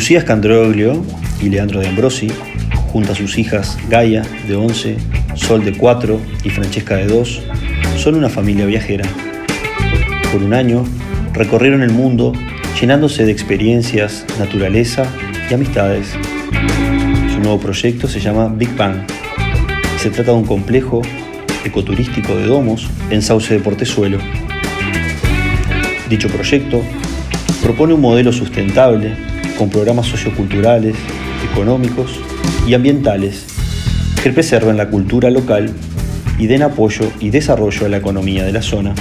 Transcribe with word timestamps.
Lucía 0.00 0.22
Scandroglio 0.22 1.04
y 1.42 1.50
Leandro 1.50 1.78
de 1.78 1.88
Ambrosi, 1.88 2.28
junto 2.90 3.12
a 3.12 3.14
sus 3.14 3.36
hijas 3.36 3.76
Gaia, 3.90 4.22
de 4.48 4.56
11, 4.56 4.96
Sol, 5.34 5.62
de 5.62 5.76
4 5.76 6.18
y 6.42 6.48
Francesca, 6.48 6.96
de 6.96 7.04
2, 7.04 7.42
son 7.98 8.14
una 8.14 8.30
familia 8.30 8.64
viajera. 8.64 9.06
Por 10.32 10.42
un 10.42 10.54
año 10.54 10.86
recorrieron 11.34 11.82
el 11.82 11.90
mundo 11.90 12.32
llenándose 12.80 13.26
de 13.26 13.32
experiencias, 13.32 14.24
naturaleza 14.38 15.04
y 15.50 15.52
amistades. 15.52 16.06
Su 17.34 17.40
nuevo 17.40 17.60
proyecto 17.60 18.08
se 18.08 18.20
llama 18.20 18.48
Big 18.48 18.74
Bang. 18.74 19.02
Se 19.98 20.08
trata 20.08 20.32
de 20.32 20.38
un 20.38 20.46
complejo 20.46 21.02
ecoturístico 21.62 22.34
de 22.36 22.46
domos 22.46 22.88
en 23.10 23.20
Sauce 23.20 23.52
de 23.52 23.60
Portezuelo. 23.60 24.16
Dicho 26.08 26.28
proyecto 26.28 26.82
propone 27.62 27.92
un 27.92 28.00
modelo 28.00 28.32
sustentable 28.32 29.28
con 29.60 29.68
programas 29.68 30.06
socioculturales, 30.06 30.96
económicos 31.52 32.18
y 32.66 32.72
ambientales 32.72 33.44
que 34.22 34.30
preserven 34.32 34.78
la 34.78 34.88
cultura 34.88 35.28
local 35.28 35.70
y 36.38 36.46
den 36.46 36.62
apoyo 36.62 37.12
y 37.20 37.28
desarrollo 37.28 37.84
a 37.84 37.90
la 37.90 37.98
economía 37.98 38.42
de 38.42 38.52
la 38.52 38.62
zona. 38.62 38.94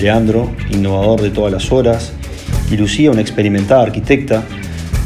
Leandro, 0.00 0.50
innovador 0.70 1.20
de 1.20 1.28
todas 1.28 1.52
las 1.52 1.70
horas, 1.72 2.14
y 2.70 2.78
Lucía, 2.78 3.10
una 3.10 3.20
experimentada 3.20 3.82
arquitecta, 3.82 4.44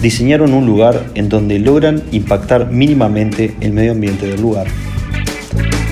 diseñaron 0.01 0.55
un 0.55 0.67
lugar 0.67 1.07
en 1.17 1.29
donde 1.29 1.59
logran 1.59 2.05
impactar 2.13 2.71
mínimamente 2.71 3.57
el 3.61 3.73
medio 3.73 3.91
ambiente 3.91 4.29
del 4.29 4.41
lugar, 4.41 4.69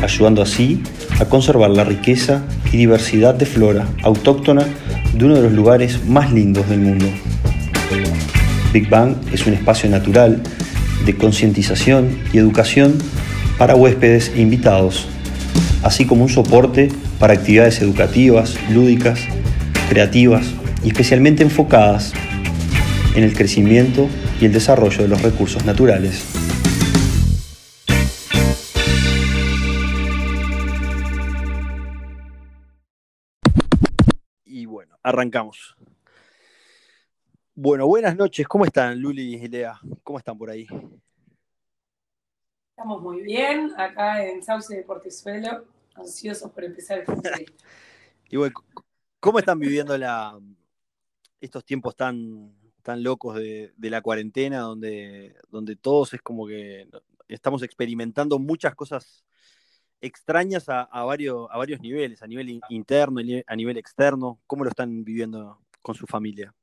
ayudando 0.05 0.41
así 0.41 0.85
a 1.19 1.25
conservar 1.25 1.71
la 1.71 1.83
riqueza 1.83 2.45
y 2.71 2.77
diversidad 2.77 3.35
de 3.35 3.47
flora 3.47 3.89
autóctona 4.05 4.65
de 5.15 5.25
uno 5.25 5.35
de 5.35 5.43
los 5.43 5.53
lugares 5.53 6.07
más 6.07 6.33
lindos 6.33 6.69
del 6.69 6.79
mundo. 6.79 7.07
Big 8.73 8.89
Bang 8.91 9.17
es 9.33 9.47
un 9.47 9.55
espacio 9.55 9.89
natural 9.89 10.43
de 11.07 11.17
concientización 11.17 12.19
y 12.33 12.39
educación 12.39 12.99
para 13.57 13.75
huéspedes 13.75 14.31
e 14.35 14.41
invitados, 14.41 15.09
así 15.83 16.07
como 16.07 16.23
un 16.23 16.29
soporte 16.29 16.91
para 17.19 17.35
actividades 17.35 17.81
educativas, 17.81 18.57
lúdicas, 18.71 19.21
creativas 19.89 20.47
y 20.85 20.89
especialmente 20.89 21.43
enfocadas 21.43 22.13
en 23.15 23.25
el 23.25 23.35
crecimiento 23.35 24.09
y 24.41 24.45
el 24.45 24.53
desarrollo 24.53 25.03
de 25.03 25.09
los 25.09 25.23
recursos 25.23 25.65
naturales. 25.65 26.25
Y 34.45 34.67
bueno, 34.67 34.99
arrancamos. 35.03 35.78
Bueno, 37.61 37.89
buenas 37.89 38.15
noches. 38.15 38.47
¿Cómo 38.47 38.65
están, 38.65 39.01
Luli 39.01 39.35
y 39.35 39.49
Lea? 39.49 39.81
¿Cómo 40.05 40.17
están 40.17 40.39
por 40.39 40.49
ahí? 40.49 40.65
Estamos 42.71 43.03
muy 43.03 43.21
bien, 43.23 43.73
acá 43.77 44.25
en 44.25 44.45
Sauce 44.45 44.77
de 44.77 44.85
Portezuelo, 44.85 45.65
ansiosos 45.97 46.53
por 46.53 46.63
empezar 46.63 47.01
el 47.01 47.05
proyecto. 47.05 47.65
y 48.31 48.37
bueno, 48.37 48.55
¿cómo 49.19 49.41
están 49.41 49.59
viviendo 49.59 49.99
la, 49.99 50.39
estos 51.41 51.65
tiempos 51.65 51.97
tan, 51.97 52.55
tan 52.85 53.03
locos 53.03 53.35
de, 53.35 53.73
la 53.77 54.03
cuarentena, 54.03 54.61
donde, 54.61 55.35
donde 55.49 55.75
todos 55.75 56.15
es 56.15 56.23
como 56.23 56.47
que 56.47 56.89
estamos 57.27 57.65
experimentando 57.65 58.39
muchas 58.39 58.77
cosas 58.77 59.25
extrañas 60.01 60.69
a, 60.69 60.87
varios, 61.03 61.49
a 61.51 61.59
varios 61.59 61.81
niveles, 61.81 62.23
a 62.23 62.29
nivel 62.29 62.61
interno, 62.69 63.21
a 63.45 63.57
nivel 63.57 63.79
externo. 63.79 64.39
¿Cómo 64.47 64.63
lo 64.63 64.71
están 64.71 65.03
viviendo 65.03 65.59
con 65.83 65.97
su 65.97 66.07
familia? 66.07 66.55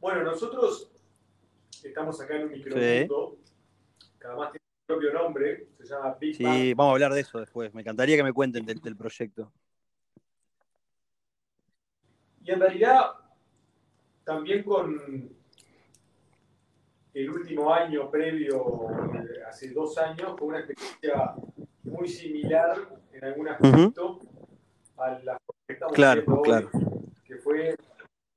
Bueno, 0.00 0.22
nosotros 0.22 0.90
estamos 1.82 2.20
acá 2.20 2.36
en 2.36 2.44
un 2.44 2.52
micromundo, 2.52 3.36
cada 4.18 4.36
más 4.36 4.52
tiene 4.52 4.64
su 4.80 4.86
propio 4.86 5.12
nombre, 5.12 5.68
se 5.78 5.86
llama 5.86 6.16
Big 6.20 6.36
Sí, 6.36 6.74
vamos 6.74 6.92
a 6.92 6.94
hablar 6.94 7.12
de 7.12 7.20
eso 7.20 7.40
después. 7.40 7.74
Me 7.74 7.80
encantaría 7.80 8.16
que 8.16 8.22
me 8.22 8.32
cuenten 8.32 8.64
del, 8.64 8.96
proyecto. 8.96 9.52
Y 12.44 12.50
en 12.52 12.60
realidad, 12.60 13.10
también 14.24 14.62
con 14.62 15.36
el 17.14 17.30
último 17.30 17.74
año 17.74 18.08
previo, 18.10 18.88
hace 19.48 19.72
dos 19.72 19.98
años, 19.98 20.34
fue 20.38 20.48
una 20.48 20.60
experiencia 20.60 21.34
muy 21.82 22.08
similar 22.08 22.76
en 23.12 23.24
algún 23.24 23.48
aspecto 23.48 24.20
a 24.96 25.18
la 25.24 25.38
que 25.66 25.72
estamos 25.72 25.94
claro, 25.94 26.42
claro. 26.42 26.70
que 27.24 27.36
fue 27.36 27.76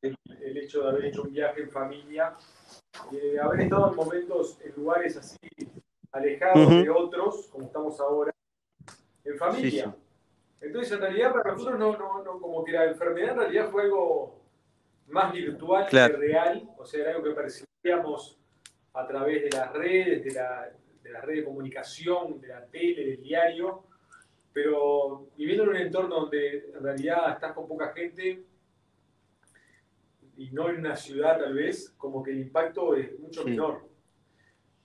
el, 0.02 0.58
hecho 0.58 0.84
de 0.84 0.90
haber 0.90 1.06
hecho 1.06 1.24
un 1.24 1.32
viaje 1.32 1.62
en 1.62 1.70
familia, 1.70 2.36
de 3.12 3.40
haber 3.40 3.62
estado 3.62 3.90
en 3.90 3.96
momentos, 3.96 4.60
en 4.64 4.74
lugares 4.76 5.18
así 5.18 5.38
alejados 6.12 6.70
de 6.70 6.90
otros, 6.90 7.48
como 7.48 7.66
estamos 7.66 8.00
ahora, 8.00 8.32
en 9.24 9.38
familia. 9.38 9.96
Entonces, 10.60 10.94
en 10.94 11.00
realidad, 11.00 11.34
para 11.34 11.54
nosotros, 11.54 11.80
no, 11.80 11.98
no, 11.98 12.24
no, 12.24 12.40
como 12.40 12.64
que 12.64 12.74
la 12.74 12.86
enfermedad 12.86 13.32
en 13.32 13.38
realidad 13.38 13.70
fue 13.70 13.84
algo 13.84 14.42
más 15.08 15.34
virtual 15.34 15.88
que 15.88 16.08
real, 16.08 16.70
o 16.78 16.86
sea, 16.86 17.02
era 17.02 17.12
algo 17.12 17.24
que 17.24 17.32
percibíamos 17.32 18.38
a 18.94 19.08
través 19.08 19.44
de 19.44 19.58
las 19.58 19.72
redes, 19.74 20.24
de 20.24 20.32
la, 20.32 20.72
de 21.02 21.12
la 21.12 21.22
red 21.22 21.38
de 21.38 21.46
comunicación, 21.46 22.40
de 22.42 22.50
la 22.50 22.66
tele, 22.66 23.06
del 23.06 23.22
diario, 23.22 23.84
pero 24.54 25.28
viviendo 25.38 25.64
en 25.64 25.70
un 25.70 25.76
entorno 25.78 26.16
donde 26.22 26.72
en 26.76 26.84
realidad 26.84 27.34
estás 27.34 27.54
con 27.54 27.68
poca 27.68 27.94
gente, 27.94 28.44
y 30.42 30.50
no 30.50 30.70
en 30.70 30.80
una 30.80 30.96
ciudad 30.96 31.40
tal 31.40 31.54
vez, 31.54 31.94
como 31.98 32.24
que 32.24 32.32
el 32.32 32.40
impacto 32.40 32.96
es 32.96 33.20
mucho 33.20 33.46
menor. 33.46 33.88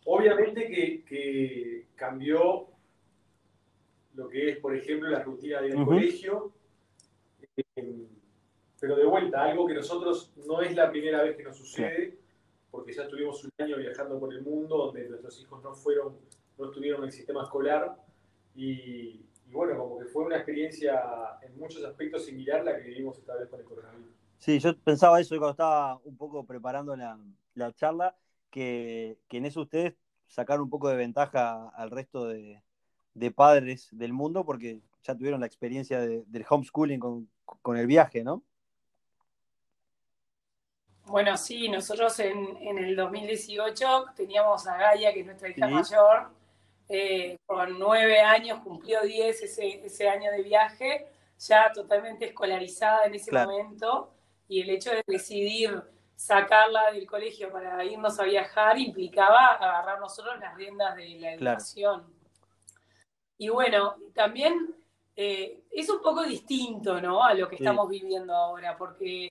Obviamente 0.04 0.68
que, 0.68 1.86
cambió 1.94 2.68
lo 4.14 4.28
que 4.28 4.50
es, 4.50 4.58
por 4.58 4.76
ejemplo, 4.76 5.08
la 5.08 5.22
rutina 5.22 5.62
del 5.62 5.82
colegio, 5.82 6.52
eh, 7.56 8.06
pero 8.78 8.96
de 8.96 9.06
vuelta, 9.06 9.44
algo 9.44 9.66
que 9.66 9.72
nosotros 9.72 10.30
no 10.46 10.60
es 10.60 10.76
la 10.76 10.90
primera 10.90 11.22
vez 11.22 11.34
que 11.38 11.42
nos 11.42 11.56
sucede, 11.56 12.18
porque 12.70 12.92
ya 12.92 13.04
estuvimos 13.04 13.42
un 13.42 13.50
año 13.56 13.78
viajando 13.78 14.20
por 14.20 14.34
el 14.34 14.42
mundo 14.42 14.76
donde 14.76 15.08
nuestros 15.08 15.40
hijos 15.40 15.62
no 15.62 15.74
fueron, 15.74 16.18
no 16.58 16.66
estuvieron 16.66 17.00
en 17.00 17.06
el 17.06 17.12
sistema 17.12 17.44
escolar 17.44 17.96
y, 18.54 19.24
y 19.46 19.52
bueno, 19.52 19.78
como 19.78 19.98
que 20.00 20.04
fue 20.04 20.24
una 20.24 20.36
experiencia 20.36 21.00
en 21.40 21.58
muchos 21.58 21.82
aspectos 21.82 22.26
similar 22.26 22.60
a 22.60 22.64
la 22.64 22.76
que 22.76 22.88
vivimos 22.88 23.16
esta 23.16 23.36
vez 23.36 23.48
con 23.48 23.58
el 23.58 23.64
coronavirus. 23.64 24.25
Sí, 24.38 24.58
yo 24.58 24.76
pensaba 24.78 25.20
eso 25.20 25.36
cuando 25.36 25.50
estaba 25.50 25.96
un 26.04 26.16
poco 26.16 26.44
preparando 26.44 26.96
la, 26.96 27.72
charla, 27.74 28.14
que, 28.50 29.18
en 29.30 29.46
eso 29.46 29.62
ustedes 29.62 29.94
sacaron 30.28 30.64
un 30.64 30.70
poco 30.70 30.88
de 30.88 30.96
ventaja 30.96 31.68
al 31.70 31.90
resto 31.90 32.28
de, 32.28 32.62
padres 33.34 33.88
del 33.92 34.12
mundo 34.12 34.44
porque 34.44 34.80
ya 35.02 35.14
tuvieron 35.14 35.40
la 35.40 35.46
experiencia 35.46 36.00
del 36.00 36.46
homeschooling 36.48 37.00
con, 37.00 37.76
el 37.76 37.86
viaje, 37.86 38.22
¿no? 38.22 38.42
Bueno, 41.06 41.36
sí, 41.36 41.68
nosotros 41.68 42.18
en, 42.18 42.78
el 42.78 42.96
2018 42.96 44.06
teníamos 44.16 44.66
a 44.66 44.76
Gaia, 44.76 45.12
que 45.12 45.20
es 45.20 45.26
nuestra 45.26 45.48
hija 45.48 45.68
mayor, 45.68 46.30
eh, 46.88 47.38
con 47.46 47.78
nueve 47.78 48.20
años, 48.20 48.60
cumplió 48.62 49.02
diez 49.02 49.40
ese, 49.42 50.08
año 50.08 50.30
de 50.32 50.42
viaje, 50.42 51.06
ya 51.38 51.72
totalmente 51.72 52.26
escolarizada 52.26 53.04
en 53.06 53.14
ese 53.14 53.32
momento 53.32 54.15
y 54.48 54.60
el 54.60 54.70
hecho 54.70 54.90
de 54.90 55.02
decidir 55.06 55.82
sacarla 56.14 56.90
del 56.92 57.06
colegio 57.06 57.52
para 57.52 57.84
irnos 57.84 58.18
a 58.18 58.24
viajar 58.24 58.78
implicaba 58.78 59.54
agarrar 59.54 60.00
nosotros 60.00 60.38
las 60.40 60.54
riendas 60.56 60.96
de 60.96 61.08
la 61.20 61.32
educación. 61.34 62.04
Y 63.38 63.50
bueno, 63.50 63.96
también 64.14 64.74
eh, 65.14 65.62
es 65.70 65.90
un 65.90 66.00
poco 66.00 66.22
distinto 66.22 67.00
¿no? 67.00 67.22
a 67.22 67.34
lo 67.34 67.48
que 67.48 67.56
estamos 67.56 67.88
viviendo 67.88 68.34
ahora, 68.34 68.76
porque 68.76 69.26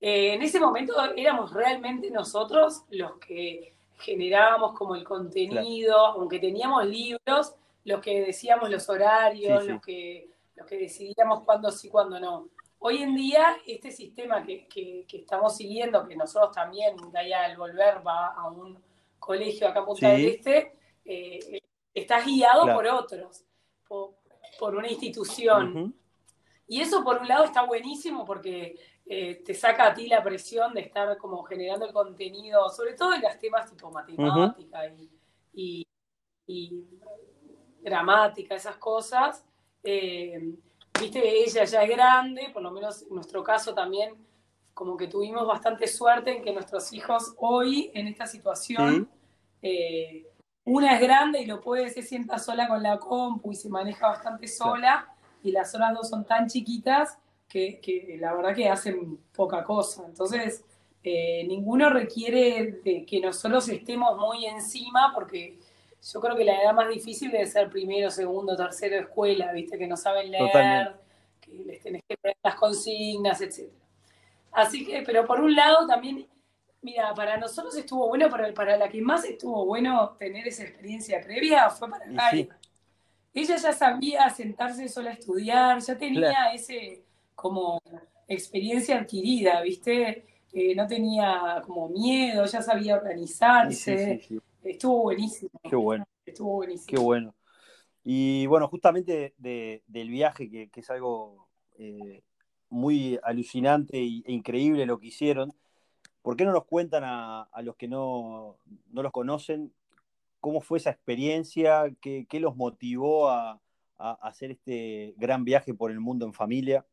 eh, 0.00 0.34
en 0.34 0.42
ese 0.42 0.60
momento 0.60 0.94
éramos 1.16 1.52
realmente 1.52 2.10
nosotros 2.10 2.84
los 2.90 3.18
que 3.18 3.74
generábamos 3.98 4.74
como 4.74 4.94
el 4.94 5.02
contenido, 5.02 5.96
aunque 6.06 6.38
teníamos 6.38 6.86
libros, 6.86 7.54
los 7.84 8.00
que 8.00 8.20
decíamos 8.20 8.70
los 8.70 8.88
horarios, 8.88 9.64
Los, 9.66 9.82
que, 9.82 10.30
los 10.54 10.66
que 10.66 10.78
decidíamos 10.78 11.42
cuándo 11.44 11.70
sí, 11.72 11.88
cuándo 11.88 12.20
no. 12.20 12.48
Hoy 12.80 13.02
en 13.02 13.14
día, 13.16 13.56
este 13.66 13.90
sistema 13.90 14.44
que, 14.44 14.68
estamos 15.12 15.56
siguiendo, 15.56 16.06
que 16.06 16.14
nosotros 16.14 16.52
también, 16.52 16.96
Gaia 17.12 17.44
al 17.44 17.56
volver 17.56 18.06
va 18.06 18.28
a 18.28 18.48
un 18.48 18.80
colegio 19.18 19.66
acá 19.66 19.80
en 19.80 19.84
Punta 19.84 20.08
del 20.10 20.26
Este, 20.26 20.72
eh, 21.04 21.60
está 21.92 22.20
guiado 22.22 22.72
por 22.72 22.86
otros, 22.86 23.44
por, 23.88 24.76
una 24.76 24.88
institución. 24.88 25.92
Y 26.68 26.80
eso 26.80 27.02
por 27.02 27.18
un 27.18 27.26
lado 27.26 27.44
está 27.44 27.64
buenísimo 27.64 28.24
porque 28.24 28.78
eh, 29.06 29.42
te 29.44 29.54
saca 29.54 29.86
a 29.86 29.94
ti 29.94 30.06
la 30.06 30.22
presión 30.22 30.72
de 30.72 30.82
estar 30.82 31.16
como 31.18 31.42
generando 31.42 31.84
el 31.84 31.92
contenido, 31.92 32.68
sobre 32.68 32.94
todo 32.94 33.14
en 33.14 33.22
los 33.22 33.38
temas 33.38 33.68
tipo 33.68 33.90
matemática 33.90 34.94
y, 35.52 35.84
gramática, 37.80 38.54
esas 38.54 38.76
cosas. 38.76 39.44
Eh, 39.82 40.54
viste, 41.00 41.44
ella 41.44 41.64
ya 41.64 41.82
es 41.82 41.90
grande, 41.90 42.50
por 42.52 42.62
lo 42.62 42.70
menos 42.70 43.02
en 43.02 43.14
nuestro 43.14 43.42
caso 43.42 43.74
también 43.74 44.14
como 44.74 44.96
que 44.96 45.08
tuvimos 45.08 45.46
bastante 45.46 45.88
suerte 45.88 46.36
en 46.36 46.42
que 46.42 46.52
nuestros 46.52 46.92
hijos 46.92 47.34
hoy, 47.36 47.90
en 47.94 48.06
esta 48.06 48.26
situación, 48.26 49.10
eh, 49.60 50.26
una 50.64 50.94
es 50.94 51.00
grande 51.00 51.40
y 51.40 51.46
lo 51.46 51.60
puede, 51.60 51.90
se 51.90 52.02
sienta 52.02 52.38
sola 52.38 52.68
con 52.68 52.82
la 52.82 52.98
compu 52.98 53.50
y 53.50 53.56
se 53.56 53.68
maneja 53.68 54.06
bastante 54.08 54.46
sola, 54.46 55.08
y 55.42 55.50
las 55.50 55.74
otras 55.74 55.94
dos 55.94 56.08
son 56.08 56.24
tan 56.24 56.46
chiquitas 56.46 57.18
que, 57.48 57.80
que 57.80 58.16
la 58.20 58.34
verdad 58.34 58.54
que 58.54 58.68
hacen 58.68 59.18
poca 59.34 59.64
cosa. 59.64 60.04
Entonces, 60.06 60.64
eh, 61.02 61.44
ninguno 61.46 61.90
requiere 61.90 62.80
de 62.84 63.06
que 63.06 63.20
nosotros 63.20 63.68
estemos 63.68 64.16
muy 64.18 64.46
encima, 64.46 65.12
porque 65.14 65.58
yo 66.02 66.20
creo 66.20 66.36
que 66.36 66.44
la 66.44 66.62
edad 66.62 66.72
más 66.74 66.88
difícil 66.88 67.30
debe 67.30 67.46
ser 67.46 67.68
primero, 67.68 68.10
segundo, 68.10 68.56
tercero 68.56 68.96
de 68.96 69.02
escuela, 69.02 69.52
¿viste? 69.52 69.78
Que 69.78 69.86
no 69.86 69.96
saben 69.96 70.30
leer, 70.30 70.94
que 71.40 71.52
les 71.52 71.82
tenés 71.82 72.02
que 72.08 72.16
leer 72.22 72.36
las 72.42 72.54
consignas, 72.54 73.40
etc. 73.40 73.70
Así 74.52 74.86
que, 74.86 75.02
pero 75.02 75.26
por 75.26 75.40
un 75.40 75.54
lado 75.54 75.86
también, 75.86 76.26
mira, 76.82 77.12
para 77.14 77.36
nosotros 77.36 77.76
estuvo 77.76 78.08
bueno, 78.08 78.28
pero 78.30 78.52
para 78.54 78.76
la 78.76 78.88
que 78.88 79.00
más 79.00 79.24
estuvo 79.24 79.64
bueno 79.66 80.16
tener 80.18 80.46
esa 80.46 80.64
experiencia 80.64 81.20
previa 81.20 81.68
fue 81.70 81.90
para 81.90 82.06
Gaia. 82.06 82.48
Ella 83.34 83.56
ya 83.56 83.72
sabía 83.72 84.30
sentarse 84.30 84.88
sola 84.88 85.10
a 85.10 85.12
estudiar, 85.12 85.80
ya 85.80 85.96
tenía 85.98 86.52
ese 86.52 87.02
como 87.34 87.80
experiencia 88.26 88.98
adquirida, 88.98 89.60
¿viste? 89.62 90.24
no 90.74 90.86
tenía 90.86 91.62
como 91.64 91.88
miedo, 91.88 92.44
ya 92.46 92.62
sabía 92.62 92.96
organizarse. 92.96 94.20
Estuvo 94.62 95.02
buenísimo. 95.02 95.50
Qué 95.68 95.76
bueno. 95.76 96.04
Estuvo 96.26 96.54
buenísimo. 96.54 96.86
Qué 96.86 96.98
bueno. 96.98 97.34
Y 98.04 98.46
bueno, 98.46 98.68
justamente 98.68 99.34
del 99.38 100.10
viaje, 100.10 100.48
que, 100.48 100.70
es 100.74 100.90
algo 100.90 101.48
eh, 101.78 102.22
muy 102.70 103.18
alucinante 103.22 103.98
e 103.98 104.22
increíble 104.32 104.86
lo 104.86 104.98
que 104.98 105.08
hicieron, 105.08 105.52
¿por 106.22 106.36
qué 106.36 106.44
no 106.44 106.52
nos 106.52 106.64
cuentan 106.64 107.02
a, 107.04 107.48
los 107.62 107.76
que 107.76 107.88
no, 107.88 108.56
los 108.92 109.12
conocen 109.12 109.72
cómo 110.40 110.60
fue 110.60 110.78
esa 110.78 110.90
experiencia, 110.90 111.84
qué, 112.00 112.26
los 112.40 112.56
motivó 112.56 113.28
a, 113.28 113.60
hacer 113.98 114.52
este 114.52 115.14
gran 115.16 115.44
viaje 115.44 115.74
por 115.74 115.90
el 115.90 115.98
mundo 115.98 116.24
en 116.24 116.32
familia? 116.32 116.86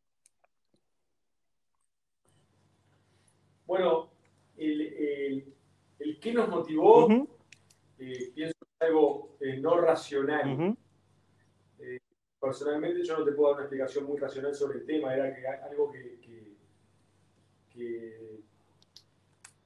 Bueno, 3.67 4.09
el, 4.57 5.53
el, 5.99 6.19
que 6.19 6.33
nos 6.33 6.49
motivó, 6.49 7.07
eh, 7.99 8.31
pienso 8.33 8.53
que 8.59 8.65
es 8.65 8.89
algo 8.89 9.37
eh, 9.39 9.57
no 9.57 9.79
racional. 9.79 10.75
Eh, 11.79 11.99
personalmente 12.39 13.03
yo 13.03 13.17
no 13.17 13.25
te 13.25 13.31
puedo 13.31 13.49
dar 13.49 13.57
una 13.57 13.65
explicación 13.65 14.05
muy 14.05 14.17
racional 14.17 14.53
sobre 14.53 14.79
el 14.79 14.85
tema, 14.85 15.13
era 15.13 15.33
que, 15.33 15.47
algo 15.47 15.91
que, 15.91 16.19
que, 17.71 18.41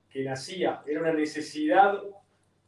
que, 0.09 0.23
nacía, 0.23 0.83
era 0.85 1.01
una 1.01 1.13
necesidad 1.13 2.01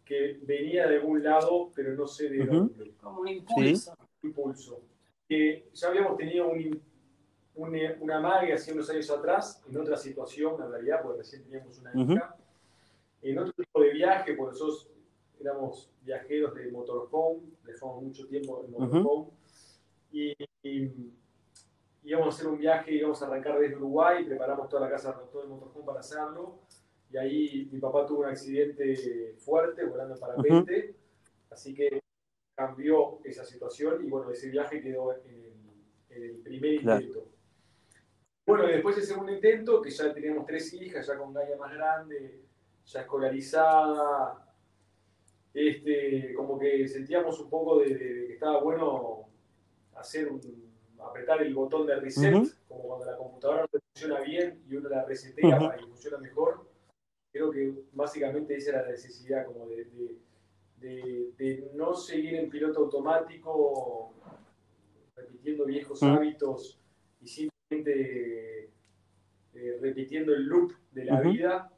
que 0.06 0.40
venía 0.44 0.88
de 0.88 0.98
algún 0.98 1.24
lado, 1.24 1.72
pero 1.74 1.94
no 1.96 2.08
sé 2.08 2.30
de 2.30 2.46
dónde. 2.46 2.94
Como 3.02 3.22
un 3.22 3.28
impulso. 3.28 3.96
Un 4.22 4.30
impulso. 4.30 4.84
Que 5.28 5.70
ya 5.74 5.88
habíamos 5.88 6.18
tenido 6.18 6.50
un 6.50 6.82
una 7.56 8.20
madre 8.20 8.54
hace 8.54 8.74
unos 8.74 8.90
años 8.90 9.10
atrás, 9.10 9.62
en 9.70 9.78
otra 9.78 9.98
situación, 9.98 10.62
en 10.62 10.72
realidad, 10.72 11.02
porque 11.04 11.20
recién 11.20 11.44
teníamos 11.44 11.78
una 11.80 11.92
hija, 11.96 12.36
en 13.22 13.38
otro 13.38 13.54
tipo 13.54 13.82
de 13.82 13.94
viaje, 13.94 14.34
porque 14.34 14.54
nosotros 14.54 14.90
éramos 15.42 15.92
viajeros 16.02 16.54
de 16.56 16.72
motorhome, 16.72 17.42
dejamos 17.64 18.04
mucho 18.04 18.28
tiempo 18.28 18.64
en 18.64 18.72
motorhome, 18.72 19.32
y, 20.12 20.34
íbamos 22.04 22.28
a 22.28 22.30
hacer 22.30 22.48
un 22.48 22.58
viaje, 22.58 22.94
íbamos 22.94 23.22
a 23.22 23.28
arrancar 23.28 23.60
desde 23.60 23.76
Uruguay, 23.76 24.26
preparamos 24.26 24.70
toda 24.70 24.84
la 24.84 24.90
casa, 24.90 25.14
todo 25.32 25.44
el 25.44 25.50
motorhome 25.50 25.86
para 25.86 26.00
hacerlo, 26.00 26.60
y 27.12 27.18
ahí 27.18 27.70
mi 27.72 27.80
papá 27.80 28.06
tuvo 28.06 28.22
un 28.22 28.28
accidente 28.28 29.36
fuerte 29.38 29.86
volando 29.86 30.16
en 30.16 30.20
parapente, 30.20 30.96
así 31.50 31.74
que 31.74 32.02
cambió 32.56 33.20
esa 33.24 33.46
situación, 33.46 34.06
y 34.06 34.10
bueno, 34.10 34.32
ese 34.32 34.50
viaje 34.50 34.82
quedó 34.82 35.14
en 35.14 35.52
el, 36.10 36.38
primer 36.44 36.74
intento. 36.74 37.28
Bueno, 38.46 38.68
después 38.68 38.96
del 38.96 39.06
segundo 39.06 39.32
intento, 39.32 39.82
que 39.82 39.92
ya 39.92 40.14
teníamos 40.14 40.46
tres 40.46 40.74
hijas, 40.74 41.08
ya 41.08 41.18
con 41.18 41.34
Gaia 41.34 41.56
más 41.58 41.74
grande, 41.74 42.42
ya 42.86 43.02
escolarizada, 43.02 44.51
este, 45.54 46.34
como 46.34 46.58
que 46.58 46.88
sentíamos 46.88 47.40
un 47.40 47.50
poco 47.50 47.80
de, 47.80 47.98
que 47.98 48.34
estaba 48.34 48.62
bueno 48.62 49.28
hacer 49.96 50.30
un, 50.30 50.42
apretar 51.00 51.42
el 51.42 51.54
botón 51.54 51.86
de 51.88 51.96
reset, 51.98 52.34
como 52.68 52.84
cuando 52.84 53.06
la 53.06 53.18
computadora 53.18 53.62
no 53.72 53.80
funciona 53.94 54.22
bien 54.22 54.64
y 54.70 54.76
uno 54.76 54.90
la 54.90 55.04
resetea 55.04 55.60
para 55.60 55.78
que 55.78 55.86
funcione 55.86 56.18
mejor. 56.18 56.68
Creo 57.32 57.52
que 57.52 57.74
básicamente 57.94 58.56
esa 58.56 58.72
era 58.72 58.82
la 58.84 58.92
necesidad, 58.92 59.46
como 59.46 59.68
de, 59.68 60.18
de 60.78 61.72
no 61.74 61.94
seguir 61.94 62.36
en 62.36 62.50
piloto 62.50 62.82
automático, 62.82 64.14
repitiendo 65.16 65.66
viejos 65.66 66.02
hábitos 66.04 66.80
y 67.22 67.28
simplemente 67.28 68.70
eh, 69.54 69.78
repitiendo 69.82 70.34
el 70.34 70.44
loop 70.44 70.74
de 70.92 71.06
la 71.06 71.22
vida. 71.22 71.71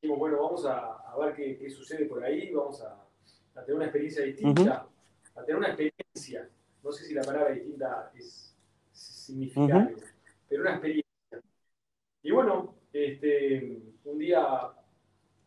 Dijimos, 0.00 0.18
bueno, 0.18 0.42
vamos 0.42 0.64
a, 0.64 1.14
ver 1.18 1.34
qué, 1.34 1.70
sucede 1.70 2.06
por 2.06 2.24
ahí, 2.24 2.52
vamos 2.52 2.82
a, 2.82 3.06
tener 3.54 3.74
una 3.74 3.84
experiencia 3.84 4.24
distinta, 4.24 4.86
a 5.34 5.44
tener 5.44 5.56
una 5.56 5.68
experiencia. 5.68 6.48
No 6.82 6.90
sé 6.90 7.04
si 7.04 7.12
la 7.12 7.22
palabra 7.22 7.50
distinta 7.52 8.10
es, 8.14 8.56
significativa, 8.92 9.90
pero 10.48 10.62
una 10.62 10.70
experiencia. 10.72 11.10
Y 12.22 12.30
bueno, 12.30 12.74
este, 12.92 13.82
un 14.04 14.18
día 14.18 14.72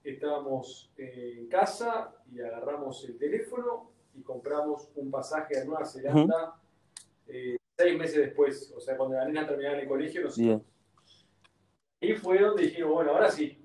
estábamos 0.04 0.92
en 0.98 1.48
casa 1.48 2.14
y 2.32 2.40
agarramos 2.40 3.04
el 3.06 3.18
teléfono 3.18 3.92
y 4.14 4.22
compramos 4.22 4.92
un 4.96 5.10
pasaje 5.10 5.60
a 5.60 5.66
Nueva 5.66 5.86
Zelanda 5.86 6.56
eh, 7.28 7.58
seis 7.76 7.98
meses 7.98 8.18
después, 8.18 8.72
o 8.76 8.80
sea, 8.80 8.96
cuando 8.96 9.16
la 9.16 9.26
nena 9.26 9.48
terminaba 9.48 9.76
en 9.76 9.82
el 9.82 9.88
colegio, 9.88 10.24
no 10.24 10.30
sé. 10.30 10.62
Y 12.02 12.14
fue 12.14 12.40
donde 12.40 12.64
dijimos, 12.64 12.92
bueno, 12.92 13.12
ahora 13.12 13.32
sí. 13.32 13.63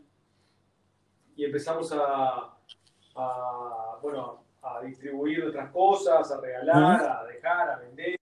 Y 1.39 1.45
empezamos 1.47 1.91
a, 1.95 2.55
bueno, 4.03 4.45
a 4.61 4.83
distribuir 4.83 5.39
nuestras 5.39 5.71
cosas, 5.71 6.31
a 6.31 6.41
regalar, 6.41 7.01
a 7.01 7.25
dejar, 7.25 7.71
a 7.71 7.79
vender, 7.79 8.19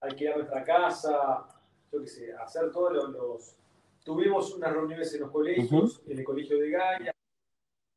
a 0.00 0.06
alquilar 0.06 0.36
nuestra 0.36 0.62
casa, 0.62 1.46
yo 1.90 2.02
qué 2.02 2.06
sé, 2.06 2.34
a 2.34 2.42
hacer 2.42 2.70
todos 2.70 2.92
los, 3.10 3.56
Tuvimos 4.04 4.54
unas 4.54 4.72
reuniones 4.72 5.14
en 5.14 5.20
los 5.20 5.30
colegios, 5.30 6.02
en 6.06 6.18
el 6.18 6.24
colegio 6.24 6.58
de 6.58 6.70
Gaia, 6.70 7.14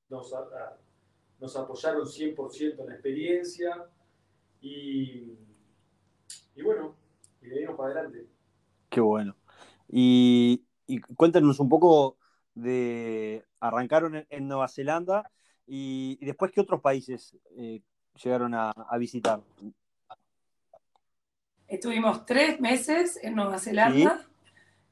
nos, 0.10 0.34
nos 1.40 1.58
apoyaron 1.58 2.06
100% 2.06 2.80
en 2.80 2.88
la 2.88 2.94
experiencia 2.94 3.86
y 4.62 5.38
y 6.56 6.62
bueno, 6.62 6.96
y 7.42 7.48
le 7.48 7.60
dimos 7.60 7.76
para 7.76 7.92
adelante. 7.92 8.28
Qué 8.90 9.02
bueno. 9.02 9.36
Y, 9.90 10.64
cuéntanos 11.16 11.60
un 11.60 11.70
poco 11.70 12.18
de. 12.56 13.46
Arrancaron 13.60 14.26
en, 14.30 14.48
Nueva 14.48 14.68
Zelanda 14.68 15.30
y, 15.66 16.18
después, 16.26 16.52
¿qué 16.52 16.62
otros 16.62 16.82
países 16.82 17.38
eh, 17.58 17.82
llegaron 18.22 18.54
a, 18.54 18.74
visitar? 19.00 19.42
Estuvimos 21.68 22.26
tres 22.26 22.60
meses 22.60 23.20
en 23.24 23.36
Nueva 23.36 23.58
Zelanda. 23.58 24.20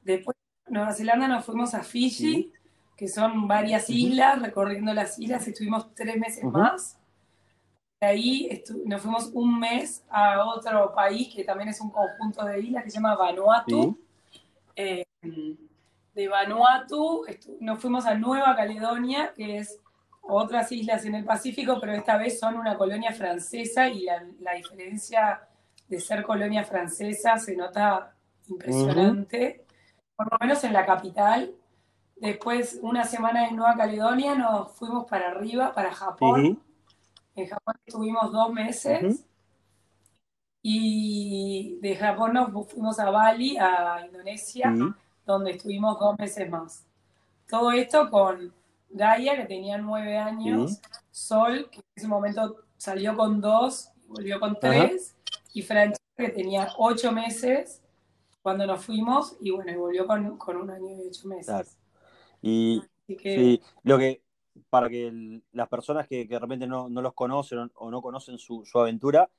Después 0.02 0.36
de 0.66 0.72
Nueva 0.72 0.92
Zelanda 0.94 1.28
nos 1.28 1.44
fuimos 1.44 1.74
a 1.74 1.82
Fiji, 1.82 2.52
que 2.96 3.08
son 3.08 3.46
varias 3.46 3.90
islas, 3.90 4.40
recorriendo 4.40 4.92
las 4.94 5.18
islas, 5.18 5.46
estuvimos 5.46 5.94
tres 5.94 6.18
meses 6.18 6.44
más. 6.44 6.98
De 8.00 8.06
ahí 8.06 8.64
nos 8.84 9.00
fuimos 9.00 9.30
un 9.32 9.60
mes 9.60 10.04
a 10.08 10.44
otro 10.44 10.92
país 10.92 11.32
que 11.32 11.44
también 11.44 11.68
es 11.68 11.80
un 11.80 11.90
conjunto 11.90 12.44
de 12.44 12.60
islas 12.60 12.82
que 12.82 12.90
se 12.90 12.96
llama 12.96 13.14
Vanuatu. 13.14 13.96
Eh, 14.74 15.04
de 16.14 16.28
Vanuatu 16.28 17.24
nos 17.60 17.80
fuimos 17.80 18.06
a 18.06 18.14
Nueva 18.14 18.54
Caledonia, 18.54 19.32
que 19.34 19.58
es 19.58 19.80
otras 20.22 20.70
islas 20.72 21.04
en 21.04 21.14
el 21.14 21.24
Pacífico, 21.24 21.78
pero 21.80 21.92
esta 21.92 22.16
vez 22.16 22.38
son 22.38 22.56
una 22.56 22.76
colonia 22.76 23.12
francesa 23.12 23.88
y 23.88 24.04
la, 24.04 24.52
diferencia 24.54 25.48
de 25.88 26.00
ser 26.00 26.22
colonia 26.22 26.64
francesa 26.64 27.36
se 27.38 27.56
nota 27.56 28.14
impresionante, 28.48 29.64
por 30.14 30.30
lo 30.30 30.38
menos 30.40 30.62
en 30.64 30.72
la 30.72 30.86
capital. 30.86 31.54
Después, 32.16 32.78
una 32.82 33.04
semana 33.04 33.48
en 33.48 33.56
Nueva 33.56 33.74
Caledonia, 33.76 34.34
nos 34.34 34.70
fuimos 34.72 35.06
para 35.06 35.30
arriba, 35.30 35.74
para 35.74 35.92
Japón. 35.92 36.62
En 37.34 37.46
Japón 37.48 37.74
estuvimos 37.84 38.30
dos 38.30 38.52
meses. 38.52 39.26
Y 40.64 41.78
de 41.80 41.96
Japón 41.96 42.34
nos 42.34 42.68
fuimos 42.70 43.00
a 43.00 43.10
Bali, 43.10 43.56
a 43.56 44.06
Indonesia, 44.06 44.72
donde 45.26 45.52
estuvimos 45.52 45.98
dos 45.98 46.16
meses 46.18 46.48
más. 46.50 46.84
Todo 47.48 47.72
esto 47.72 48.10
con 48.10 48.52
Gaia, 48.90 49.36
que 49.36 49.44
tenía 49.46 49.78
nueve 49.78 50.16
años, 50.18 50.80
Sol, 51.10 51.68
que 51.70 51.78
en 51.78 51.84
ese 51.96 52.08
momento 52.08 52.56
salió 52.76 53.16
con 53.16 53.40
dos 53.40 53.90
y 54.04 54.08
volvió 54.08 54.40
con 54.40 54.58
tres, 54.58 55.14
y 55.54 55.62
Francesca, 55.62 56.02
que 56.16 56.28
tenía 56.30 56.68
ocho 56.78 57.12
meses 57.12 57.82
cuando 58.42 58.66
nos 58.66 58.84
fuimos 58.84 59.36
y 59.40 59.50
bueno, 59.50 59.70
y 59.72 59.76
volvió 59.76 60.06
con, 60.06 60.36
con 60.38 60.56
un 60.56 60.70
año 60.70 60.90
y 61.02 61.08
ocho 61.08 61.28
meses. 61.28 61.46
Claro. 61.46 61.68
Y 62.42 62.82
Así 63.04 63.16
que, 63.16 63.34
sí, 63.34 63.62
lo 63.84 63.98
que, 63.98 64.22
para 64.70 64.88
que 64.88 65.08
el- 65.08 65.44
las 65.52 65.68
personas 65.68 66.06
que, 66.08 66.26
que 66.28 66.34
de 66.34 66.40
repente 66.40 66.66
no, 66.66 66.88
no 66.88 67.02
los 67.02 67.14
conocen 67.14 67.58
o, 67.60 67.70
o 67.74 67.90
no 67.90 68.02
conocen 68.02 68.38
su, 68.38 68.64
su 68.64 68.78
aventura, 68.78 69.30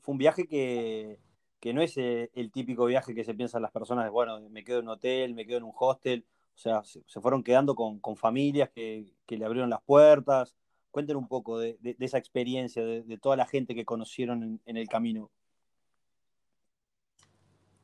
fue 0.00 0.12
un 0.12 0.18
viaje 0.18 0.46
que, 0.46 1.18
que 1.60 1.72
no 1.74 1.82
es 1.82 1.96
eh, 1.98 2.30
el 2.34 2.50
típico 2.50 2.86
viaje 2.86 3.14
que 3.14 3.22
se 3.24 3.34
piensan 3.34 3.62
las 3.62 3.70
personas, 3.70 4.04
de, 4.04 4.10
bueno, 4.10 4.40
me 4.50 4.64
quedo 4.64 4.78
en 4.78 4.86
un 4.86 4.90
hotel, 4.94 5.34
me 5.34 5.46
quedo 5.46 5.58
en 5.58 5.64
un 5.64 5.72
hostel, 5.78 6.24
o 6.54 6.58
sea, 6.58 6.82
se, 6.82 7.02
se 7.06 7.20
fueron 7.20 7.42
quedando 7.44 7.74
con, 7.74 8.00
con 8.00 8.16
familias 8.16 8.70
que, 8.70 9.12
que 9.26 9.36
le 9.36 9.44
abrieron 9.44 9.70
las 9.70 9.82
puertas. 9.82 10.56
Cuenten 10.90 11.16
un 11.16 11.28
poco 11.28 11.58
de, 11.58 11.76
de- 11.80 11.94
de 11.94 12.04
esa 12.06 12.18
experiencia, 12.18 12.84
de, 12.84 13.02
de 13.02 13.18
toda 13.18 13.36
la 13.36 13.46
gente 13.46 13.74
que 13.74 13.84
conocieron 13.84 14.42
en, 14.42 14.60
en 14.66 14.76
el 14.76 14.88
camino. 14.88 15.30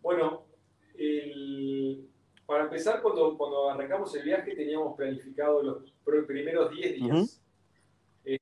Bueno, 0.02 0.46
el- 0.96 2.08
para 2.46 2.64
empezar, 2.64 3.02
cuando, 3.02 3.36
cuando 3.36 3.70
arrancamos 3.70 4.14
el 4.14 4.22
viaje 4.24 4.54
teníamos 4.54 4.96
planificado 4.96 5.62
los 5.62 5.92
pr- 6.04 6.26
primeros 6.26 6.70
10 6.70 6.94
días. 6.96 7.10
Ujú. 7.10 7.28
Eh, 8.24 8.38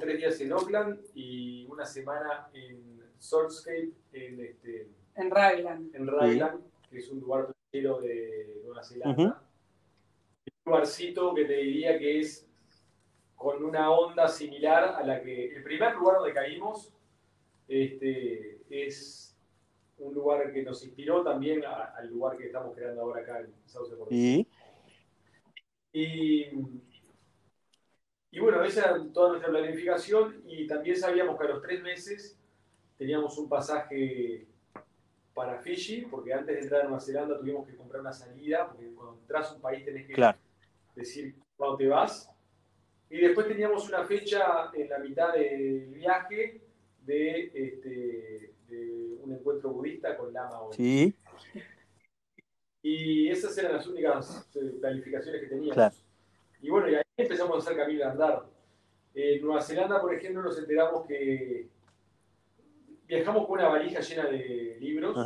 tres 0.00 0.18
días 0.18 0.40
en 0.40 0.52
Auckland 0.52 1.00
y 1.14 1.64
una 1.66 1.84
semana 1.84 2.48
en 2.54 3.00
Saltscape, 3.18 3.90
en, 4.12 4.40
este, 4.40 4.88
en 5.14 5.30
Raglan. 5.30 5.90
en 5.94 6.06
Raglan, 6.06 6.60
que 6.90 6.98
es 6.98 7.10
un 7.10 7.20
lugar 7.20 7.52
playero 7.70 8.00
de 8.00 8.60
Nueva 8.64 8.82
Zelanda. 8.82 9.42
Un 10.64 10.72
lugarcito 10.72 11.34
que 11.34 11.44
te 11.44 11.54
diría 11.56 11.98
que 11.98 12.20
es 12.20 12.48
con 13.34 13.62
una 13.64 13.90
onda 13.90 14.26
similar 14.28 14.84
a 14.96 15.02
la 15.04 15.20
que... 15.22 15.54
El 15.54 15.62
primer 15.62 15.94
lugar 15.94 16.16
donde 16.18 16.32
caímos 16.32 16.92
este, 17.68 18.60
es 18.70 19.36
un 19.98 20.14
lugar 20.14 20.52
que 20.52 20.62
nos 20.62 20.84
inspiró 20.84 21.22
también 21.22 21.64
a- 21.64 21.94
al 21.96 22.08
lugar 22.08 22.36
que 22.36 22.46
estamos 22.46 22.74
creando 22.74 23.02
ahora 23.02 23.22
acá 23.22 23.40
en 23.40 23.52
Sauce. 23.66 23.94
Y 24.10 24.46
Y, 25.92 26.44
y 28.30 28.38
bueno, 28.40 28.62
esa 28.64 28.80
era 28.90 29.12
toda 29.12 29.30
nuestra 29.30 29.50
planificación 29.50 30.42
y 30.46 30.66
también 30.66 30.96
sabíamos 30.96 31.38
que 31.38 31.44
a 31.44 31.48
los 31.48 31.62
tres 31.62 31.82
meses 31.82 32.38
teníamos 32.98 33.36
un 33.38 33.48
pasaje 33.48 34.46
para 35.34 35.58
Fiji, 35.58 36.02
porque 36.02 36.32
antes 36.32 36.54
de 36.56 36.62
entrar 36.62 36.80
a 36.80 36.84
Nueva 36.84 37.00
Zelanda 37.00 37.38
tuvimos 37.38 37.66
que 37.66 37.76
comprar 37.76 38.00
una 38.00 38.12
salida, 38.12 38.68
porque 38.68 38.94
cuando 38.94 39.20
entras 39.20 39.50
a 39.50 39.54
un 39.54 39.60
país 39.60 39.84
tenés 39.84 40.06
que 40.06 40.14
claro, 40.14 40.38
decir 40.94 41.34
cuándo 41.56 41.76
te 41.76 41.88
vas. 41.88 42.30
Y 43.10 43.18
después 43.18 43.46
teníamos 43.46 43.86
una 43.88 44.04
fecha 44.04 44.70
en 44.72 44.88
la 44.88 44.98
mitad 44.98 45.34
del 45.34 45.88
viaje 45.88 46.62
de, 47.02 47.50
este, 47.54 48.54
de 48.66 49.18
un 49.22 49.32
encuentro 49.32 49.70
budista 49.70 50.16
con 50.16 50.32
Lama 50.32 50.62
Oe. 50.62 50.74
sí, 50.74 51.14
Y 52.82 53.28
esas 53.28 53.56
eran 53.58 53.74
las 53.74 53.86
únicas 53.86 54.48
eh, 54.54 54.74
planificaciones 54.80 55.42
que 55.42 55.48
teníamos. 55.48 55.74
Claro. 55.74 55.94
Y 56.62 56.70
bueno, 56.70 56.88
y 56.88 56.94
ahí 56.94 57.02
empezamos 57.16 57.56
a 57.56 57.58
hacer 57.58 57.76
camino 57.76 57.98
de 57.98 58.10
andar. 58.10 58.46
En 59.14 59.42
Nueva 59.42 59.60
Zelanda, 59.60 60.00
por 60.00 60.14
ejemplo, 60.14 60.42
nos 60.42 60.58
enteramos 60.58 61.06
que 61.06 61.68
viajamos 63.06 63.46
con 63.46 63.58
una 63.58 63.68
valija 63.68 64.00
llena 64.00 64.24
de 64.26 64.76
libros. 64.80 65.16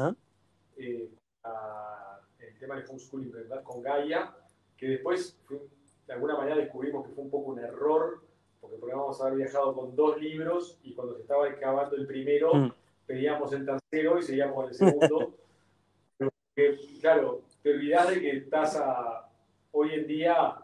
eh, 0.77 1.09
a- 1.45 2.21
el 2.39 2.59
tema 2.59 2.77
del 2.77 2.85
homeschooling 2.89 3.31
¿verdad? 3.33 3.63
con 3.63 3.83
Gaia, 3.83 4.35
que 4.77 4.89
después 4.89 5.39
fue- 5.45 5.61
de 6.07 6.13
alguna 6.15 6.37
manera 6.37 6.57
descubrimos 6.57 7.07
que 7.07 7.13
fue 7.15 7.25
un 7.25 7.31
poco 7.31 7.51
un 7.53 7.59
error, 7.61 8.23
porque 8.61 8.77
podríamos 8.77 9.21
haber 9.21 9.37
viajado 9.37 9.75
con 9.75 9.95
dos 9.95 10.19
libros 10.21 10.79
y 10.83 10.95
cuando 10.95 11.15
se 11.17 11.23
estaba 11.23 11.47
acabando 11.47 11.97
el 11.97 12.07
primero, 12.07 12.55
Mm. 12.55 12.73
pedíamos 13.07 13.53
el 13.53 13.65
tercero 13.67 14.19
y 14.19 14.23
seguíamos 14.23 14.55
con 14.55 14.69
el 14.69 14.75
segundo. 14.75 15.33
Pero 16.19 16.31
que, 16.55 16.79
claro, 17.01 17.43
te 17.63 17.73
olvidás 17.75 18.09
de 18.09 18.21
que 18.21 18.37
estás 18.39 18.77
a, 18.77 19.29
hoy 19.73 19.95
en 19.95 20.07
día 20.07 20.57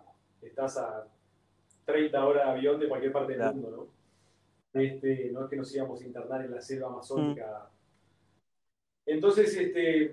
estás 0.43 0.77
a 0.79 1.07
30 1.85 2.25
horas 2.27 2.45
de 2.47 2.51
avión 2.53 2.81
de 2.81 2.89
cualquier 2.89 3.13
parte 3.13 3.33
del 3.33 3.41
Claro. 3.41 3.55
mundo, 3.55 3.71
¿no? 3.71 3.96
Este, 4.81 5.31
no 5.33 5.45
es 5.45 5.51
que 5.51 5.57
nos 5.57 5.75
íbamos 5.75 6.01
a 6.01 6.05
internar 6.05 6.45
en 6.45 6.51
la 6.53 6.61
selva 6.61 6.89
amazónica. 6.89 7.69
Entonces, 9.07 9.55
este, 9.57 10.13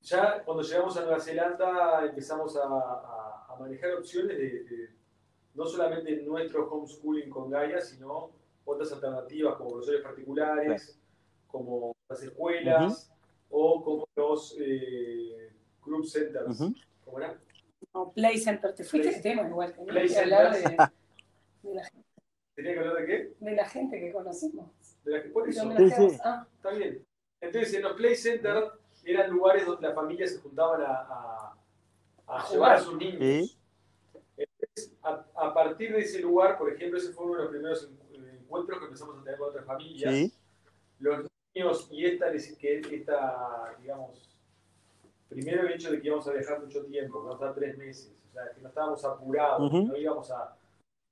ya 0.00 0.42
cuando 0.44 0.62
llegamos 0.62 0.96
a 0.96 1.02
Nueva 1.02 1.20
Zelanda 1.20 2.04
empezamos 2.06 2.56
a, 2.56 2.62
a- 2.64 3.46
a 3.50 3.56
manejar 3.58 3.94
opciones 3.94 4.36
de, 4.36 4.64
de 4.64 4.90
no 5.54 5.64
solamente 5.66 6.16
nuestro 6.22 6.68
homeschooling 6.68 7.30
con 7.30 7.48
Gaia, 7.50 7.80
sino 7.80 8.30
otras 8.64 8.92
alternativas 8.92 9.56
como 9.56 9.70
profesores 9.70 10.02
particulares, 10.02 10.98
como 11.46 11.94
las 12.08 12.22
escuelas 12.22 13.10
o 13.50 13.84
como 13.84 14.08
los 14.16 14.56
eh, 14.58 15.52
group 15.84 16.04
centers. 16.06 16.60
ujú. 16.60 16.74
¿Cómo 17.04 17.18
era? 17.20 17.38
No, 17.94 18.10
Play 18.10 18.38
Center, 18.38 18.74
te 18.74 18.82
fuiste 18.82 19.10
Play- 19.10 19.22
tema 19.22 19.48
igual, 19.48 19.72
Play 19.86 20.08
que 20.08 20.18
hablar 20.18 20.52
de, 20.54 20.62
Centers. 20.62 20.90
de 21.62 21.74
la, 21.74 21.90
¿Tenía 22.54 22.72
que 22.74 22.78
hablar 22.80 22.96
de 22.96 23.06
qué? 23.06 23.32
de 23.40 23.52
la 23.56 23.68
gente 23.68 23.98
que 24.00 24.12
conocimos. 24.12 24.66
De 25.04 25.12
la 25.12 25.22
que 25.22 25.28
por 25.30 25.48
eso. 25.48 25.64
¿Dónde 25.64 25.90
Sí. 25.90 26.18
Ah, 26.24 26.46
Está 26.56 26.70
bien. 26.70 27.04
Entonces, 27.40 27.74
en 27.74 27.82
los 27.82 27.92
play 27.94 28.14
centers 28.14 28.72
eran 29.04 29.30
lugares 29.30 29.66
donde 29.66 29.86
las 29.86 29.94
familias 29.94 30.30
se 30.32 30.38
juntaban 30.40 30.80
a, 30.82 30.86
a- 30.86 31.56
a 32.26 32.40
A 32.40 32.48
llevar 32.50 32.76
a 32.76 32.80
sus 32.80 32.96
niños. 32.96 33.18
Sí. 33.20 33.56
Entonces, 34.36 34.92
a, 35.02 35.24
a 35.36 35.54
partir 35.54 35.92
de 35.92 36.00
ese 36.00 36.20
lugar, 36.20 36.56
por 36.56 36.72
ejemplo, 36.72 36.98
ese 36.98 37.12
fue 37.12 37.26
uno 37.26 37.34
de 37.36 37.42
los 37.42 37.50
primeros 37.50 37.90
en- 38.12 38.28
encuentros 38.30 38.78
que 38.78 38.84
empezamos 38.86 39.18
a 39.18 39.22
tener 39.24 39.38
con 39.38 39.48
otras 39.50 39.64
familias. 39.66 40.14
sí, 40.14 40.32
Los 41.00 41.26
niños 41.54 41.88
y 41.90 42.06
esta, 42.06 42.30
que 42.58 42.80
esta, 42.92 43.74
digamos, 43.80 44.30
primero 45.28 45.66
el 45.66 45.72
hecho 45.74 45.90
de 45.90 46.00
que 46.00 46.06
íbamos 46.06 46.26
a 46.28 46.32
viajar 46.32 46.60
mucho 46.62 46.84
tiempo, 46.86 47.22
que 47.24 47.30
a 47.30 47.34
estar 47.34 47.54
tres 47.54 47.76
meses, 47.76 48.12
o 48.30 48.32
sea, 48.32 48.50
que 48.54 48.60
no 48.62 48.68
estábamos 48.68 49.04
apurados, 49.04 49.68
Ujú. 49.72 49.86
no 49.88 49.96
íbamos 49.96 50.30
a 50.30 50.56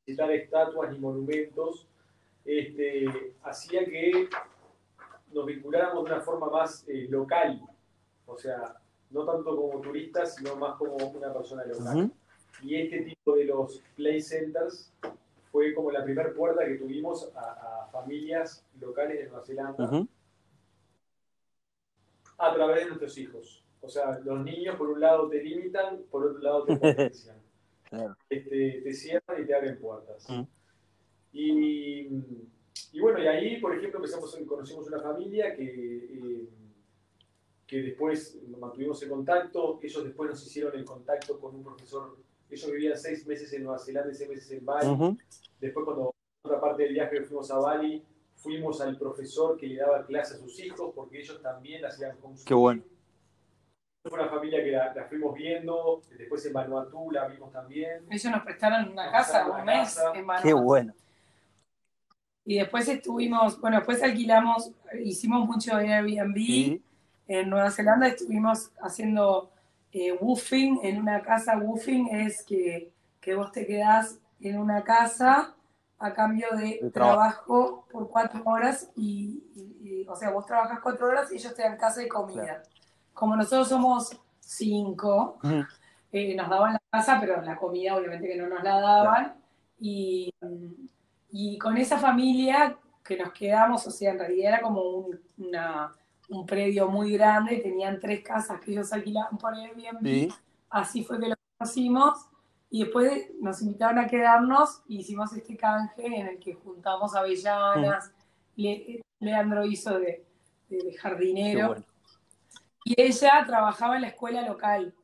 visitar 0.07 0.31
estatuas 0.33 0.93
ni 0.93 0.99
monumentos, 0.99 1.87
este, 2.45 3.35
hacía 3.43 3.85
que 3.85 4.29
nos 5.33 5.47
vinculáramos 5.47 6.05
de 6.05 6.13
una 6.13 6.21
forma 6.21 6.49
más 6.49 6.85
eh, 6.89 7.07
local, 7.09 7.61
o 8.27 8.37
sea, 8.37 8.77
no 9.11 9.25
tanto 9.25 9.57
como 9.57 9.81
turistas, 9.81 10.37
sino 10.37 10.57
más 10.57 10.77
como 10.77 10.97
una 10.97 11.33
persona 11.33 11.65
local. 11.65 12.13
Y 12.63 12.77
este 12.77 13.03
tipo 13.03 13.37
de 13.37 13.45
los 13.45 13.83
play 13.97 14.21
centers 14.21 14.93
fue 15.51 15.75
como 15.75 15.91
la 15.91 16.05
primera 16.05 16.33
puerta 16.33 16.65
que 16.65 16.77
tuvimos 16.77 17.31
a, 17.35 17.83
a 17.83 17.87
familias 17.89 18.65
locales 18.81 19.19
de 19.19 19.29
Nueva 19.29 19.45
Zelanda 19.45 20.07
a 22.39 22.55
través 22.55 22.81
de 22.81 22.87
nuestros 22.87 23.19
hijos. 23.19 23.65
O 23.81 23.89
sea, 23.89 24.19
los 24.25 24.41
niños 24.41 24.77
por 24.77 24.89
un 24.89 25.01
lado 25.01 25.29
te 25.29 25.43
limitan, 25.43 26.03
por 26.11 26.25
otro 26.25 26.41
lado 26.41 26.65
te 26.65 26.77
potencian. 26.79 27.42
Claro. 27.93 28.17
Este, 28.31 28.81
te 28.83 28.95
cierran 28.95 29.43
y 29.43 29.47
te 29.47 29.55
abren 29.55 29.79
puertas. 29.79 30.27
Mm. 30.27 30.43
Y, 31.35 32.09
y 32.93 33.01
bueno, 33.01 33.23
y 33.23 33.27
ahí, 33.27 33.61
por 33.61 33.77
ejemplo, 33.77 33.99
empezamos, 33.99 34.35
conocimos 34.47 34.87
una 34.87 34.99
familia 35.01 35.55
que, 35.55 35.65
eh, 35.65 36.49
que 37.67 37.83
después 37.83 38.39
mantuvimos 38.59 39.03
el 39.03 39.11
contacto. 39.11 39.79
Ellos 39.83 40.05
después 40.05 40.31
nos 40.31 40.47
hicieron 40.47 40.75
el 40.75 40.87
contacto 40.87 41.39
con 41.39 41.55
un 41.55 41.63
profesor. 41.63 42.17
Ellos 42.49 42.73
vivían 42.73 42.97
seis 42.97 43.27
meses 43.27 43.53
en 43.53 43.65
Nueva 43.65 43.79
Zelanda 43.79 44.11
y 44.11 44.15
seis 44.15 44.31
meses 44.31 44.51
en 44.53 44.65
Bali. 44.65 45.19
Después, 45.61 45.85
cuando 45.85 46.15
otra 46.43 46.61
parte 46.61 46.85
del 46.85 46.95
viaje 46.95 47.21
fuimos 47.25 47.51
a 47.51 47.59
Bali, 47.59 48.03
fuimos 48.37 48.81
al 48.81 48.99
profesor 48.99 49.59
que 49.59 49.67
le 49.67 49.77
daba 49.77 50.07
clase 50.07 50.35
a 50.35 50.39
sus 50.39 50.59
hijos, 50.61 50.93
porque 50.95 51.21
ellos 51.21 51.43
también 51.43 51.85
hacían 51.85 52.17
homeschooling. 52.23 52.45
Qué 52.47 52.55
bueno. 52.55 52.83
Fue 54.03 54.19
una 54.19 54.29
familia 54.29 54.63
que 54.65 54.73
la, 54.73 54.93
la 54.95 55.05
fuimos 55.05 55.33
viendo, 55.35 56.03
después 56.19 56.45
en 56.47 56.53
Vanuatu 56.53 57.11
la 57.13 57.29
vimos 57.29 57.53
también. 57.53 58.05
ellos 58.11 58.33
nos 58.33 58.43
prestaron 58.43 58.89
una 58.91 59.05
Nos 59.05 59.13
casa 59.13 59.33
prestaron 59.45 59.61
un 59.61 59.65
mes 59.67 59.77
casa. 59.95 60.13
en 60.15 60.27
Vanuatu. 60.27 60.49
Qué 60.49 60.55
bueno. 60.55 60.93
Y 62.45 62.59
después 62.59 62.89
estuvimos, 62.89 63.61
bueno, 63.61 63.77
después 63.77 64.03
alquilamos, 64.03 64.73
hicimos 65.05 65.47
mucho 65.47 65.77
Airbnb. 65.77 66.35
Sí, 66.37 66.83
En 67.29 67.49
Nueva 67.49 67.71
Zelanda 67.71 68.09
estuvimos 68.09 68.73
haciendo 68.81 69.53
eh, 69.93 70.13
woofing 70.21 70.81
en 70.83 70.99
una 71.01 71.23
casa. 71.23 71.57
Woofing 71.57 72.09
es 72.09 72.43
que, 72.43 72.91
que 73.21 73.37
vos 73.37 73.53
te 73.53 73.65
quedás 73.65 74.19
en 74.41 74.59
una 74.59 74.83
casa 74.83 75.55
a 76.01 76.13
cambio 76.13 76.49
de, 76.57 76.81
De 76.83 76.91
trabajo. 76.91 77.87
por 77.93 78.11
cuatro 78.11 78.43
horas 78.47 78.91
y, 78.97 79.45
y- 79.55 80.01
y, 80.03 80.09
o 80.09 80.17
sea, 80.17 80.31
vos 80.31 80.45
trabajas 80.45 80.81
cuatro 80.83 81.07
horas 81.07 81.31
y 81.31 81.37
ellos 81.37 81.55
te 81.55 81.63
dan 81.63 81.77
casa 81.77 82.03
y 82.03 82.09
comida. 82.09 82.43
Claro. 82.43 82.63
Como 83.15 83.37
nosotros 83.37 83.69
somos 83.69 84.17
cinco, 84.41 85.39
eh, 86.13 86.35
nos 86.35 86.49
daban 86.49 86.73
la 86.75 86.83
casa, 86.91 87.19
pero 87.21 87.41
la 87.43 87.57
comida 87.57 87.97
obviamente 87.97 88.27
que 88.29 88.37
no 88.37 88.49
nos 88.49 88.63
la 88.63 88.81
daban. 88.81 89.35
Y, 89.79 90.33
y 91.31 91.59
con 91.59 91.77
esa 91.77 91.99
familia 91.99 92.77
que 93.05 93.17
nos 93.17 93.33
quedamos, 93.33 93.87
o 93.87 93.91
sea, 93.91 94.13
en 94.13 94.19
realidad 94.19 94.53
era 94.55 94.63
como 94.63 94.83
un, 94.83 95.21
una- 95.39 95.93
un 96.29 96.47
predio 96.47 96.89
muy 96.89 97.13
grande, 97.13 97.59
tenían 97.59 97.99
tres 98.01 98.23
casas 98.23 98.61
que 98.61 98.71
ellos 98.73 98.93
alquilaban 98.93 99.37
por 99.39 99.55
Airbnb, 99.55 100.05
Sí. 100.07 100.29
así 100.71 101.05
fue 101.05 101.19
que 101.21 101.29
lo 101.29 101.35
conocimos. 101.59 102.27
Y 102.71 102.85
después 102.85 103.31
nos 103.39 103.61
invitaron 103.61 103.99
a 103.99 104.07
quedarnos 104.07 104.83
y 104.89 105.01
hicimos 105.01 105.31
este 105.35 105.57
canje 105.59 106.07
en 106.07 106.27
el 106.29 106.39
que 106.39 106.55
juntamos 106.55 107.15
avellanas. 107.15 108.13
Le- 108.57 109.03
Leandro 109.21 109.67
hizo 109.67 109.99
de, 109.99 110.25
jardinero. 110.99 111.69
bueno. 111.69 111.85
Y 112.85 113.01
ella 113.01 113.45
trabajaba 113.47 113.97
en 113.97 114.03
la 114.03 114.09
escuela 114.09 114.47
local. 114.47 114.95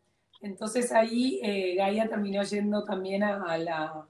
Entonces 0.41 0.93
ahí 0.93 1.41
eh, 1.43 1.75
Gaia 1.77 2.09
terminó 2.09 2.43
yendo 2.43 2.85
también 2.85 3.23
a, 3.25 3.59
la, 3.59 4.07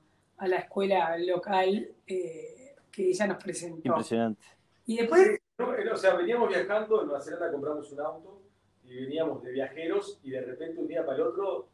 escuela 0.59 1.17
local 1.19 1.89
eh, 2.07 2.75
que 2.91 3.09
ella 3.09 3.27
nos 3.27 3.43
presentó. 3.43 3.89
Impresionante. 3.89 4.47
Y 4.87 4.99
después... 4.99 5.39
o 5.59 5.97
sea, 5.97 6.15
veníamos 6.15 6.49
viajando, 6.49 7.01
en 7.01 7.09
Nueva 7.09 7.23
Zelanda 7.23 7.51
compramos 7.51 7.91
un 7.93 8.01
auto 8.01 8.43
y 8.85 8.95
veníamos 9.03 9.43
de 9.43 9.53
viajeros 9.53 10.19
y 10.23 10.31
de 10.31 10.41
repente 10.43 10.81
un 10.81 10.89
día 10.89 11.05
para 11.05 11.17
el 11.17 11.23
otro 11.23 11.69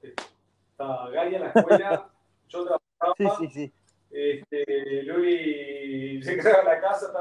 estaba 0.70 1.10
Gaia 1.10 1.36
en 1.36 1.42
la 1.42 1.48
escuela, 1.48 2.10
yo 2.48 2.64
trabajaba, 2.64 3.38
sí, 3.38 3.46
sí, 3.46 3.52
sí. 3.52 3.72
Este, 4.10 5.02
Luis 5.02 6.24
se 6.24 6.36
quedaba 6.36 6.60
en 6.60 6.66
la 6.66 6.80
casa, 6.80 7.12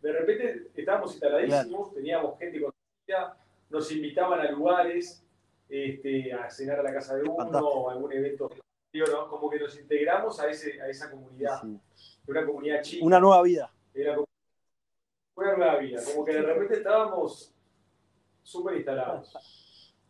de 0.00 0.12
repente 0.12 0.70
estábamos 0.74 1.12
instaladísimos, 1.12 1.94
teníamos 1.94 2.38
gente 2.38 2.60
conocida, 2.60 3.36
nos 3.70 3.92
invitaban 3.92 4.40
a 4.40 4.50
lugares, 4.50 5.24
este, 5.68 6.32
a 6.32 6.50
cenar 6.50 6.80
a 6.80 6.82
la 6.82 6.92
casa 6.92 7.16
de 7.16 7.22
uno 7.22 7.58
o 7.58 7.90
algún 7.90 8.12
evento, 8.12 8.50
como 9.28 9.50
que 9.50 9.58
nos 9.58 9.78
integramos 9.78 10.40
a, 10.40 10.48
ese, 10.48 10.80
a 10.80 10.88
esa 10.88 11.10
comunidad, 11.10 11.62
una 12.26 12.46
comunidad 12.46 12.82
chica. 12.82 13.04
Una 13.04 13.20
nueva 13.20 13.42
vida. 13.42 13.72
una 15.34 15.56
nueva 15.56 15.76
vida, 15.76 16.00
como 16.04 16.24
que 16.24 16.32
de 16.32 16.42
repente 16.42 16.74
estábamos 16.74 17.54
súper 18.42 18.76
instalados. 18.76 19.36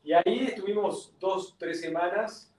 Y 0.03 0.13
ahí 0.13 0.47
estuvimos 0.47 1.15
dos, 1.19 1.57
tres 1.59 1.81
semanas 1.81 2.55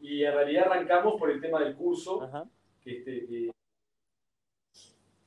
y 0.00 0.24
en 0.24 0.32
realidad 0.32 0.70
arrancamos 0.70 1.18
por 1.18 1.30
el 1.30 1.40
tema 1.40 1.60
del 1.60 1.74
curso, 1.76 2.48
que, 2.82 2.98
este, 2.98 3.50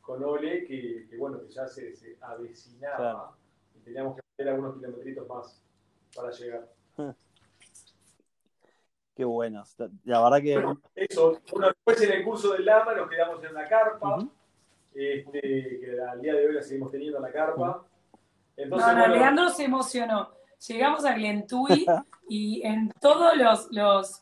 con 0.01 0.24
Ole, 0.24 0.65
que, 0.65 1.07
bueno, 1.17 1.41
que 1.41 1.50
ya 1.50 1.67
se, 1.67 2.17
avecinaba 2.22 3.38
y 3.75 3.79
teníamos 3.79 4.15
que 4.15 4.22
hacer 4.38 4.50
algunos 4.50 4.75
kilometritos 4.75 5.27
más 5.27 5.60
para 6.15 6.32
llegar. 6.32 6.70
Qué 9.15 9.25
bueno. 9.25 9.63
La 10.03 10.22
verdad 10.22 10.41
que. 10.41 10.63
eso, 10.96 11.41
bueno, 11.51 11.70
después 11.70 12.01
en 12.03 12.12
el 12.12 12.24
curso 12.24 12.53
del 12.53 12.65
Lama 12.65 12.94
nos 12.94 13.10
quedamos 13.10 13.44
en 13.44 13.53
la 13.56 13.67
carpa, 13.67 14.20
este, 14.94 15.41
que 15.41 15.98
al 16.08 16.22
día 16.22 16.36
de 16.36 16.48
hoy 16.48 16.53
la 16.53 16.62
seguimos 16.62 16.91
teniendo 16.91 17.17
en 17.17 17.24
la 17.24 17.32
carpa. 17.32 17.84
Entonces, 18.56 18.88
no, 18.88 19.08
no, 19.08 19.08
Leandro 19.08 19.50
se 19.50 19.63
emocionó. 19.63 20.29
Llegamos 20.67 21.03
a 21.03 21.13
Glentuy 21.13 21.88
y 22.29 22.62
en 22.63 22.91
todos 23.01 23.36
los, 23.36 23.72
los, 23.72 24.22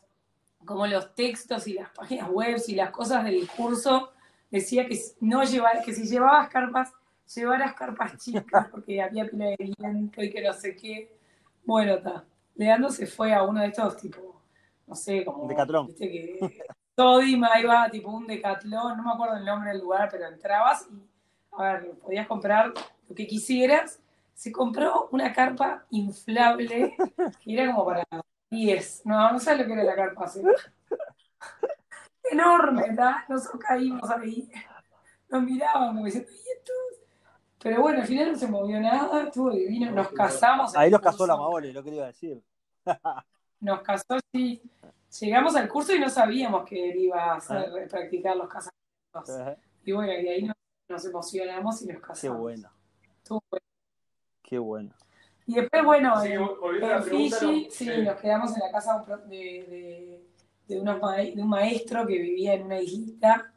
como 0.64 0.86
los 0.86 1.14
textos 1.14 1.66
y 1.66 1.74
las 1.74 1.90
páginas 1.90 2.30
web 2.30 2.56
y 2.66 2.74
las 2.74 2.90
cosas 2.90 3.22
del 3.24 3.46
curso, 3.48 4.12
decía 4.50 4.86
que 4.86 4.98
no 5.20 5.44
llevar, 5.44 5.82
que 5.82 5.92
si 5.92 6.06
llevabas 6.06 6.48
carpas, 6.48 6.90
llevaras 7.34 7.74
carpas 7.74 8.16
chicas, 8.22 8.68
porque 8.70 9.00
había 9.00 9.26
pila 9.26 9.46
de 9.46 9.74
viento 9.78 10.22
y 10.22 10.30
que 10.30 10.42
no 10.42 10.52
sé 10.52 10.76
qué. 10.76 11.16
Bueno, 11.64 11.94
está. 11.94 12.24
Leandro 12.54 12.90
se 12.90 13.06
fue 13.06 13.34
a 13.34 13.42
uno 13.42 13.60
de 13.60 13.66
estos, 13.68 13.96
tipo, 13.96 14.40
no 14.86 14.94
sé, 14.94 15.24
como. 15.24 15.46
Decatlón. 15.48 15.88
Viste 15.88 16.10
que. 16.10 16.64
Todima 16.94 17.60
iba 17.60 17.90
tipo 17.90 18.10
un 18.10 18.26
decatlón, 18.26 18.96
no 18.96 19.02
me 19.02 19.12
acuerdo 19.12 19.36
el 19.36 19.44
nombre 19.44 19.70
del 19.70 19.82
lugar, 19.82 20.08
pero 20.10 20.28
entrabas 20.28 20.88
y, 20.90 21.06
a 21.52 21.74
ver, 21.74 21.90
podías 21.98 22.26
comprar 22.26 22.72
lo 23.06 23.14
que 23.14 23.26
quisieras. 23.26 24.00
Se 24.32 24.50
compró 24.50 25.08
una 25.12 25.30
carpa 25.32 25.84
inflable, 25.90 26.96
que 27.44 27.52
era 27.52 27.66
como 27.66 27.84
para 27.84 28.02
10. 28.50 29.02
No, 29.04 29.32
no 29.32 29.38
sabes 29.38 29.60
lo 29.60 29.66
que 29.66 29.72
era 29.74 29.84
la 29.84 29.94
carpa. 29.94 30.30
Enorme, 32.30 32.82
¿verdad? 32.82 33.16
Nosotros 33.28 33.62
caímos 33.62 34.08
ahí. 34.10 34.50
Nos 35.28 35.42
mirábamos 35.42 36.04
diciendo, 36.04 36.30
¿y 36.30 36.50
estos? 36.56 36.95
Pero 37.66 37.82
bueno, 37.82 38.00
al 38.00 38.06
final 38.06 38.30
no 38.30 38.38
se 38.38 38.46
movió 38.46 38.78
nada, 38.78 39.24
estuvo 39.24 39.50
divino, 39.50 39.90
nos 39.90 40.10
casamos. 40.10 40.76
Ahí 40.76 40.88
los 40.88 41.00
casó 41.00 41.26
la 41.26 41.36
Maole, 41.36 41.72
lo 41.72 41.82
que 41.82 41.90
iba 41.90 42.04
a 42.04 42.06
decir. 42.06 42.40
nos 43.60 43.82
casó, 43.82 44.20
sí. 44.32 44.62
Llegamos 45.18 45.56
al 45.56 45.68
curso 45.68 45.92
y 45.92 45.98
no 45.98 46.08
sabíamos 46.08 46.64
que 46.64 46.90
él 46.90 46.96
iba 46.96 47.24
a 47.24 47.34
hacer, 47.38 47.56
ah. 47.56 47.88
practicar 47.90 48.36
los 48.36 48.48
casamientos. 48.48 49.58
Y 49.84 49.90
bueno, 49.90 50.12
y 50.12 50.28
ahí 50.28 50.48
nos, 50.88 51.04
emocionamos 51.06 51.82
y 51.82 51.86
nos 51.86 52.00
casamos. 52.00 52.20
Qué 52.20 52.28
bueno. 52.28 52.70
Estuvo 53.16 53.42
bueno. 53.50 53.66
Qué 54.44 54.58
bueno. 54.60 54.94
Y 55.48 55.54
después, 55.56 55.84
bueno, 55.84 56.24
en, 56.24 57.02
Fiji, 57.02 57.68
sí, 57.68 57.90
nos 58.00 58.20
quedamos 58.20 58.54
en 58.54 58.60
la 58.60 58.70
casa 58.70 59.04
de, 59.26 60.22
de, 60.68 60.80
unos 60.80 61.00
de 61.00 61.34
un 61.36 61.48
maestro 61.48 62.06
que 62.06 62.16
vivía 62.16 62.54
en 62.54 62.66
una 62.66 62.80
islita, 62.80 63.52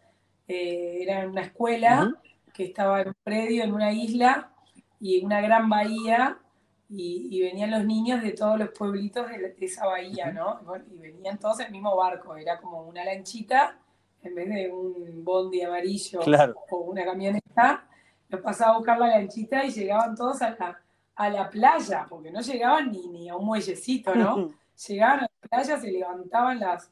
eh, 0.48 0.98
era 1.04 1.22
en 1.22 1.30
una 1.30 1.42
escuela 1.42 2.12
que 2.60 2.66
estaba 2.66 3.00
en 3.00 3.08
un 3.08 3.16
predio, 3.24 3.64
en 3.64 3.74
una 3.74 3.94
isla 3.94 4.52
y 5.00 5.18
en 5.18 5.28
una 5.28 5.40
gran 5.40 5.70
bahía, 5.70 6.40
y, 6.90 7.40
venían 7.40 7.72
los 7.72 7.86
niños 7.86 8.22
de 8.22 8.34
todos 8.34 8.60
los 8.60 8.70
pueblitos 8.78 9.30
de, 9.30 9.56
esa 9.62 9.86
bahía, 9.86 10.34
¿no? 10.34 10.60
Y 10.92 10.98
venían 10.98 11.40
todos 11.40 11.62
en 11.62 11.68
el 11.68 11.72
mismo 11.72 11.96
barco, 11.96 12.36
era 12.36 12.60
como 12.60 12.82
una 12.82 13.06
lanchita 13.06 13.80
en 14.24 14.36
vez 14.36 14.50
de 14.50 14.70
un 14.70 15.24
bondi 15.24 15.62
amarillo 15.62 16.20
o 16.70 16.78
una 16.80 17.06
camioneta, 17.06 17.88
nos 18.28 18.42
pasaba 18.42 18.74
a 18.74 18.78
buscar 18.78 19.00
la 19.00 19.08
lanchita 19.08 19.64
y 19.64 19.72
llegaban 19.72 20.14
todos 20.14 20.42
a 20.42 20.50
la, 20.50 20.82
a 21.16 21.30
la 21.30 21.50
playa, 21.50 22.08
porque 22.10 22.30
no 22.30 22.42
llegaban 22.42 22.92
ni, 22.92 23.08
ni 23.08 23.30
a 23.30 23.38
un 23.38 23.46
muellecito, 23.46 24.14
¿no? 24.14 24.50
llegaban 24.86 25.20
a 25.20 25.22
la 25.22 25.48
playa, 25.50 25.80
se 25.80 25.90
levantaban 25.90 26.60
las, 26.60 26.92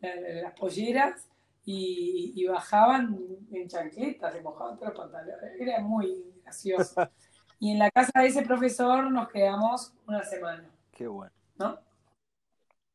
las 0.00 0.52
polleras 0.52 1.26
y, 1.70 2.46
bajaban 2.46 3.18
en 3.52 3.68
chancletas, 3.68 4.32
se 4.32 4.40
mojaban 4.40 4.78
todos 4.78 4.94
los 4.94 5.00
pantalones. 5.00 5.60
Era 5.60 5.80
muy 5.80 6.24
gracioso. 6.42 6.94
Y 7.60 7.72
en 7.72 7.80
la 7.80 7.90
casa 7.90 8.12
de 8.20 8.28
ese 8.28 8.42
profesor 8.42 9.10
nos 9.10 9.28
quedamos 9.30 9.92
una 10.06 10.22
semana. 10.22 10.70
Qué 10.92 11.08
bueno. 11.08 11.32
¿No? 11.58 11.76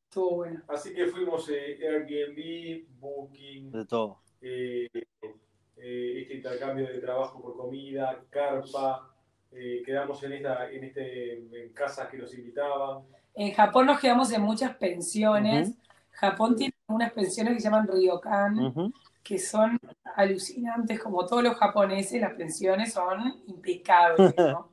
Estuvo 0.08 0.38
bueno. 0.38 0.62
Así 0.70 0.94
que 0.94 1.08
fuimos 1.08 1.50
eh, 1.50 1.78
Airbnb, 1.86 2.88
Booking. 2.98 3.72
De 3.72 3.86
todo. 3.86 4.22
Eh, 4.40 4.88
eh, 4.94 6.22
este 6.22 6.36
intercambio 6.36 6.88
de 6.88 7.00
trabajo 7.00 7.42
por 7.42 7.58
comida, 7.58 8.24
carpa. 8.30 9.14
quedamos 9.52 10.24
en, 10.24 10.32
esta, 10.32 10.72
en, 10.72 10.84
este, 10.86 11.34
en 11.40 11.74
casas 11.74 12.08
que 12.08 12.20
nos 12.20 12.34
invitaban. 12.34 13.04
En 13.36 13.52
Japón 13.52 13.88
nos 13.88 14.00
quedamos 14.00 14.32
en 14.32 14.44
muchas 14.44 14.78
pensiones. 14.78 15.74
Japón 16.12 16.56
tiene 16.56 16.73
unas 16.94 17.12
pensiones 17.12 17.54
que 17.54 17.60
se 17.60 17.66
llaman 17.66 17.88
ryokan, 17.88 18.94
que 19.24 19.40
son 19.40 19.80
alucinantes, 20.16 21.00
como 21.00 21.26
todos 21.26 21.44
los 21.44 21.56
japoneses, 21.56 22.22
las 22.22 22.34
pensiones 22.34 22.94
son 22.94 23.42
impecables, 23.48 24.34
¿no? 24.38 24.70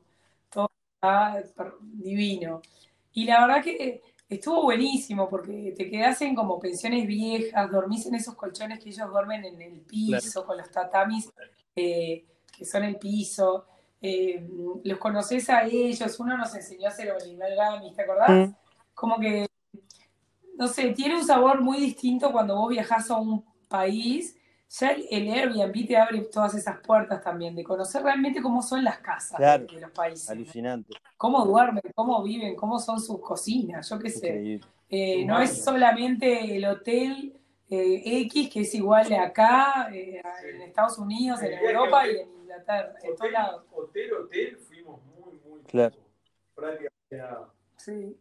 Todo 0.49 0.69
está 0.95 1.41
divino. 1.81 2.61
Y 3.13 3.25
la 3.25 3.45
verdad 3.45 3.63
que 3.63 4.01
estuvo 4.29 4.63
buenísimo 4.63 5.29
porque 5.29 5.73
te 5.75 5.89
quedas 5.89 6.21
en 6.21 6.35
como 6.35 6.59
pensiones 6.59 7.05
viejas, 7.05 7.71
dormís 7.71 8.05
en 8.05 8.15
esos 8.15 8.35
colchones 8.35 8.79
que 8.79 8.89
ellos 8.89 9.09
duermen 9.09 9.43
en 9.45 9.61
el 9.61 9.79
piso, 9.81 10.45
con 10.45 10.57
los 10.57 10.69
tatamis 10.69 11.31
eh, 11.75 12.25
que 12.57 12.65
son 12.65 12.83
el 12.83 12.97
piso. 12.97 13.65
Eh, 14.01 14.47
los 14.83 14.97
conoces 14.97 15.49
a 15.49 15.63
ellos, 15.63 16.19
uno 16.19 16.37
nos 16.37 16.55
enseñó 16.55 16.87
a 16.87 16.89
hacer 16.89 17.13
gamis, 17.55 17.93
¿te 17.93 18.01
acordás? 18.01 18.49
Mm. 18.49 18.55
Como 18.93 19.19
que 19.19 19.47
no 20.61 20.67
sé, 20.67 20.91
tiene 20.91 21.15
un 21.15 21.25
sabor 21.25 21.59
muy 21.59 21.79
distinto 21.79 22.31
cuando 22.31 22.55
vos 22.55 22.69
viajás 22.69 23.09
a 23.09 23.17
un 23.17 23.43
país. 23.67 24.37
Ya 24.69 24.91
el, 24.91 25.27
Airbnb 25.27 25.87
te 25.87 25.97
abre 25.97 26.21
todas 26.31 26.53
esas 26.53 26.77
puertas 26.81 27.19
también, 27.23 27.55
de 27.55 27.63
conocer 27.63 28.03
realmente 28.03 28.43
cómo 28.43 28.61
son 28.61 28.83
las 28.83 28.99
casas 28.99 29.39
de, 29.39 29.79
los 29.79 29.89
países. 29.89 30.29
Alucinante. 30.29 30.93
Cómo 31.17 31.43
duermen, 31.45 31.81
cómo 31.95 32.21
viven, 32.21 32.55
cómo 32.55 32.77
son 32.77 33.01
sus 33.01 33.19
cocinas, 33.21 33.89
yo 33.89 33.97
qué 33.97 34.09
sé. 34.11 34.59
Eh, 34.87 35.25
no 35.25 35.41
es 35.41 35.63
solamente 35.63 36.55
el 36.55 36.63
hotel 36.65 37.33
eh, 37.67 38.03
X, 38.25 38.51
que 38.51 38.59
es 38.59 38.75
igual 38.75 39.09
de 39.09 39.17
acá, 39.17 39.89
eh, 39.91 40.21
en 40.47 40.61
Estados 40.61 40.99
Unidos, 40.99 41.41
en 41.41 41.53
Europa 41.53 42.07
y 42.07 42.17
en 42.17 42.29
Inglaterra, 42.39 42.93
en 43.01 43.15
todos 43.15 43.31
lados. 43.31 43.65
Hotel, 43.71 44.13
hotel, 44.13 44.57
fuimos 44.57 44.99
muy, 45.05 45.39
muy. 45.43 45.61
Claro. 45.63 45.97
Sí. 47.77 48.15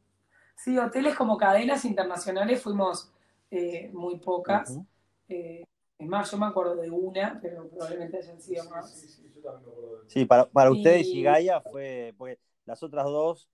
Sí, 0.62 0.76
hoteles 0.76 1.14
como 1.14 1.38
cadenas 1.38 1.86
internacionales 1.86 2.62
fuimos 2.62 3.10
eh, 3.50 3.90
muy 3.94 4.18
pocas. 4.18 4.78
Eh, 5.26 5.64
es 5.98 6.06
más, 6.06 6.30
yo 6.30 6.36
me 6.36 6.46
acuerdo 6.46 6.76
de 6.76 6.90
una, 6.90 7.38
pero 7.40 7.66
probablemente 7.66 8.18
hayan 8.18 8.38
sido 8.38 8.68
más. 8.68 8.92
Sí, 8.92 9.08
sí, 9.08 9.32
yo 9.34 9.40
también 9.40 9.64
me 9.64 9.70
acuerdo 9.72 10.02
de 10.02 10.10
Sí, 10.10 10.26
para, 10.26 10.44
para 10.44 10.70
ustedes 10.70 11.06
y 11.06 11.22
Gaia 11.22 11.62
fue, 11.62 12.14
porque 12.18 12.38
las 12.66 12.82
otras 12.82 13.06
dos 13.06 13.48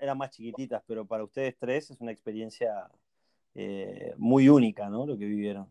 eran 0.00 0.18
más 0.18 0.30
chiquititas, 0.30 0.82
pero 0.86 1.06
para 1.06 1.24
ustedes 1.24 1.56
tres 1.56 1.90
es 1.90 2.00
una 2.00 2.12
experiencia 2.12 2.90
eh, 3.54 4.12
muy 4.18 4.50
única, 4.50 4.90
¿no? 4.90 5.06
Lo 5.06 5.16
que 5.16 5.24
vivieron. 5.24 5.66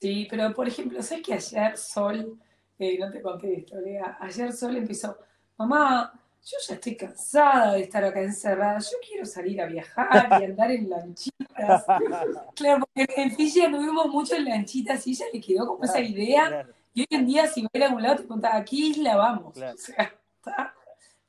Sí, 0.00 0.26
pero 0.30 0.54
por 0.54 0.66
ejemplo, 0.66 1.02
¿sabes 1.02 1.22
que 1.22 1.34
ayer 1.34 1.76
Sol, 1.76 2.38
no 2.78 3.10
te 3.10 3.20
conté 3.20 3.58
esto, 3.58 3.76
ayer 4.20 4.52
Sol 4.54 4.74
empezó, 4.78 5.18
mamá, 5.58 6.18
yo 6.44 6.56
ya 6.66 6.74
estoy 6.74 6.96
cansada 6.96 7.74
de 7.74 7.82
estar 7.82 8.02
acá 8.04 8.20
encerrada, 8.20 8.78
yo 8.78 8.96
quiero 9.06 9.26
salir 9.26 9.60
a 9.60 9.66
viajar 9.66 10.40
y 10.40 10.44
andar 10.44 10.70
en 10.70 10.88
lanchitas. 10.88 11.84
claro, 12.54 12.84
porque 12.94 13.12
en 13.16 13.30
Fiji 13.32 13.62
anduvimos 13.62 14.06
mucho 14.08 14.36
en 14.36 14.46
lanchitas 14.46 15.06
y 15.06 15.10
ella 15.10 15.26
le 15.32 15.40
quedó 15.40 15.66
como 15.66 15.84
esa 15.84 16.00
idea. 16.00 16.66
Y 16.92 17.02
hoy 17.02 17.06
en 17.10 17.26
día, 17.26 17.46
si 17.46 17.62
va 17.62 17.68
a 17.72 17.78
ir 17.78 17.84
a 17.84 17.86
algún 17.86 18.02
lado, 18.02 18.16
te 18.16 18.22
preguntaba, 18.22 18.56
¿a 18.56 18.64
qué 18.64 18.76
isla 18.76 19.16
vamos? 19.16 19.56
O 19.56 19.76
sea, 19.76 20.18
para 20.42 20.74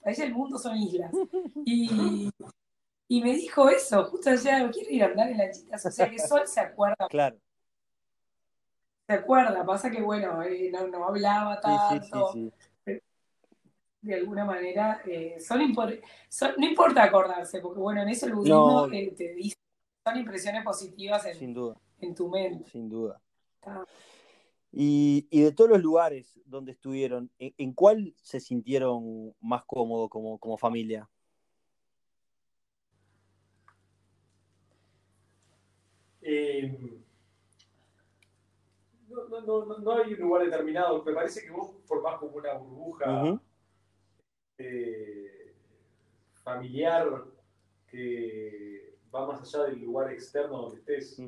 ella 0.06 0.24
el 0.24 0.34
mundo 0.34 0.58
son 0.58 0.78
islas. 0.78 1.12
Y, 1.66 2.32
y 3.08 3.22
me 3.22 3.34
dijo 3.36 3.70
eso, 3.70 4.06
justo 4.06 4.30
ayer, 4.30 4.72
quiero 4.72 4.90
ir 4.90 5.04
a 5.04 5.08
andar 5.08 5.30
en 5.30 5.38
lanchitas. 5.38 5.86
O 5.86 5.92
sea 5.92 6.10
que 6.10 6.20
Sol 6.20 6.48
se 6.48 6.62
acuerda. 6.62 7.08
Claro. 7.10 7.38
Se 9.08 9.14
acuerda, 9.14 9.66
pasa 9.66 9.92
que 9.92 10.02
bueno, 10.02 10.42
eh, 10.42 10.72
no, 10.72 10.88
no, 10.88 11.06
hablaba 11.06 11.60
tanto. 11.60 12.32
Sí, 12.32 12.40
sí, 12.40 12.52
sí, 12.52 12.71
de 14.02 14.16
alguna 14.16 14.46
manera, 14.46 15.02
eh, 15.06 15.38
son, 15.40 15.62
son, 16.30 16.52
no 16.58 16.66
importa 16.68 17.04
acordarse, 17.04 17.60
porque 17.62 17.80
bueno, 17.80 18.02
en 18.02 18.10
eso 18.10 18.26
el 18.26 18.34
budismo 18.34 18.88
No. 18.88 18.94
eh, 18.94 19.14
te 19.16 19.34
dice, 19.36 19.58
son 20.06 20.18
impresiones 20.18 20.64
positivas 20.64 21.26
en, 21.28 21.36
Sin 21.36 21.54
duda, 21.54 21.76
en 22.00 22.16
tu 22.16 22.28
mente. 22.30 22.70
sin 22.70 22.90
duda. 22.90 23.22
Y, 24.72 25.28
y 25.30 25.42
de 25.42 25.52
todos 25.52 25.70
los 25.70 25.82
lugares 25.82 26.40
donde 26.46 26.72
estuvieron, 26.72 27.30
¿en, 27.38 27.54
en 27.58 27.74
cuál 27.74 28.14
se 28.22 28.40
sintieron 28.40 29.36
más 29.40 29.64
cómodos 29.66 30.10
como, 30.10 30.40
como 30.40 30.58
familia? 30.58 31.08
Eh, 36.24 36.72
no, 39.10 39.28
no, 39.42 39.66
no, 39.66 39.78
no- 39.80 39.92
hay 39.92 40.14
un 40.14 40.20
lugar 40.22 40.46
determinado. 40.46 41.04
Me 41.04 41.14
parece 41.14 41.42
que 41.44 41.52
vos 41.52 41.72
formás 41.86 42.18
como 42.20 42.38
una 42.38 42.54
burbuja. 42.54 43.40
Eh, 44.58 45.54
familiar 46.44 47.26
que 47.88 48.96
va 49.14 49.28
más 49.28 49.42
allá 49.42 49.66
del 49.66 49.82
lugar 49.82 50.12
externo 50.12 50.64
donde 50.64 50.80
estés. 50.80 51.22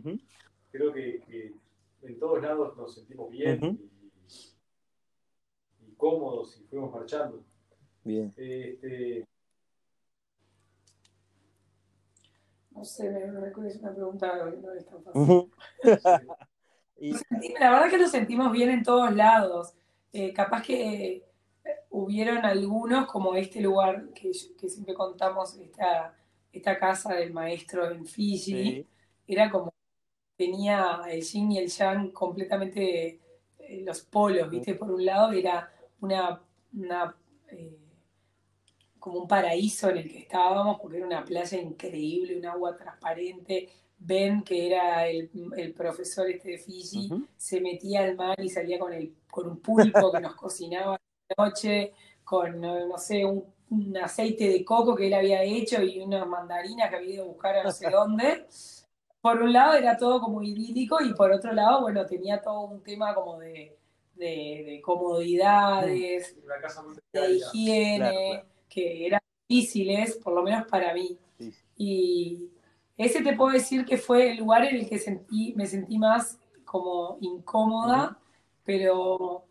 Creo 0.72 0.94
que, 0.94 1.22
que 1.22 1.54
en 2.02 2.20
todos 2.20 2.42
lados 2.42 2.76
nos 2.78 2.96
sentimos 2.96 3.30
bien 3.30 3.60
y, 3.64 3.92
y 5.86 5.92
cómodos 5.96 6.60
y 6.60 6.64
fuimos 6.64 6.92
marchando. 6.92 7.44
Bien. 8.04 8.34
Este, 8.36 9.26
No 12.76 12.84
sé, 12.84 13.10
me, 13.10 13.68
es 13.68 13.78
una 13.78 13.94
pregunta 13.94 14.34
que 14.34 14.58
no 14.58 14.74
es 14.74 14.86
tan 14.86 15.04
fácil. 15.04 15.52
Y, 16.96 17.12
La 17.60 17.72
verdad 17.72 17.90
que 17.90 17.98
lo 17.98 18.08
sentimos 18.08 18.52
bien 18.54 18.70
en 18.70 18.84
todos 18.84 19.14
lados. 19.14 19.74
Eh, 20.14 20.32
capaz 20.32 20.62
que 20.62 21.26
hubieron 21.93 22.43
algunos, 22.43 23.06
como 23.06 23.36
este 23.36 23.62
lugar 23.62 24.10
que, 24.15 24.32
que 24.60 24.67
siempre 24.67 24.95
contamos, 24.95 25.56
esta, 25.58 26.15
esta 26.51 26.79
casa 26.79 27.13
del 27.13 27.32
maestro 27.32 27.89
en 27.91 28.06
Fiji, 28.06 28.38
sí, 28.38 28.88
era 29.27 29.51
como, 29.51 29.71
tenía 30.36 31.01
el 31.08 31.21
yin 31.21 31.51
y 31.51 31.60
el 31.60 31.69
yang 31.69 32.12
completamente 32.12 33.19
eh, 33.60 33.84
los 33.86 34.01
polos, 34.01 34.49
¿viste? 34.49 34.73
Por 34.73 34.89
un 34.89 35.06
lado 35.06 35.32
era 35.34 35.71
una, 36.01 36.41
una 36.73 37.15
eh, 37.49 37.77
como 38.97 39.19
un 39.19 39.27
paraíso 39.27 39.89
en 39.91 39.97
el 39.97 40.12
que 40.12 40.19
estábamos, 40.19 40.79
porque 40.82 40.97
era 40.97 41.06
una 41.06 41.23
playa 41.23 41.62
increíble, 41.62 42.38
un 42.38 42.45
agua 42.47 42.75
transparente. 42.75 43.69
Ben, 44.06 44.43
que 44.43 44.67
era 44.67 45.08
el, 45.08 45.29
el 45.56 45.73
profesor 45.73 46.29
este 46.29 46.51
de 46.51 46.58
Fiji, 46.58 47.10
se 47.38 47.62
metía 47.62 48.03
al 48.03 48.17
mar 48.17 48.38
y 48.41 48.49
salía 48.49 48.77
con, 48.77 48.91
el, 48.91 49.13
con 49.32 49.47
un 49.47 49.60
pulpo 49.60 50.12
que 50.12 50.19
nos 50.19 50.36
cocinaba 50.36 50.99
noche, 51.38 51.93
con, 52.24 52.60
no, 52.62 52.98
sé, 52.98 53.26
un, 53.26 53.46
un 53.69 53.98
aceite 53.98 54.48
de 54.50 54.63
coco 54.65 54.96
que 54.96 55.08
él 55.08 55.13
había 55.13 55.43
hecho 55.43 55.82
y 55.82 56.00
unas 56.02 56.28
mandarinas 56.28 56.89
que 56.89 56.96
había 56.98 57.15
ido 57.15 57.26
a 57.26 57.28
buscar 57.28 57.56
a 57.58 57.63
no 57.63 57.72
sé 57.72 57.89
dónde. 57.91 58.48
Por 59.22 59.41
un 59.41 59.54
lado 59.54 59.76
era 59.76 59.98
todo 59.98 60.22
como 60.22 60.43
idílico 60.43 61.02
y 61.02 61.13
por 61.13 61.32
otro 61.32 61.54
lado, 61.54 61.82
bueno, 61.82 62.06
tenía 62.06 62.41
todo 62.41 62.62
un 62.62 62.84
tema 62.84 63.13
como 63.15 63.39
de, 63.39 63.78
de, 64.15 64.63
de 64.65 64.82
comodidades, 64.82 66.36
de 67.12 67.26
precaria. 67.32 67.38
higiene, 67.38 67.93
Claro, 67.93 68.24
claro. 68.26 68.48
que 68.69 69.06
eran 69.08 69.22
difíciles, 69.48 70.17
por 70.17 70.34
lo 70.34 70.43
menos 70.43 70.67
para 70.67 70.93
mí. 70.93 71.17
sí. 71.38 71.54
Y 71.78 72.52
ese 72.98 73.24
te 73.24 73.36
puedo 73.36 73.52
decir 73.54 73.86
que 73.86 73.98
fue 73.98 74.32
el 74.32 74.38
lugar 74.38 74.65
en 74.65 74.78
el 74.78 74.89
que 74.89 75.00
sentí, 75.00 75.54
me 75.56 75.65
sentí 75.67 75.98
más 76.00 76.39
como 76.65 77.17
incómoda, 77.22 78.19
pero, 78.63 79.46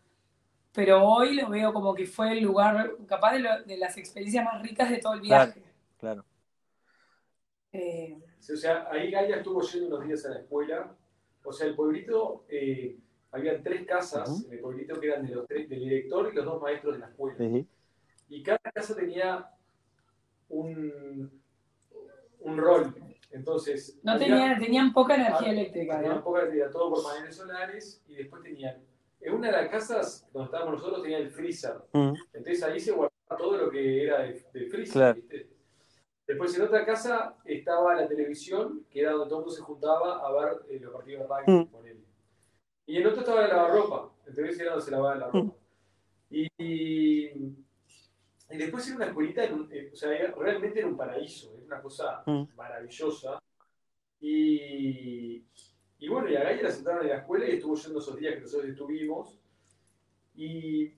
pero 0.75 1.05
hoy 1.05 1.35
lo 1.35 1.49
veo 1.49 1.73
como 1.73 1.95
que 1.95 2.07
fue 2.07 2.33
el 2.33 2.45
lugar, 2.45 2.93
capaz 3.07 3.33
de, 3.35 3.39
lo- 3.41 3.63
de 3.65 3.77
las 3.77 3.97
experiencias 3.99 4.45
más 4.45 4.63
ricas 4.63 4.91
de 4.91 4.99
todo 4.99 5.15
el 5.15 5.21
Claro. 5.21 5.53
viaje. 5.53 5.63
Claro. 5.99 6.25
Eh, 7.73 8.19
Sí, 8.39 8.53
O 8.55 8.57
sea, 8.57 8.89
ahí 8.91 9.09
Gaia 9.11 9.37
estuvo 9.37 9.63
yendo 9.63 9.95
unos 9.97 10.09
días 10.09 10.27
a 10.27 10.31
la 10.31 10.39
escuela. 10.41 10.97
O 11.45 11.53
sea, 11.53 11.69
el 11.69 11.77
pueblito, 11.77 12.45
eh, 12.49 12.99
había 13.31 13.63
tres 13.63 13.87
casas 13.87 14.45
en 14.47 14.53
el 14.55 14.59
pueblito 14.59 14.99
que 14.99 15.07
eran 15.07 15.25
de 15.25 15.35
los 15.37 15.47
tres, 15.47 15.69
del 15.69 15.79
director 15.79 16.29
y 16.33 16.35
los 16.35 16.45
dos 16.45 16.61
maestros 16.61 16.95
de 16.95 16.99
la 17.01 17.07
escuela. 17.07 17.65
Y 18.29 18.43
cada 18.43 18.59
casa 18.59 18.97
tenía 18.97 19.49
un, 20.49 21.41
un 22.41 22.59
rol. 22.59 22.95
Entonces, 23.31 24.01
no 24.03 24.13
había- 24.13 24.27
tenían, 24.27 24.59
tenían 24.61 24.93
poca 24.93 25.15
energía 25.15 25.49
Ah, 25.49 25.53
eléctrica, 25.53 25.97
tenían 25.99 26.17
¿no? 26.17 26.25
poca 26.25 26.41
energía, 26.43 26.69
todo 26.71 26.91
por 26.95 27.05
paneles 27.05 27.37
solares 27.37 28.03
y 28.09 28.17
después 28.17 28.43
tenían. 28.43 28.83
En 29.25 29.35
una 29.35 29.47
de 29.49 29.53
las 29.53 29.69
casas 29.71 30.29
donde 30.33 30.47
estábamos 30.47 30.75
nosotros 30.75 31.03
tenía 31.03 31.19
el 31.19 31.31
freezer. 31.31 31.77
Ujú. 31.93 32.15
Entonces 32.33 32.63
ahí 32.63 32.81
se 32.81 32.93
guardaba 32.93 33.37
todo 33.39 33.57
lo 33.57 33.71
que 33.71 34.05
era 34.05 34.23
de, 34.23 34.45
de 34.53 34.67
freezer. 34.67 34.93
Claro. 34.93 35.15
¿viste? 35.15 35.49
Después 36.27 36.57
en 36.57 36.63
otra 36.63 36.85
casa 36.85 37.37
estaba 37.45 37.95
la 37.95 38.09
televisión, 38.09 38.85
que 38.91 39.01
era 39.01 39.13
donde 39.13 39.27
todo 39.29 39.41
el 39.41 39.45
mundo 39.45 39.57
se 39.57 39.63
juntaba 39.63 40.27
a 40.27 40.33
ver 40.33 40.63
eh, 40.71 40.79
los 40.81 40.93
partidos 40.93 41.23
de 41.23 41.29
rugby, 41.29 41.53
Mm. 41.53 41.67
ponele. 41.67 42.01
Y 42.87 42.97
en 42.99 43.07
otro 43.07 43.21
estaba 43.21 43.43
la 43.43 43.49
lavarropa, 43.49 44.11
entonces 44.27 44.59
era 44.59 44.71
donde 44.71 44.85
se 44.85 44.91
lavaba 44.91 45.15
la 45.17 45.29
ropa. 45.29 45.55
Y, 46.31 46.47
y, 46.59 47.25
y 48.51 48.57
después 48.57 48.87
era 48.87 48.97
una 48.97 49.07
escuelita, 49.07 49.45
en 49.45 49.55
un- 49.55 49.69
eh, 49.73 49.91
o 49.93 49.97
sea, 49.97 50.13
era- 50.17 50.33
realmente 50.35 50.79
era 50.81 50.89
un 50.89 50.97
paraíso, 50.97 51.53
era 51.55 51.65
una 51.67 51.83
cosa 51.83 52.23
Mm. 52.27 52.45
maravillosa. 52.57 53.39
Y, 54.21 55.45
y 56.03 56.09
bueno, 56.09 56.29
y 56.29 56.35
a 56.35 56.43
Gaia 56.43 56.65
la 56.65 56.71
sentaron 56.73 57.03
en 57.03 57.11
la 57.11 57.19
escuela 57.19 57.47
y 57.47 57.53
estuvo 57.53 57.77
yendo 57.77 58.01
esos 58.01 58.17
días 58.17 58.35
que 58.35 58.41
nosotros 58.41 58.71
estuvimos. 58.71 59.39
Y, 60.35 60.95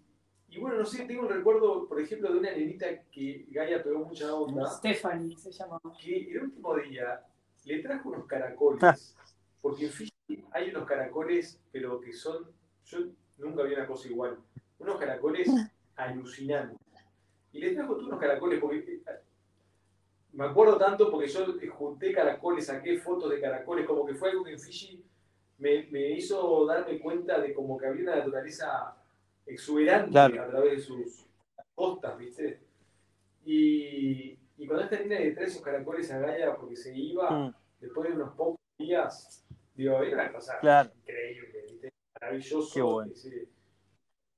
y 0.48 0.58
bueno, 0.58 0.78
no 0.78 0.86
sé, 0.86 1.04
tengo 1.04 1.24
un 1.24 1.28
recuerdo, 1.28 1.86
por 1.86 2.00
ejemplo, 2.00 2.32
de 2.32 2.38
una 2.38 2.50
nenita 2.52 2.86
que 3.10 3.44
Gaia 3.50 3.82
pegó 3.82 4.06
mucha 4.06 4.34
onda, 4.34 4.66
Stephanie 4.66 5.36
se 5.36 5.52
llamaba. 5.52 5.82
que 6.00 6.30
el 6.30 6.44
último 6.44 6.74
día 6.78 7.22
le 7.66 7.80
trajo 7.80 8.08
unos 8.08 8.26
caracoles, 8.26 9.14
porque 9.60 9.84
en 9.84 9.92
Fiji 9.92 10.12
hay 10.52 10.70
unos 10.70 10.86
caracoles, 10.86 11.60
pero 11.70 12.00
que 12.00 12.14
son, 12.14 12.50
yo 12.86 13.00
nunca 13.36 13.62
vi 13.64 13.74
una 13.74 13.86
cosa 13.86 14.08
igual, 14.08 14.38
unos 14.78 14.98
caracoles 14.98 15.50
alucinantes. 15.96 16.78
Y 17.52 17.60
le 17.60 17.74
trajo 17.74 17.98
tú 17.98 18.06
unos 18.06 18.18
caracoles, 18.18 18.58
porque 18.58 18.78
eh, 18.78 19.02
me 20.34 20.44
acuerdo 20.44 20.76
tanto 20.78 21.10
porque 21.10 21.28
yo 21.28 21.46
junté 21.72 22.12
caracoles, 22.12 22.66
saqué 22.66 22.98
fotos 22.98 23.30
de 23.30 23.40
caracoles, 23.40 23.86
como 23.86 24.04
que 24.06 24.14
fue 24.14 24.30
algo 24.30 24.44
que 24.44 24.52
en 24.52 24.58
Fiji 24.60 25.02
me, 25.58 25.84
me 25.90 26.10
hizo 26.10 26.66
darme 26.66 26.98
cuenta 27.00 27.40
de 27.40 27.54
como 27.54 27.76
que 27.78 27.86
había 27.86 28.02
una 28.02 28.16
naturaleza 28.16 28.96
exuberante 29.46 30.10
Claro. 30.10 30.42
a 30.42 30.48
través 30.48 30.72
de 30.72 30.78
sus 30.80 31.26
costas, 31.74 32.18
¿viste? 32.18 32.60
Y, 33.44 34.38
y 34.56 34.66
cuando 34.66 34.84
esta 34.84 34.98
niña 35.00 35.20
le 35.20 35.32
trae 35.32 35.46
esos 35.46 35.62
caracoles 35.62 36.10
a 36.10 36.18
Gaia 36.18 36.56
porque 36.56 36.76
se 36.76 36.96
iba, 36.96 37.30
Mm. 37.30 37.54
después 37.80 38.08
de 38.08 38.14
unos 38.16 38.34
pocos 38.34 38.60
días, 38.78 39.44
digo, 39.74 40.02
era 40.02 40.14
una 40.22 40.32
cosa 40.32 40.58
Claro. 40.60 40.90
increíble, 41.02 41.64
¿viste? 41.70 41.92
maravilloso 42.20 42.74
Qué 42.74 42.82
bueno. 42.82 43.12
ese 43.12 43.48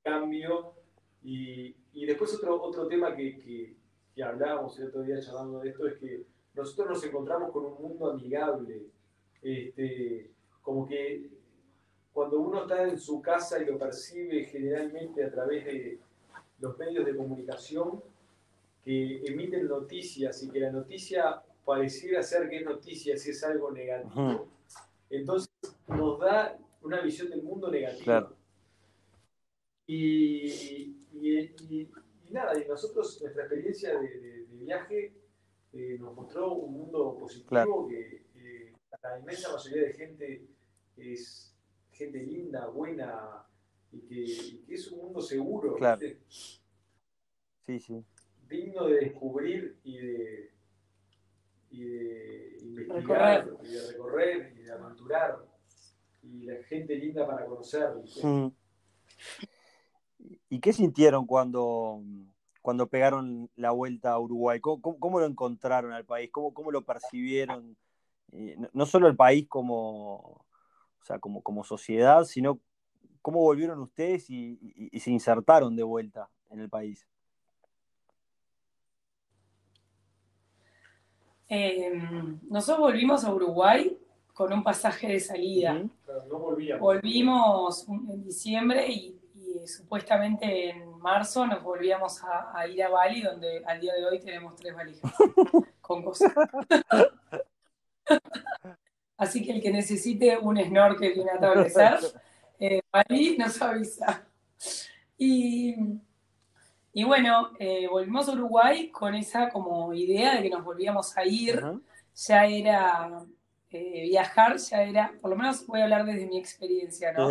cambio. 0.02 0.74
Y, 1.22 1.74
y 1.92 2.06
después 2.06 2.35
otro, 2.35 2.61
otro 2.62 2.87
tema 2.88 3.14
que, 3.14 3.38
que, 3.38 3.76
que 4.16 4.24
hablábamos 4.24 4.79
el 4.79 4.88
otro 4.88 5.02
día 5.02 5.20
charlando 5.20 5.61
de 5.61 5.68
esto 5.68 5.87
es 5.87 5.98
que 5.98 6.24
nosotros 6.55 6.88
nos 6.88 7.05
encontramos 7.05 7.52
con 7.52 7.66
un 7.66 7.74
mundo 7.74 8.11
amigable. 8.11 8.87
Este, 9.42 10.31
como 10.62 10.88
que 10.88 11.29
cuando 12.14 12.40
uno 12.40 12.62
está 12.62 12.85
en 12.88 12.98
su 12.98 13.20
casa 13.20 13.62
y 13.62 13.66
lo 13.66 13.79
percibe 13.79 14.44
generalmente 14.46 15.22
a 15.22 15.31
través 15.31 15.66
de 15.66 15.98
los 16.61 16.79
medios 16.79 17.05
de 17.05 17.14
comunicación 17.14 18.02
que 18.83 19.22
emiten 19.26 19.68
noticias 19.68 20.42
y 20.42 20.48
que 20.50 20.61
la 20.61 20.72
noticia 20.72 21.42
pareciera 21.66 22.22
ser 22.22 22.48
que 22.48 22.57
es 22.61 22.64
noticia 22.64 23.18
si 23.18 23.31
es 23.33 23.44
algo 23.44 23.70
negativo, 23.70 24.48
entonces 25.11 25.50
nos 25.88 26.18
da 26.20 26.57
una 26.81 27.02
visión 27.02 27.29
del 27.29 27.42
mundo 27.42 27.70
negativa. 27.70 28.02
Claro. 28.05 28.37
Y, 29.87 30.94
y, 31.12 31.55
y- 31.68 31.90
y 32.28 32.32
nada, 32.32 32.58
y 32.60 32.66
nosotros, 32.66 33.20
nuestra 33.20 33.42
experiencia 33.44 33.98
de, 33.98 34.08
de- 34.20 34.46
de 34.46 34.56
viaje 34.56 35.12
eh, 35.72 35.96
nos 35.98 36.14
mostró 36.14 36.52
un 36.54 36.72
mundo 36.72 37.16
positivo 37.18 37.48
Claro. 37.48 37.86
que 37.88 38.26
eh, 38.36 38.72
la 39.02 39.18
inmensa 39.18 39.52
mayoría 39.52 39.82
de 39.88 39.92
gente 39.92 40.46
es 40.96 41.54
gente 41.92 42.18
linda, 42.18 42.66
buena 42.68 43.44
y 43.92 44.00
que, 44.00 44.14
y 44.14 44.64
que 44.66 44.74
es 44.74 44.90
un 44.92 44.98
mundo 45.04 45.20
seguro, 45.20 45.74
Claro. 45.76 46.00
Sí, 47.66 47.80
sí. 47.80 48.04
digno 48.48 48.86
de 48.86 48.96
descubrir 49.00 49.78
y 49.82 49.98
de, 49.98 50.50
y 51.70 51.80
de 51.84 52.56
investigar, 52.62 53.48
y 53.62 53.68
de 53.72 53.86
recorrer 53.92 54.52
y 54.56 54.62
de 54.62 54.72
aventurar. 54.72 55.44
Y 56.22 56.42
la 56.44 56.62
gente 56.64 56.94
linda 56.96 57.26
para 57.26 57.44
conocer. 57.46 57.90
Mm. 58.22 58.48
¿Y 60.48 60.61
qué 60.61 60.72
sintieron 60.72 61.26
cuando, 61.26 62.02
cuando 62.62 62.88
pegaron 62.88 63.50
la 63.56 63.72
vuelta 63.72 64.12
a 64.12 64.18
Uruguay? 64.18 64.61
¿Cómo, 64.61 65.20
lo 65.20 65.26
encontraron 65.26 65.92
al 65.92 66.04
país? 66.04 66.30
¿Cómo, 66.30 66.54
cómo 66.54 66.70
lo 66.70 66.82
percibieron? 66.82 67.76
Eh, 68.32 68.56
no, 68.72 68.87
solo 68.87 69.09
el 69.09 69.16
país 69.16 69.46
como, 69.48 70.44
sea, 71.06 71.18
como, 71.18 71.42
como 71.42 71.64
sociedad, 71.64 72.24
sino 72.24 72.61
cómo 73.22 73.40
volvieron 73.40 73.80
ustedes 73.80 74.28
y, 74.28 74.59
se 75.00 75.11
insertaron 75.11 75.74
de 75.76 75.82
vuelta 75.82 76.28
en 76.50 76.61
el 76.61 76.68
país. 76.68 77.06
Em, 81.48 82.40
nosotros 82.48 82.80
volvimos 82.80 83.24
a 83.24 83.32
Uruguay 83.32 83.96
con 84.35 84.52
un 84.52 84.64
pasaje 84.64 85.09
de 85.09 85.20
salida. 85.20 85.88
volvimos 86.78 87.88
en 87.88 88.24
diciembre 88.24 88.88
y, 88.88 89.18
supuestamente 89.66 90.70
en 90.70 90.98
marzo 90.98 91.46
nos 91.46 91.62
volvíamos 91.62 92.22
a, 92.24 92.66
ir 92.66 92.83
a 92.83 92.88
Bali, 92.88 93.22
donde 93.22 93.62
al 93.64 93.81
día 93.81 93.94
de 93.94 94.07
hoy 94.07 94.18
tenemos 94.20 94.57
tres 94.57 94.74
valijas 94.74 95.12
con 95.81 96.02
cosas. 96.02 96.33
Así 99.16 99.44
que 99.44 99.52
el 99.52 99.62
que 99.62 99.70
necesite 99.70 100.37
un 100.37 100.62
snorkel 100.62 101.16
y 101.16 101.20
una 101.20 101.38
tabla 101.38 101.64
de 101.64 101.70
surf, 101.70 102.14
eh, 102.59 102.83
Bali 102.92 103.38
nos 103.38 103.61
avisa. 103.62 104.26
Y, 105.16 105.74
y 106.92 107.05
bueno, 107.05 107.52
eh, 107.59 107.88
volvimos 107.88 108.29
a 108.29 108.33
Uruguay 108.33 108.90
con 108.90 109.14
esa 109.14 109.48
como 109.48 109.94
idea 109.94 110.37
de 110.37 110.42
que 110.42 110.50
nos 110.50 110.64
volvíamos 110.64 111.16
a 111.16 111.24
ir. 111.24 111.62
Ya 112.14 112.46
era 112.46 113.24
eh, 113.70 114.09
viajar, 114.09 114.57
ya 114.57 114.83
era, 114.83 115.12
por 115.20 115.31
lo 115.31 115.37
menos 115.37 115.66
voy 115.66 115.81
a 115.81 115.85
hablar 115.85 116.05
desde 116.05 116.26
mi 116.26 116.38
experiencia, 116.38 117.12
¿no? 117.12 117.29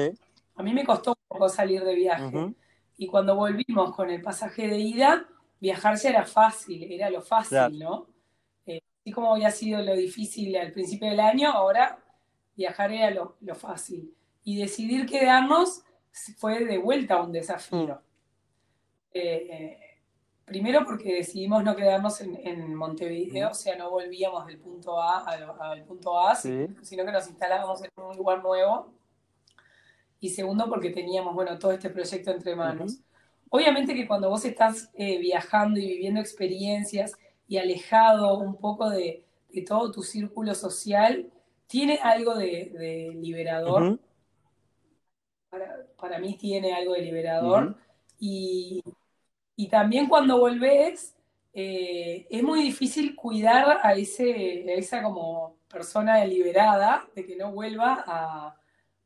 A 0.56 0.64
mí 0.64 0.74
me 0.74 0.86
costó 0.86 1.16
poco 1.36 1.50
salir 1.50 1.84
de 1.84 1.96
viaje. 1.96 2.54
Y 2.98 3.08
cuando 3.08 3.36
volvimos 3.36 3.94
con 3.96 4.10
el 4.10 4.22
pasaje 4.22 4.68
de 4.68 4.78
ida, 4.78 5.28
viajar 5.60 5.98
ya 5.98 6.10
era 6.10 6.26
fácil, 6.26 6.92
era 6.92 7.10
lo 7.10 7.22
fácil, 7.22 7.80
¿no? 7.80 8.08
Eh, 8.66 8.82
así 9.02 9.12
como 9.12 9.34
había 9.34 9.52
sido 9.52 9.82
lo 9.82 9.96
difícil 9.96 10.56
al 10.56 10.72
principio 10.72 11.10
del 11.10 11.20
año, 11.20 11.50
ahora 11.50 12.00
viajar 12.56 12.92
era 12.92 13.12
lo, 13.12 13.56
fácil. 13.56 14.14
Y 14.44 14.58
decidir 14.58 15.06
quedarnos 15.06 15.84
fue 16.38 16.64
de 16.66 16.78
vuelta 16.78 17.22
un 17.22 17.32
desafío. 17.32 18.02
Eh, 19.12 19.48
eh, 19.50 19.80
primero 20.46 20.86
porque 20.86 21.16
decidimos 21.16 21.64
no 21.64 21.76
quedarnos 21.76 22.22
en, 22.22 22.76
Montevideo, 22.76 23.50
o 23.50 23.54
sea, 23.54 23.76
no 23.76 23.90
volvíamos 23.90 24.46
del 24.46 24.60
punto 24.60 25.02
A 25.02 25.26
al, 25.26 25.84
punto 25.84 26.20
A, 26.20 26.36
sino 26.36 27.06
que 27.06 27.12
nos 27.12 27.28
instalábamos 27.28 27.84
en 27.84 27.92
un 27.98 28.16
lugar 28.16 28.42
nuevo 28.44 28.94
y 30.20 30.30
segundo 30.30 30.70
porque 30.70 30.90
teníamos, 30.90 31.34
bueno, 31.34 31.58
todo 31.60 31.72
este 31.72 31.90
proyecto 31.90 32.32
entre 32.32 32.56
manos. 32.56 33.00
Obviamente 33.50 33.94
que 33.94 34.08
cuando 34.08 34.30
vos 34.30 34.44
estás 34.46 34.90
eh, 34.96 35.20
viajando 35.20 35.80
y 35.80 35.86
viviendo 35.88 36.20
experiencias 36.20 37.14
y 37.48 37.58
alejado 37.58 38.38
un 38.40 38.56
poco 38.56 38.90
de, 38.90 39.24
todo 39.68 39.92
tu 39.92 40.04
círculo 40.04 40.54
social, 40.54 41.32
tiene 41.68 42.00
algo 42.04 42.36
de, 42.36 43.14
liberador. 43.16 44.00
para, 45.98 46.20
mí 46.20 46.36
tiene 46.38 46.74
algo 46.74 46.94
de 46.94 47.02
liberador. 47.02 47.78
y, 48.20 48.84
también 49.70 50.08
cuando 50.08 50.40
volvés, 50.40 51.16
eh, 51.58 52.28
es 52.30 52.44
muy 52.44 52.62
difícil 52.62 53.16
cuidar 53.16 53.80
a, 53.82 53.94
ese, 53.94 54.66
a 54.68 54.74
esa 54.74 55.02
como 55.02 55.56
persona 55.70 56.24
liberada 56.26 57.08
de 57.16 57.26
que 57.26 57.38
no 57.38 57.54
vuelva 57.54 58.04
a, 58.06 58.58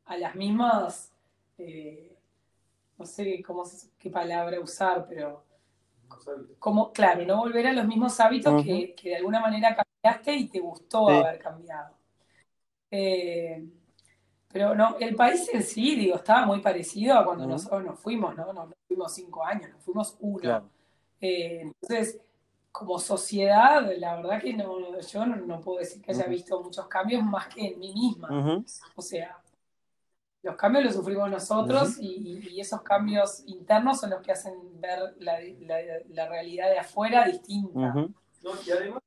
a 0.10 0.18
las 0.18 0.36
mismas, 0.36 1.14
eh, 1.60 2.18
no 2.98 3.06
sé 3.06 3.44
cómo, 3.44 3.64
qué 4.00 4.10
palabra 4.10 4.60
usar, 4.60 5.06
pero 5.08 5.46
como, 6.58 6.92
claro, 6.92 7.24
no 7.26 7.38
volver 7.38 7.68
a 7.68 7.74
los 7.74 7.86
mismos 7.86 8.20
hábitos 8.20 8.64
que, 8.64 8.96
de 9.04 9.16
alguna 9.16 9.40
manera 9.40 9.76
cambiaste 9.76 10.36
y 10.36 10.50
te 10.50 10.60
gustó 10.60 11.10
haber 11.10 11.38
cambiado. 11.38 11.96
Eh, 12.90 13.64
pero 14.52 14.74
no, 14.74 14.98
el 15.00 15.16
país 15.16 15.48
en 15.54 15.62
sí, 15.62 15.96
digo, 15.96 16.16
estaba 16.16 16.44
muy 16.44 16.60
parecido 16.60 17.16
a 17.16 17.24
cuando 17.24 17.46
nosotros 17.46 17.84
nos 17.84 18.00
fuimos, 18.00 18.36
¿no? 18.36 18.52
Nos, 18.52 18.74
fuimos 18.88 19.14
cinco 19.14 19.46
años, 19.46 19.70
nos 19.70 19.84
fuimos 19.84 20.18
uno. 20.22 20.68
Eh, 21.22 21.62
entonces, 21.62 22.20
como 22.72 22.98
sociedad, 22.98 23.88
la 23.96 24.16
verdad 24.16 24.42
que 24.42 24.54
no, 24.54 25.00
yo 25.00 25.26
no, 25.28 25.62
puedo 25.62 25.78
decir 25.78 26.02
que 26.02 26.14
haya 26.14 26.26
visto 26.26 26.60
muchos 26.64 26.88
cambios 26.88 27.24
más 27.24 27.48
que 27.54 27.68
en 27.68 27.80
mí 27.80 27.94
misma. 27.94 28.64
O 28.96 29.02
sea, 29.04 29.39
los 30.42 30.56
cambios 30.56 30.86
los 30.86 30.96
sufrimos 30.96 31.30
nosotros 31.30 31.98
y, 32.00 32.60
esos 32.60 32.82
cambios 32.82 33.44
internos 33.48 34.00
son 34.00 34.12
los 34.12 34.22
que 34.22 34.32
hacen 34.32 34.54
ver 34.80 35.16
la, 35.20 36.30
realidad 36.30 36.70
de 36.70 36.80
afuera 36.80 37.26
distinta. 37.26 38.10
y 38.66 38.72
además, 38.72 39.02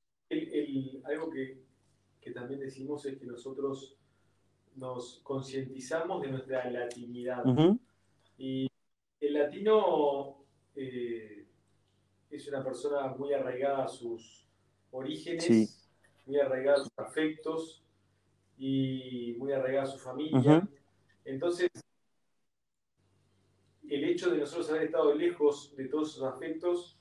algo 1.05 1.31
que, 1.31 1.61
también 2.35 2.61
decimos 2.61 3.05
es 3.05 3.19
que 3.19 3.27
nosotros 3.27 3.97
nos 4.77 5.21
concientizamos 5.23 6.23
de 6.23 6.29
nuestra 6.29 6.71
latinidad. 6.71 7.45
Y 8.39 8.71
el 9.21 9.35
latino 9.35 10.39
eh, 10.75 11.47
es 12.31 12.49
una 12.49 12.65
persona 12.65 13.09
muy 13.09 13.35
arraigada 13.35 13.85
a 13.85 13.89
sus 13.89 14.47
orígenes, 14.91 15.91
muy 16.27 16.39
arraigada 16.39 16.79
a 16.79 16.81
sus 16.81 16.93
afectos 16.97 17.83
y 18.59 19.35
muy 19.39 19.53
arraigada 19.53 19.85
a 19.85 19.91
su 19.91 19.99
familia. 19.99 20.69
Entonces, 21.25 21.71
el 23.89 24.05
hecho 24.05 24.31
de 24.31 24.39
nosotros 24.39 24.71
haber 24.71 24.85
estado 24.85 25.15
lejos 25.15 25.75
de 25.77 25.87
todos 25.89 26.11
esos 26.11 26.25
afectos, 26.25 26.99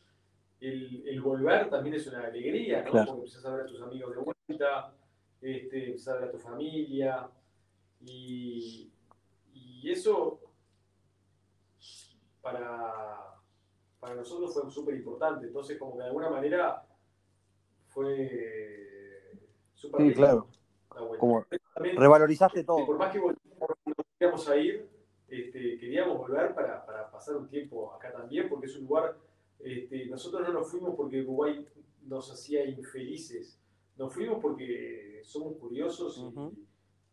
el, 0.59 1.19
volver 1.21 1.69
también 1.69 1.95
es 1.95 2.05
una 2.07 2.25
alegría, 2.25 2.83
¿no? 2.83 2.91
Porque 2.91 3.09
empiezas 3.11 3.45
a 3.45 3.51
ver 3.55 3.61
a 3.61 3.65
tus 3.65 3.81
amigos 3.81 4.15
de 4.15 4.21
vuelta, 4.21 4.93
este, 5.41 5.85
empiezas 5.85 6.07
a 6.09 6.19
ver 6.19 6.29
a 6.29 6.31
tu 6.31 6.37
familia, 6.37 7.29
y, 8.01 8.91
eso 9.83 10.39
para, 12.39 13.35
para 13.99 14.15
nosotros 14.15 14.53
fue 14.53 14.69
súper 14.69 14.95
importante. 14.95 15.47
Entonces, 15.47 15.77
como 15.77 15.93
que 15.93 16.03
de 16.03 16.05
alguna 16.05 16.29
manera 16.29 16.85
fue 17.87 19.39
súper 19.73 20.01
Sí, 20.01 20.13
claro. 20.13 20.47
Como 21.19 21.45
revalorizaste 21.95 22.63
todo. 22.63 22.85
por 22.85 22.97
más 22.97 23.11
que 23.11 23.19
queríamos 24.21 24.47
a 24.49 24.55
ir, 24.55 24.87
este, 25.27 25.79
queríamos 25.79 26.15
volver 26.15 26.53
para, 26.53 27.09
pasar 27.09 27.37
un 27.37 27.49
tiempo 27.49 27.91
acá 27.91 28.11
también, 28.11 28.47
porque 28.47 28.67
es 28.67 28.75
un 28.75 28.85
lugar, 28.85 29.17
este, 29.59 30.05
nosotros 30.05 30.47
no 30.47 30.53
nos 30.53 30.69
fuimos 30.69 30.95
porque 30.95 31.23
Uruguay 31.23 31.67
nos 32.03 32.31
hacía 32.31 32.63
infelices, 32.65 33.59
nos 33.97 34.13
fuimos 34.13 34.37
porque 34.39 35.21
somos 35.23 35.57
curiosos 35.57 36.23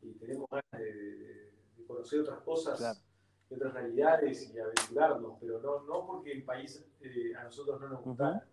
y, 0.03 0.13
tenemos 0.19 0.51
ganas 0.51 0.71
de, 0.73 1.51
conocer 1.87 2.21
otras 2.21 2.43
cosas, 2.43 3.03
y 3.49 3.55
otras 3.55 3.73
realidades 3.73 4.53
y 4.55 4.59
aventurarnos, 4.59 5.39
pero 5.41 5.63
no, 5.63 5.85
no 5.85 6.07
porque 6.07 6.33
el 6.33 6.45
país 6.45 6.85
eh, 7.01 7.35
a 7.35 7.45
nosotros 7.45 7.81
no 7.81 7.89
nos 7.89 8.05
gustara. 8.05 8.47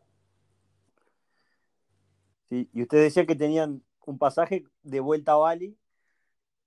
Sí, 2.48 2.70
y 2.72 2.84
usted 2.84 3.00
decía 3.00 3.26
que 3.26 3.36
tenían 3.36 3.84
un 4.06 4.18
pasaje 4.18 4.64
de 4.82 5.02
vuelta 5.02 5.34
a 5.34 5.38
Bali 5.38 5.78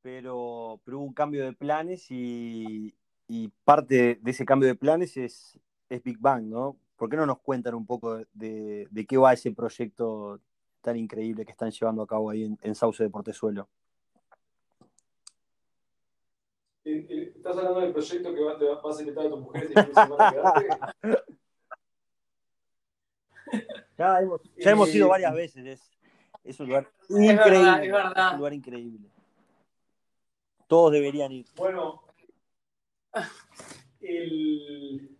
pero, 0.02 0.80
hubo 0.86 0.98
un 0.98 1.12
cambio 1.12 1.44
de 1.44 1.52
planes 1.52 2.06
y, 2.10 2.94
parte 3.64 4.18
de 4.20 4.30
ese 4.30 4.44
cambio 4.44 4.68
de 4.68 4.74
planes 4.74 5.16
es, 5.16 5.58
Big 6.04 6.18
Bang, 6.18 6.44
¿no? 6.44 6.76
¿Por 6.96 7.08
qué 7.08 7.16
no 7.16 7.26
nos 7.26 7.40
cuentan 7.40 7.74
un 7.74 7.86
poco 7.86 8.20
de, 8.32 9.06
qué 9.08 9.16
va 9.16 9.32
ese 9.32 9.52
proyecto 9.52 10.40
tan 10.80 10.96
increíble 10.96 11.44
que 11.44 11.52
están 11.52 11.70
llevando 11.70 12.02
a 12.02 12.06
cabo 12.06 12.30
ahí 12.30 12.56
en, 12.60 12.74
Sauce 12.74 13.02
de 13.02 13.10
Portezuelo? 13.10 13.68
¿Estás 16.84 17.56
hablando 17.56 17.80
del 17.80 17.92
proyecto 17.92 18.34
que 18.34 18.42
vas 18.42 18.98
a 18.98 19.02
invitar 19.02 19.26
a 19.26 19.30
tus 19.30 19.40
mujeres 19.40 19.70
y 19.70 19.94
semana 19.94 20.32
quedarte? 20.32 20.68
Ya 23.96 24.20
hemos, 24.20 24.40
ya 24.56 24.70
hemos 24.70 24.94
ido 24.94 25.08
varias 25.08 25.34
veces. 25.34 25.80
Es, 26.44 26.60
un 26.60 26.68
lugar 26.68 26.88
increíble. 27.08 27.88
es 27.88 28.32
un 28.32 28.36
lugar 28.38 28.52
increíble. 28.52 29.10
Todos 30.68 30.92
deberían 30.92 31.32
ir. 31.32 31.46
Bueno, 31.56 32.02
el, 34.00 35.16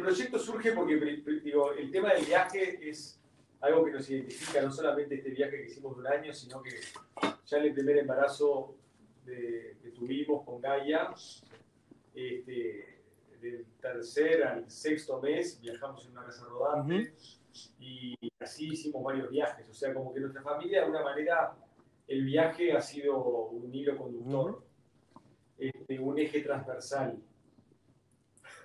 proyecto 0.00 0.38
surge 0.38 0.72
porque 0.72 0.96
digo, 1.44 1.72
el 1.72 1.90
tema 1.90 2.14
del 2.14 2.24
viaje 2.24 2.88
es 2.88 3.20
algo 3.60 3.84
que 3.84 3.92
nos 3.92 4.08
identifica, 4.10 4.62
no 4.62 4.72
solamente 4.72 5.16
este 5.16 5.30
viaje 5.30 5.58
que 5.58 5.66
hicimos 5.66 5.94
de 5.94 6.00
un 6.00 6.06
año, 6.06 6.32
sino 6.32 6.62
que 6.62 6.70
ya 7.46 7.58
en 7.58 7.64
el 7.64 7.74
primer 7.74 7.98
embarazo 7.98 8.76
que 9.24 9.92
tuvimos 9.94 10.44
con 10.44 10.60
Gaia, 10.60 11.14
este, 12.14 13.02
del 13.40 13.66
tercer 13.80 14.42
al 14.44 14.70
sexto 14.70 15.20
mes 15.20 15.60
viajamos 15.60 16.04
en 16.04 16.12
una 16.12 16.24
casa 16.24 16.44
rodante 16.46 17.14
y 17.78 18.16
así 18.40 18.68
hicimos 18.68 19.02
varios 19.02 19.30
viajes. 19.30 19.68
O 19.68 19.74
sea, 19.74 19.92
como 19.92 20.14
que 20.14 20.20
nuestra 20.20 20.42
familia 20.42 20.78
de 20.78 20.84
alguna 20.84 21.02
manera 21.02 21.54
el 22.06 22.24
viaje 22.24 22.72
ha 22.72 22.80
sido 22.80 23.18
un 23.48 23.74
hilo 23.74 23.96
conductor, 23.96 24.64
este, 25.58 25.98
un 25.98 26.18
eje 26.18 26.40
transversal. 26.40 27.18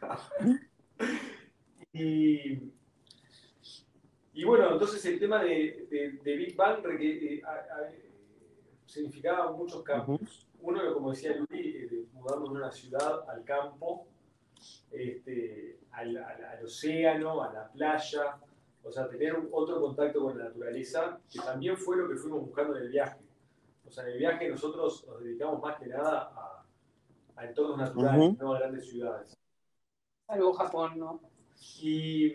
Y, 1.92 2.72
y 4.34 4.44
bueno, 4.46 4.72
entonces 4.72 5.04
el 5.06 5.20
tema 5.20 5.44
de, 5.44 6.20
Big 6.24 6.56
Bang 6.56 6.86
eh, 7.00 7.42
significaba 8.86 9.52
muchos 9.52 9.84
cambios. 9.84 10.48
Uno, 10.62 10.94
como 10.94 11.12
decía 11.12 11.36
Luis, 11.36 11.76
eh, 11.76 12.06
mudarnos 12.14 12.52
de 12.52 12.56
una 12.58 12.72
ciudad 12.72 13.28
al 13.30 13.44
campo, 13.44 14.08
este, 14.92 15.80
al, 15.92 16.18
océano, 16.64 17.42
a 17.44 17.52
la 17.52 17.72
playa, 17.72 18.38
o 18.84 18.92
sea, 18.92 19.10
tener 19.10 19.36
otro 19.52 19.82
contacto 19.82 20.22
con 20.22 20.38
la 20.38 20.46
naturaleza, 20.46 21.20
que 21.30 21.40
también 21.40 21.76
fue 21.76 21.98
lo 21.98 22.08
que 22.08 22.16
fuimos 22.16 22.42
buscando 22.42 22.78
en 22.78 22.84
el 22.84 22.90
viaje. 22.90 23.20
O 23.90 23.92
sea, 23.92 24.04
en 24.04 24.12
el 24.12 24.20
viaje 24.20 24.48
nosotros 24.48 25.04
nos 25.08 25.24
dedicamos 25.24 25.60
más 25.62 25.80
que 25.80 25.88
nada 25.88 26.32
a, 26.36 26.64
a 27.36 27.46
entornos 27.46 27.78
naturales, 27.80 28.38
no 28.38 28.54
a 28.54 28.60
grandes 28.60 28.88
ciudades. 28.88 29.36
Salvo 30.28 30.54
Japón, 30.54 31.00
¿no? 31.00 31.22
Y, 31.82 32.34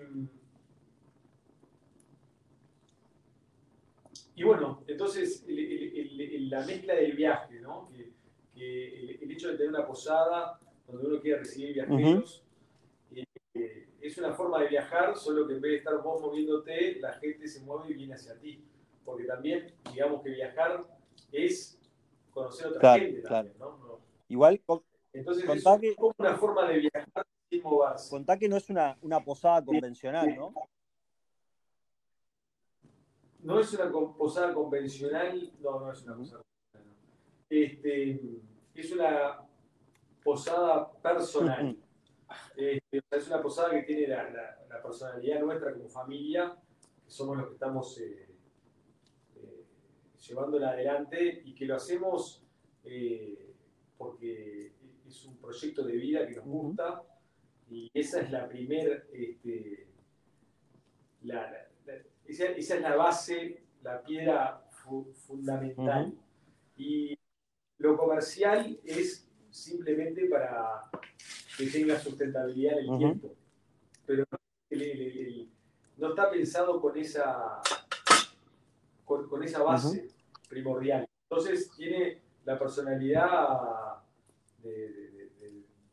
y 4.35 4.43
bueno, 4.43 4.83
entonces 4.89 5.45
la 5.47 6.67
mezcla 6.67 6.95
del 6.95 7.13
viaje, 7.13 7.61
¿no? 7.61 7.89
Que, 7.89 8.13
el, 9.23 9.31
hecho 9.31 9.49
de 9.49 9.57
tener 9.57 9.69
una 9.69 9.87
posada 9.87 10.59
donde 10.87 11.07
uno 11.07 11.21
quiere 11.21 11.39
recibir 11.39 11.75
viajeros, 11.75 12.45
eh, 13.13 13.89
es 14.01 14.19
una 14.19 14.33
forma 14.33 14.61
de 14.61 14.69
viajar, 14.69 15.17
solo 15.17 15.47
que 15.47 15.55
en 15.55 15.61
vez 15.61 15.71
de 15.73 15.77
estar 15.79 16.03
vos 16.03 16.21
moviéndote, 16.21 17.01
la 17.01 17.15
gente 17.15 17.49
se 17.49 17.61
mueve 17.61 17.91
y 17.91 17.95
viene 17.95 18.15
hacia 18.15 18.39
ti. 18.39 18.65
Porque 19.05 19.25
también, 19.25 19.73
digamos 19.93 20.23
que 20.23 20.31
viajar 20.31 20.85
es 21.35 21.79
conocer 22.31 22.67
a 22.67 22.71
otra 22.71 22.99
gente 22.99 23.23
también, 23.23 23.59
¿no? 23.59 24.01
Igual, 24.29 24.61
entonces 25.13 25.45
es 25.45 25.97
como 25.97 26.13
una 26.19 26.37
forma 26.37 26.69
de 26.69 26.79
viajar 26.79 27.27
sin 27.49 27.63
moverse. 27.63 28.11
Contá 28.11 28.39
que 28.39 28.49
no 28.49 28.57
es 28.57 28.69
una, 28.69 28.97
una 29.01 29.21
posada 29.21 29.65
convencional, 29.65 30.35
¿no? 30.35 30.53
No 33.41 33.61
es 33.61 33.73
una 33.75 33.93
posada 33.93 34.55
convencional, 34.55 35.53
no, 35.61 35.81
no 35.81 35.93
es 35.93 36.03
una 36.03 36.17
posada 36.17 36.43
convencional. 36.43 36.45
Este, 37.51 38.21
es 38.75 38.93
una 38.93 39.47
posada 40.25 40.91
personal. 40.93 41.77
Este, 42.57 43.03
es 43.11 43.29
una 43.29 43.43
posada 43.43 43.71
que 43.71 43.83
tiene 43.83 44.09
la, 44.09 44.31
la, 44.69 44.83
personalidad 44.83 45.41
nuestra 45.41 45.73
como 45.73 45.89
familia, 45.89 46.57
que 47.05 47.11
somos 47.11 47.37
los 47.37 47.47
que 47.49 47.53
estamos 47.53 47.99
eh, 48.01 48.34
llevándola 50.27 50.71
adelante 50.71 51.43
y 51.45 51.55
que 51.55 51.67
lo 51.67 51.77
hacemos 51.77 52.43
eh, 52.85 53.55
porque 53.97 54.73
es 55.07 55.25
un 55.25 55.37
proyecto 55.37 55.85
de 55.85 55.97
vida 55.97 56.27
que 56.27 56.37
nos 56.37 56.45
gusta. 56.45 57.03
Y 57.71 57.91
esa 57.95 58.21
es 58.21 58.31
la 58.31 58.49
primera, 58.49 59.03
este, 59.13 59.87
esa, 62.27 62.45
es 62.47 62.81
la 62.81 62.97
base, 62.97 63.65
la 63.83 64.03
piedra 64.03 64.69
fundamental. 65.27 66.13
Y 66.77 67.19
lo 67.79 67.97
comercial 67.97 68.79
es 68.85 69.29
simplemente 69.51 70.29
para 70.29 70.91
que 71.57 71.67
tenga 71.67 71.99
sustentabilidad 71.99 72.79
en 72.81 72.93
el 72.93 72.99
tiempo. 72.99 73.35
Pero 74.07 74.25
no 75.97 76.09
está 76.09 76.31
pensado 76.31 76.81
con 76.81 76.99
esa, 76.99 77.63
con, 79.05 79.43
esa 79.43 79.63
base 79.63 80.14
primordial. 80.55 81.09
Entonces 81.29 81.71
tiene 81.77 82.23
la 82.45 82.59
personalidad 82.59 84.03
de, 84.63 85.31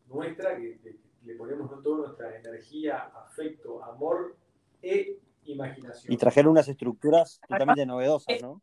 nuestra, 0.08 0.56
que, 0.56 1.00
le 1.24 1.36
ponemos 1.36 1.82
toda 1.82 2.08
nuestra 2.08 2.38
energía, 2.38 3.12
afecto, 3.16 3.84
amor 3.84 4.36
e 4.82 5.20
imaginación. 5.46 6.14
Y 6.14 6.18
trajeron 6.18 6.52
unas 6.52 6.68
estructuras 6.68 7.40
totalmente 7.48 7.86
novedosas, 7.86 8.42
¿no? 8.42 8.62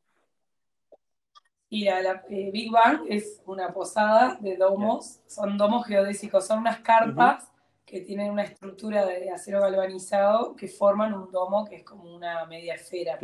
Y 1.70 1.84
la, 1.84 2.24
eh, 2.30 2.50
Big 2.50 2.70
Bang 2.70 3.02
es 3.08 3.42
una 3.44 3.72
posada 3.74 4.38
de 4.40 4.56
domos, 4.56 5.20
son 5.26 5.58
domos 5.58 5.86
geodésicos, 5.86 6.46
son 6.46 6.60
unas 6.60 6.80
carpas 6.80 7.52
que 7.84 8.00
tienen 8.00 8.30
una 8.30 8.42
estructura 8.42 9.04
de 9.04 9.30
acero 9.30 9.60
galvanizado 9.60 10.54
que 10.56 10.68
forman 10.68 11.12
un 11.12 11.30
domo 11.30 11.66
que 11.66 11.76
es 11.76 11.84
como 11.84 12.14
una 12.14 12.46
media 12.46 12.74
esfera, 12.74 13.18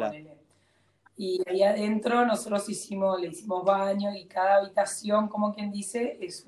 Y 1.17 1.41
ahí 1.47 1.63
adentro 1.63 2.25
nosotros 2.27 2.69
hicimos, 2.69 3.21
le 3.21 3.29
hicimos 3.29 3.65
baño 3.65 4.15
y 4.15 4.27
cada 4.27 4.57
habitación, 4.57 5.29
como 5.29 5.55
quien 5.55 5.71
dice, 5.71 6.19
es 6.21 6.47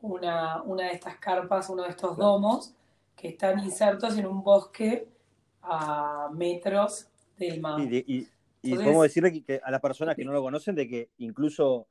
una, 0.00 0.62
una 0.62 0.84
de 0.84 0.92
estas 0.92 1.16
carpas, 1.16 1.68
uno 1.68 1.82
de 1.82 1.90
estos 1.90 2.16
domos 2.16 2.74
que 3.14 3.28
están 3.28 3.58
insertos 3.60 4.16
en 4.16 4.26
un 4.26 4.42
bosque 4.42 5.08
a 5.62 6.30
metros 6.32 7.08
del 7.36 7.60
mar. 7.60 7.80
Y 8.64 8.74
podemos 8.74 9.02
decirle 9.02 9.42
que, 9.42 9.60
a 9.62 9.70
las 9.70 9.80
personas 9.80 10.16
que 10.16 10.24
no 10.24 10.32
lo 10.32 10.42
conocen 10.42 10.74
de 10.74 10.88
que 10.88 11.10
incluso, 11.18 11.86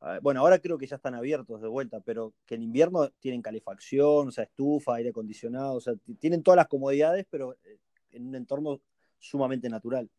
ah, 0.00 0.18
bueno, 0.20 0.40
ahora 0.40 0.58
creo 0.58 0.76
que 0.76 0.86
ya 0.86 0.96
están 0.96 1.14
abiertos 1.14 1.62
de 1.62 1.68
vuelta, 1.68 2.00
pero 2.00 2.32
que 2.44 2.56
en 2.56 2.62
invierno 2.62 3.08
tienen 3.20 3.40
calefacción, 3.40 4.28
o 4.28 4.30
sea, 4.32 4.42
estufa, 4.42 4.96
aire 4.96 5.10
acondicionado, 5.10 5.74
o 5.74 5.80
sea, 5.80 5.94
tienen 6.18 6.42
todas 6.42 6.56
las 6.56 6.66
comodidades, 6.66 7.24
pero 7.30 7.54
eh, 7.64 7.78
en 8.10 8.26
un 8.26 8.34
entorno 8.34 8.80
sumamente 9.20 9.68
natural. 9.68 10.10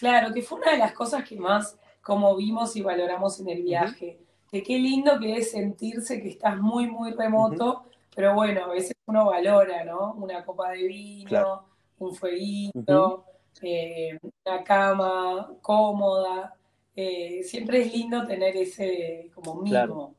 Claro, 0.00 0.32
que 0.32 0.40
fue 0.40 0.58
una 0.58 0.72
de 0.72 0.78
las 0.78 0.92
cosas 0.94 1.28
que 1.28 1.36
más 1.36 1.78
como 2.00 2.34
vimos 2.34 2.74
y 2.74 2.80
valoramos 2.80 3.38
en 3.40 3.50
el 3.50 3.62
viaje. 3.62 4.18
Que 4.50 4.62
qué 4.62 4.78
lindo 4.78 5.20
que 5.20 5.36
es 5.36 5.50
sentirse 5.50 6.22
que 6.22 6.30
estás 6.30 6.56
muy, 6.56 6.86
muy 6.86 7.12
remoto, 7.12 7.84
pero 8.16 8.34
bueno, 8.34 8.64
a 8.64 8.68
veces 8.68 8.96
uno 9.04 9.26
valora, 9.26 9.84
¿no? 9.84 10.14
Una 10.14 10.42
copa 10.42 10.70
de 10.70 10.86
vino, 10.86 11.66
un 11.98 12.14
fueguito, 12.14 13.26
eh, 13.60 14.18
una 14.46 14.64
cama 14.64 15.52
cómoda. 15.60 16.56
Eh, 16.96 17.42
siempre 17.44 17.82
es 17.82 17.92
lindo 17.92 18.26
tener 18.26 18.56
ese 18.56 19.30
como 19.34 19.56
mimo. 19.56 20.14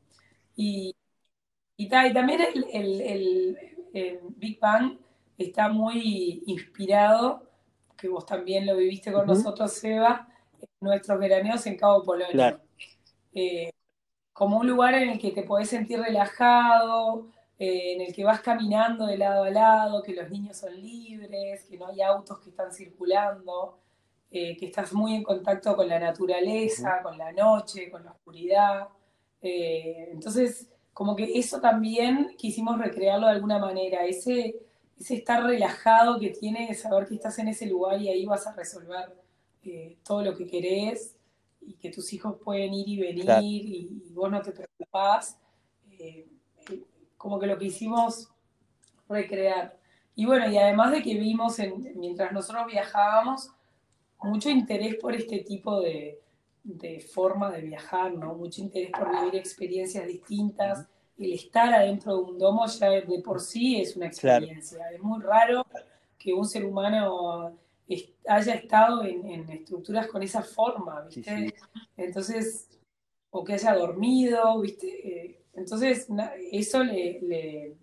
Y, 0.54 0.94
y, 1.76 1.88
también 1.88 2.40
el, 2.72 3.58
Big 4.36 4.60
Bang 4.60 4.96
está 5.36 5.68
muy 5.68 6.44
inspirado, 6.46 7.42
que 8.02 8.08
vos 8.08 8.26
también 8.26 8.66
lo 8.66 8.76
viviste 8.76 9.12
con 9.12 9.28
nosotros, 9.28 9.72
Seba, 9.72 10.28
nuestros 10.80 11.20
veraneos 11.20 11.64
en 11.66 11.76
Cabo 11.76 12.02
Polonio. 12.02 12.60
Eh, 13.32 13.72
como 14.32 14.58
un 14.58 14.66
lugar 14.66 14.94
en 14.94 15.10
el 15.10 15.20
que 15.20 15.30
te 15.30 15.44
podés 15.44 15.68
sentir 15.68 16.00
relajado, 16.00 17.28
eh, 17.60 17.92
en 17.92 18.00
el 18.00 18.12
que 18.12 18.24
vas 18.24 18.40
caminando 18.40 19.06
de 19.06 19.18
lado 19.18 19.44
a 19.44 19.50
lado, 19.50 20.02
que 20.02 20.14
los 20.14 20.28
niños 20.28 20.56
son 20.56 20.74
libres, 20.74 21.62
que 21.62 21.78
no 21.78 21.86
hay 21.86 22.02
autos 22.02 22.40
que 22.40 22.50
están 22.50 22.72
circulando, 22.72 23.78
eh, 24.32 24.56
que 24.56 24.66
estás 24.66 24.92
muy 24.92 25.14
en 25.14 25.22
contacto 25.22 25.76
con 25.76 25.86
la 25.86 26.00
naturaleza, 26.00 27.02
con 27.04 27.16
la 27.16 27.30
noche, 27.30 27.88
con 27.88 28.04
la 28.04 28.10
oscuridad. 28.10 28.88
Entonces, 29.40 30.68
como 30.92 31.14
que 31.14 31.38
eso 31.38 31.60
también 31.60 32.34
quisimos 32.36 32.78
recrearlo 32.78 33.28
de 33.28 33.34
alguna 33.34 33.60
manera, 33.60 34.04
ese, 34.04 34.56
ese 34.98 35.16
estar 35.16 35.42
relajado 35.42 36.18
que 36.18 36.30
tiene 36.30 36.74
saber 36.74 37.06
que 37.06 37.14
estás 37.14 37.38
en 37.38 37.48
ese 37.48 37.66
lugar 37.66 38.00
y 38.00 38.08
ahí 38.08 38.24
vas 38.24 38.46
a 38.46 38.54
resolver 38.54 39.16
todo 40.02 40.22
lo 40.22 40.36
que 40.36 40.46
querés 40.46 41.16
y 41.60 41.74
que 41.74 41.90
tus 41.90 42.12
hijos 42.12 42.36
pueden 42.42 42.74
ir 42.74 42.88
y 42.88 43.00
venir 43.00 43.28
y, 43.42 44.02
vos 44.10 44.30
no 44.30 44.42
te 44.42 44.52
preocupás 44.52 45.38
como 47.16 47.38
que 47.38 47.46
lo 47.46 47.56
quisimos 47.58 48.28
recrear. 49.08 49.78
Y 50.14 50.26
bueno, 50.26 50.50
y 50.50 50.58
además 50.58 50.90
de 50.90 51.02
que 51.02 51.14
vimos 51.14 51.56
mientras 51.94 52.32
nosotros 52.32 52.66
viajábamos, 52.66 53.50
mucho 54.22 54.50
interés 54.50 54.96
por 54.96 55.14
este 55.14 55.38
tipo 55.40 55.80
de, 55.80 56.20
forma 57.12 57.50
de 57.50 57.62
viajar, 57.62 58.12
¿no? 58.12 58.34
Mucho 58.34 58.60
interés 58.60 58.90
por 58.90 59.10
vivir 59.10 59.36
experiencias 59.36 60.06
distintas. 60.06 60.86
El 61.22 61.32
estar 61.32 61.72
adentro 61.72 62.16
de 62.16 62.22
un 62.22 62.38
domo 62.38 62.66
ya 62.66 62.90
de 62.90 63.22
por 63.24 63.40
sí 63.40 63.80
es 63.80 63.96
una 63.96 64.06
experiencia. 64.06 64.90
Es 64.90 65.00
muy 65.00 65.22
raro 65.22 65.64
que 66.18 66.32
un 66.32 66.46
ser 66.46 66.64
humano 66.64 67.56
haya 68.26 68.54
estado 68.54 69.04
en, 69.04 69.48
estructuras 69.50 70.06
con 70.06 70.22
esa 70.22 70.42
forma, 70.42 71.02
¿viste? 71.02 71.54
Entonces, 71.96 72.68
o 73.30 73.44
que 73.44 73.54
haya 73.54 73.74
dormido, 73.74 74.60
¿viste? 74.60 74.86
Eh, 75.08 75.44
entonces, 75.54 76.08
eso 76.50 76.82
le, 76.82 77.76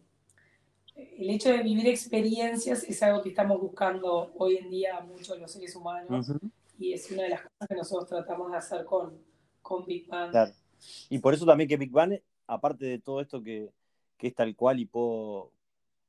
el 0.96 1.30
hecho 1.30 1.50
de 1.50 1.64
vivir 1.64 1.88
experiencias 1.88 2.84
es 2.84 3.04
algo 3.04 3.22
que 3.22 3.30
estamos 3.30 3.60
buscando 3.62 4.34
hoy 4.38 4.58
en 4.58 4.70
día 4.70 5.00
muchos 5.02 5.40
los 5.40 5.52
seres 5.52 5.76
humanos 5.76 6.32
y 6.78 6.94
es 6.94 7.10
una 7.12 7.24
de 7.24 7.30
las 7.30 7.42
cosas 7.42 7.68
que 7.68 7.76
nosotros 7.76 8.10
tratamos 8.10 8.52
de 8.52 8.58
hacer 8.58 8.86
con, 8.86 9.18
con 9.62 9.86
Big 9.86 10.08
Bang. 10.08 10.34
Y 11.10 11.20
por 11.20 11.34
eso 11.34 11.46
también 11.46 11.68
que 11.68 11.78
Big 11.78 11.92
Bang, 11.92 12.20
aparte 12.50 12.86
de 12.86 13.00
todo 13.00 13.22
esto 13.22 13.42
que, 13.44 13.72
es 14.20 14.36
tal 14.36 14.56
cual 14.56 14.80
y 14.80 14.86
puedo, 14.86 15.54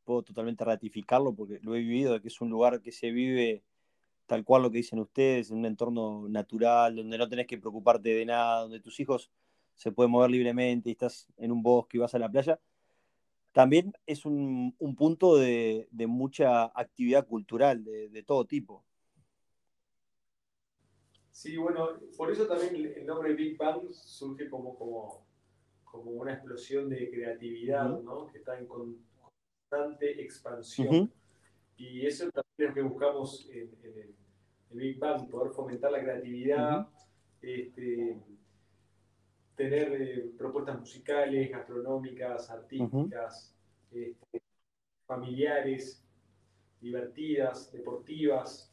puedo 0.05 0.23
totalmente 0.23 0.65
ratificarlo 0.65 1.35
porque 1.35 1.61
lo 1.63 1.77
he 1.77 1.81
vivido, 1.81 2.21
que 2.21 2.29
es 2.29 2.41
un 2.41 2.51
lugar 2.51 2.81
que 2.81 2.93
se 2.93 3.11
vive 3.13 3.63
tal 4.27 4.45
cual 4.45 4.63
lo 4.63 4.71
que 4.71 4.79
dicen 4.79 5.01
ustedes, 5.01 5.51
en 5.51 5.59
un 5.59 5.67
entorno 5.67 6.29
natural, 6.29 6.97
donde 6.97 7.19
no 7.19 7.29
tenés 7.29 7.47
que 7.47 7.59
preocuparte 7.59 8.11
de 8.11 8.25
nada, 8.27 8.63
donde 8.63 8.81
tus 8.81 8.99
hijos 9.01 9.31
se 9.75 9.93
puede 9.93 10.09
mover 10.09 10.31
libremente 10.31 10.89
y 10.89 10.93
estás 10.93 11.29
en 11.37 11.53
un 11.53 11.63
bosque 11.63 11.97
y 11.97 12.01
vas 12.01 12.15
a 12.15 12.19
la 12.19 12.31
playa, 12.31 12.61
también 13.53 13.93
es 14.07 14.25
un, 14.25 14.77
punto 14.97 15.37
de, 15.37 15.89
mucha 16.07 16.67
actividad 16.67 17.27
cultural 17.27 17.83
de, 17.85 18.23
todo 18.23 18.45
tipo. 18.45 18.85
Sí, 21.33 21.57
bueno, 21.57 21.99
por 22.17 22.31
eso 22.31 22.47
también 22.47 22.77
el 22.77 23.07
nombre 23.07 23.35
Big 23.35 23.57
Bang 23.57 23.93
surge 23.93 24.49
como, 24.49 25.27
como 25.91 26.13
una 26.13 26.35
explosión 26.35 26.89
de 26.89 27.11
creatividad, 27.11 27.89
¿no? 28.01 28.27
Que 28.29 28.39
está 28.39 28.59
en 28.59 28.67
constante 28.67 30.23
expansión. 30.23 31.13
Y 31.77 32.07
eso 32.07 32.31
también 32.31 32.55
es 32.59 32.69
lo 32.69 32.75
que 32.75 32.83
buscamos 32.83 33.49
en, 33.51 33.71
el, 33.83 34.15
Big 34.73 34.99
Bang, 34.99 35.29
poder 35.29 35.53
fomentar 35.53 35.91
la 35.91 36.01
creatividad, 36.01 36.89
este, 37.43 38.17
tener 39.57 40.01
eh, 40.01 40.31
propuestas 40.39 40.79
musicales, 40.79 41.51
gastronómicas, 41.51 42.49
artísticas, 42.51 43.53
este, 43.91 44.43
familiares, 45.07 46.05
divertidas, 46.81 47.73
deportivas. 47.73 48.73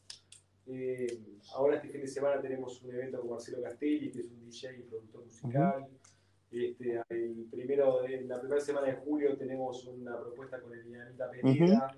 Eh, 0.67 1.07
ahora 1.55 1.77
este 1.77 1.89
fin 1.89 2.01
de 2.01 2.07
semana 2.07 2.39
tenemos 2.41 2.79
un 2.83 2.93
evento 2.93 3.21
con 3.21 3.31
Marcelo 3.31 3.63
Castelli, 3.63 4.11
que 4.11 4.19
es 4.19 4.29
un 4.29 4.45
DJ 4.45 4.77
y 4.77 4.83
productor 4.83 5.23
musical. 5.23 5.87
Este, 6.51 7.01
el 7.09 7.47
primero 7.51 8.01
de, 8.01 8.21
la 8.21 8.39
primera 8.39 8.61
semana 8.61 8.87
de 8.87 8.93
julio 8.93 9.37
tenemos 9.37 9.85
una 9.85 10.17
propuesta 10.17 10.61
con 10.61 10.73
el 10.73 10.83
Dinamita 10.83 11.29
Pereira. 11.29 11.97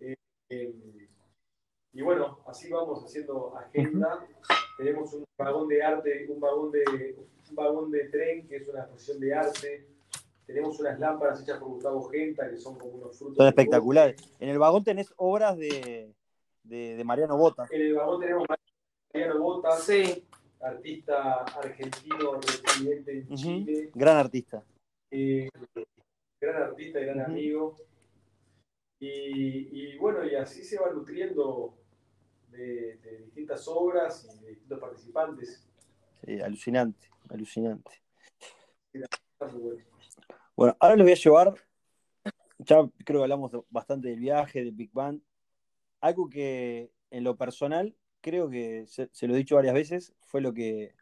Eh, 0.00 0.74
y 1.94 2.02
bueno, 2.02 2.40
así 2.46 2.70
vamos 2.70 3.04
haciendo 3.04 3.56
agenda. 3.56 4.26
Tenemos 4.76 5.12
un 5.14 5.24
vagón 5.38 5.68
de 5.68 5.82
arte, 5.82 6.26
un 6.28 6.40
vagón 6.40 6.70
de, 6.70 7.16
un 7.50 7.56
vagón 7.56 7.90
de 7.90 8.08
tren 8.08 8.46
que 8.46 8.56
es 8.56 8.68
una 8.68 8.80
exposición 8.80 9.20
de 9.20 9.34
arte. 9.34 9.86
Tenemos 10.46 10.78
unas 10.80 10.98
lámparas 10.98 11.42
hechas 11.42 11.58
por 11.58 11.68
Gustavo 11.68 12.02
Genta 12.10 12.50
que 12.50 12.58
son 12.58 12.78
como 12.78 12.92
unos 12.92 13.18
frutos. 13.18 13.36
Son 13.36 13.46
espectaculares. 13.46 14.16
En 14.38 14.50
el 14.50 14.58
vagón 14.58 14.84
tenés 14.84 15.12
obras 15.16 15.56
de, 15.56 16.14
de, 16.62 17.02
Mariano 17.04 17.36
Bota. 17.36 17.66
En 17.70 17.80
el 17.80 17.94
vagón 17.94 18.20
tenemos 18.20 18.46
Mariano 19.12 19.40
Bota, 19.40 19.76
artista 20.62 21.44
argentino 21.44 22.40
residente 22.40 23.18
en 23.18 23.36
Chile. 23.36 23.90
Gran 23.94 24.16
artista. 24.16 24.64
Eh, 25.10 25.48
gran 26.40 26.62
artista, 26.62 27.00
gran 27.00 27.20
amigo. 27.20 27.76
Y, 28.98 29.08
y, 29.72 29.98
bueno, 29.98 30.24
y 30.24 30.36
así 30.36 30.62
se 30.62 30.78
va 30.78 30.90
nutriendo 30.92 31.76
de, 32.50 33.22
distintas 33.24 33.66
obras 33.66 34.28
y 34.32 34.44
de 34.44 34.50
distintos 34.50 34.78
participantes. 34.78 35.66
Sí, 36.24 36.40
alucinante, 36.40 37.10
alucinante. 37.28 37.90
Bueno, 40.54 40.76
ahora 40.78 40.96
les 40.96 41.04
voy 41.04 41.12
a 41.12 41.16
llevar, 41.16 41.54
ya 42.58 42.88
creo 43.04 43.20
que 43.20 43.24
hablamos 43.24 43.52
bastante 43.70 44.08
del 44.08 44.20
viaje, 44.20 44.62
del 44.62 44.72
Big 44.72 44.92
Bang, 44.92 45.20
algo 46.00 46.28
que 46.28 46.92
en 47.10 47.24
lo 47.24 47.36
personal, 47.36 47.96
creo 48.22 48.48
que 48.50 48.86
se, 48.86 49.08
lo 49.26 49.34
he 49.34 49.38
dicho 49.38 49.56
varias 49.56 49.74
veces, 49.74 50.14
fue 50.22 50.40
lo 50.40 50.54
que 50.54 50.94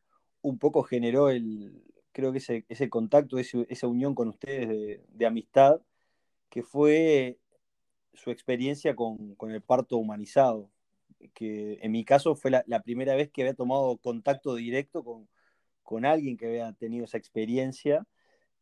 un 0.42 0.58
poco 0.58 0.82
generó 0.82 1.30
el, 1.30 1.82
creo 2.12 2.32
que 2.32 2.64
ese, 2.68 2.90
contacto, 2.90 3.38
esa 3.38 3.86
unión 3.86 4.14
con 4.14 4.28
ustedes 4.28 5.00
de, 5.08 5.26
amistad, 5.26 5.80
que 6.48 6.62
fue 6.62 7.38
su 8.14 8.30
experiencia 8.30 8.96
con, 8.96 9.34
con 9.36 9.52
el 9.52 9.62
parto 9.62 9.96
humanizado 9.98 10.70
que 11.34 11.78
en 11.82 11.92
mi 11.92 12.04
caso 12.04 12.34
fue 12.34 12.50
la, 12.50 12.82
primera 12.82 13.14
vez 13.14 13.30
que 13.30 13.42
había 13.42 13.54
tomado 13.54 13.96
contacto 13.98 14.54
directo 14.54 15.04
con, 15.04 15.28
alguien 16.04 16.36
que 16.36 16.46
había 16.46 16.72
tenido 16.74 17.04
esa 17.04 17.18
experiencia 17.18 18.06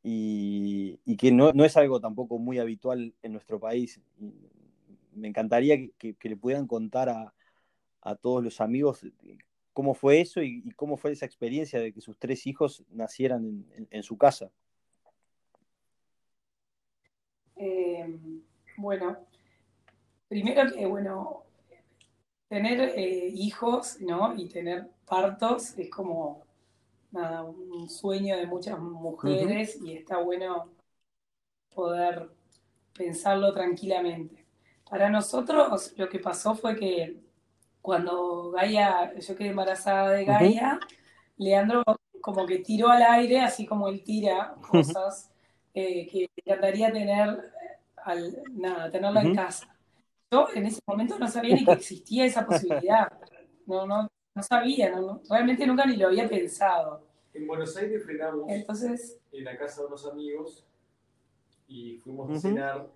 y, 0.02 0.98
que 1.18 1.30
no, 1.30 1.52
es 1.64 1.76
algo 1.76 2.00
tampoco 2.00 2.38
muy 2.38 2.58
habitual 2.58 3.14
en 3.22 3.32
nuestro 3.32 3.60
país. 3.60 4.00
Me 5.12 5.28
encantaría 5.28 5.76
que, 5.98 6.16
le 6.22 6.36
pudieran 6.36 6.66
contar 6.66 7.10
a, 7.10 7.34
todos 8.16 8.42
los 8.42 8.60
amigos 8.60 9.04
cómo 9.78 9.94
fue 9.94 10.20
eso 10.20 10.42
y, 10.42 10.68
cómo 10.72 10.96
fue 10.96 11.12
esa 11.12 11.24
experiencia 11.24 11.78
de 11.78 11.92
que 11.92 12.00
sus 12.00 12.18
tres 12.18 12.48
hijos 12.48 12.82
nacieran 12.90 13.64
en, 13.90 14.02
su 14.02 14.18
casa. 14.18 14.50
Eh, 17.54 18.18
bueno, 18.76 19.18
primero 20.26 20.68
que, 20.72 20.84
bueno, 20.84 21.44
tener 22.48 22.80
eh, 22.98 23.28
hijos, 23.32 24.00
¿no? 24.00 24.34
Y 24.34 24.48
tener 24.48 24.90
partos 25.06 25.78
es 25.78 25.88
como 25.90 26.44
nada, 27.12 27.44
un 27.44 27.88
sueño 27.88 28.36
de 28.36 28.48
muchas 28.48 28.80
mujeres 28.80 29.78
y 29.80 29.92
está 29.92 30.18
bueno 30.18 30.72
poder 31.72 32.28
pensarlo 32.94 33.52
tranquilamente. 33.52 34.44
Para 34.90 35.08
nosotros 35.08 35.94
lo 35.96 36.08
que 36.08 36.18
pasó 36.18 36.56
fue 36.56 36.74
que 36.74 37.27
cuando 37.80 38.50
Gaia, 38.50 39.14
yo 39.18 39.36
quedé 39.36 39.48
embarazada 39.48 40.10
de 40.10 40.24
Gaia, 40.24 40.78
Leandro 41.36 41.84
como 42.20 42.46
que 42.46 42.58
tiró 42.58 42.88
al 42.88 43.02
aire, 43.02 43.40
así 43.40 43.64
como 43.64 43.88
él 43.88 44.02
tira 44.02 44.54
cosas 44.70 45.30
eh, 45.74 46.06
que 46.06 46.20
le 46.20 46.30
encantaría 46.44 46.92
tener, 46.92 47.52
al, 47.96 48.42
nada, 48.52 48.90
tenerla 48.90 49.22
en 49.22 49.34
casa. 49.34 49.74
Yo 50.30 50.48
en 50.54 50.66
ese 50.66 50.80
momento 50.86 51.18
no 51.18 51.28
sabía 51.28 51.54
ni 51.54 51.64
que 51.64 51.72
existía 51.72 52.26
esa 52.26 52.44
posibilidad. 52.44 53.12
No, 53.66 53.86
no, 53.86 54.08
no 54.34 54.42
sabía, 54.42 54.90
no, 54.90 55.22
realmente 55.28 55.66
nunca 55.66 55.86
ni 55.86 55.96
lo 55.96 56.08
había 56.08 56.28
pensado. 56.28 57.02
En 57.32 57.46
Buenos 57.46 57.76
Aires 57.76 58.02
frenamos 58.04 58.44
Entonces, 58.48 59.18
en 59.32 59.44
la 59.44 59.56
casa 59.56 59.82
de 59.82 59.86
unos 59.86 60.06
amigos 60.06 60.64
y 61.66 61.98
fuimos 61.98 62.30
a 62.30 62.40
cenar 62.40 62.86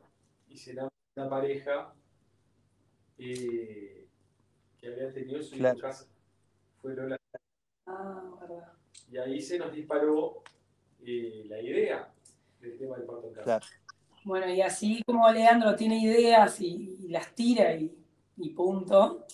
y 0.49 0.57
cenamos 0.57 0.93
una 1.15 1.29
pareja 1.29 1.95
eh, 3.19 4.02
que 4.83 4.89
había 4.89 5.13
tenido 5.13 5.43
su 5.43 5.57
claro. 5.57 5.79
casa. 5.79 6.07
Fue 6.81 6.95
Lola. 6.95 7.17
Ah, 7.87 8.23
verdad. 8.41 8.73
Y 9.11 9.17
ahí 9.17 9.41
se 9.41 9.59
nos 9.59 9.73
disparó 9.73 10.43
eh, 11.05 11.45
la 11.47 11.63
idea 11.63 12.13
del 12.61 12.77
tema 12.79 12.97
del 12.97 13.07
parto 13.07 13.29
en 13.29 13.35
casa. 13.35 13.45
Claro. 13.45 13.67
Bueno, 14.25 14.53
y 14.53 14.61
así 14.61 15.03
como 15.05 15.31
Leandro 15.31 15.77
tiene 15.77 15.99
ideas 15.99 16.61
y, 16.61 17.09
las 17.09 17.33
tira 17.35 17.75
y, 17.75 18.51
punto, 18.51 19.27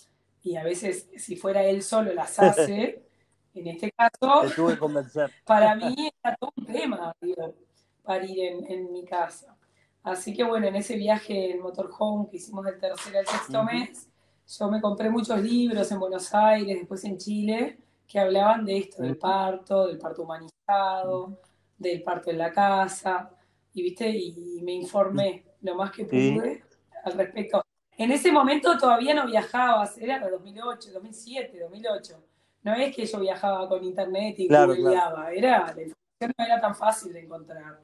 y 0.42 0.56
a 0.56 0.64
veces 0.64 1.10
si 1.16 1.36
fuera 1.36 1.64
él 1.64 1.82
solo 1.82 2.12
las 2.12 2.38
hace, 2.38 3.02
en 3.54 3.66
este 3.66 3.92
caso, 3.92 4.42
para 5.44 5.74
mí 5.74 6.10
era 6.22 6.36
todo 6.36 6.52
un 6.56 6.66
tema, 6.66 7.14
digo, 7.20 7.54
para 8.02 8.24
ir 8.24 8.64
en, 8.68 8.92
mi 8.92 9.04
casa. 9.04 9.56
Así 10.02 10.34
que 10.34 10.44
bueno, 10.44 10.66
en 10.66 10.76
ese 10.76 10.96
viaje 10.96 11.52
en 11.52 11.60
motorhome 11.60 12.28
que 12.30 12.36
hicimos 12.36 12.64
del 12.64 12.78
tercer 12.78 13.16
al 13.16 13.26
sexto 13.26 13.62
mes, 13.64 14.08
yo 14.48 14.70
me 14.70 14.80
compré 14.80 15.10
muchos 15.10 15.40
libros 15.42 15.90
en 15.92 16.00
Buenos 16.00 16.34
Aires, 16.34 16.78
después 16.78 17.04
en 17.04 17.18
Chile, 17.18 17.78
que 18.06 18.18
hablaban 18.18 18.64
de 18.64 18.78
esto, 18.78 19.02
del 19.02 19.18
parto, 19.18 19.86
del 19.86 19.98
parto 19.98 20.22
humanizado, 20.22 21.38
del 21.76 22.02
parto 22.02 22.30
en 22.30 22.38
la 22.38 22.50
casa 22.50 23.30
y, 23.74 23.82
¿viste? 23.82 24.08
y 24.08 24.60
me 24.62 24.72
informé 24.72 25.44
lo 25.60 25.74
más 25.74 25.90
que 25.92 26.04
pude 26.04 26.64
al 27.04 27.12
respecto. 27.12 27.62
En 27.96 28.10
ese 28.12 28.32
momento 28.32 28.78
todavía 28.78 29.12
no 29.12 29.26
viajaba, 29.26 29.88
era 30.00 30.18
de 30.20 30.30
2008, 30.30 30.92
2007, 30.92 31.60
2008. 31.60 32.24
No 32.62 32.74
es 32.74 32.94
que 32.94 33.04
yo 33.04 33.20
viajaba 33.20 33.68
con 33.68 33.84
internet 33.84 34.36
y 34.38 34.48
claro, 34.48 34.72
era, 34.72 35.74
la 35.74 35.82
información 35.82 36.32
no 36.38 36.44
era 36.44 36.60
tan 36.60 36.74
fácil 36.74 37.12
de 37.12 37.20
encontrar. 37.20 37.80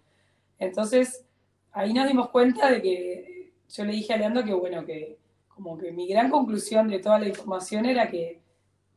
Entonces, 0.59 1.25
ahí 1.73 1.93
nos 1.93 2.07
dimos 2.07 2.31
cuenta 2.31 2.71
de 2.71 2.81
que 2.81 3.53
yo 3.69 3.85
le 3.85 3.93
dije 3.93 4.15
a 4.15 4.17
Leandro 4.17 4.45
que, 4.45 4.55
bueno, 4.55 4.85
que 4.85 5.19
como 5.55 5.79
que 5.79 5.93
mi 5.93 6.07
gran 6.09 6.31
conclusión 6.31 6.89
de 6.89 6.99
toda 6.99 7.19
la 7.19 7.29
información 7.29 7.87
era 7.87 8.09
que, 8.09 8.41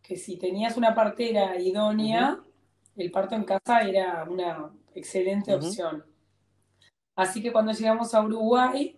que 0.01 0.17
si 0.17 0.37
tenías 0.37 0.75
una 0.75 0.95
partera 0.95 1.59
idónea, 1.59 2.39
el 2.95 3.11
parto 3.11 3.35
en 3.35 3.43
casa 3.43 3.81
era 3.81 4.25
una 4.27 4.71
excelente 4.95 5.53
opción. 5.53 6.03
Así 7.15 7.41
que 7.41 7.51
cuando 7.51 7.71
llegamos 7.71 8.13
a 8.13 8.21
Uruguay, 8.23 8.97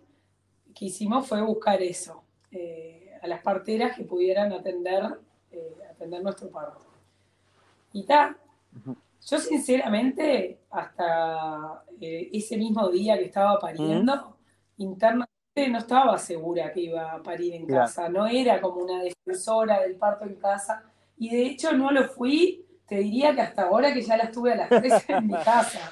lo 0.67 0.73
que 0.73 0.85
hicimos 0.85 1.27
fue 1.27 1.41
buscar 1.41 1.81
eso, 1.81 2.23
eh, 2.51 3.11
a 3.21 3.27
las 3.27 3.41
parteras 3.41 3.95
que 3.95 4.03
pudieran 4.03 4.53
atender, 4.53 5.19
eh, 5.51 5.75
atender 5.89 6.23
nuestro 6.23 6.49
parto. 6.49 6.85
Y 7.91 8.03
tal, 8.03 8.37
yo 9.25 9.39
sinceramente, 9.39 10.59
hasta 10.69 11.83
eh, 11.99 12.29
ese 12.31 12.55
mismo 12.55 12.87
día 12.89 13.17
que 13.17 13.25
estaba 13.25 13.59
pariendo, 13.59 14.37
internamente 14.77 15.28
no 15.67 15.79
estaba 15.79 16.17
segura 16.17 16.71
que 16.71 16.81
iba 16.81 17.11
a 17.11 17.21
parir 17.21 17.55
en 17.55 17.67
casa, 17.67 18.07
no 18.09 18.27
era 18.27 18.61
como 18.61 18.81
una 18.81 19.03
defensora 19.03 19.81
del 19.81 19.95
parto 19.95 20.25
en 20.25 20.35
casa, 20.35 20.83
y 21.17 21.29
de 21.29 21.45
hecho 21.47 21.73
no 21.73 21.91
lo 21.91 22.07
fui, 22.07 22.65
te 22.87 22.95
diría 22.95 23.35
que 23.35 23.41
hasta 23.41 23.63
ahora 23.63 23.93
que 23.93 24.01
ya 24.01 24.17
la 24.17 24.23
estuve 24.23 24.53
a 24.53 24.55
las 24.55 24.69
tres 24.69 25.05
en 25.09 25.27
mi 25.27 25.33
casa. 25.33 25.91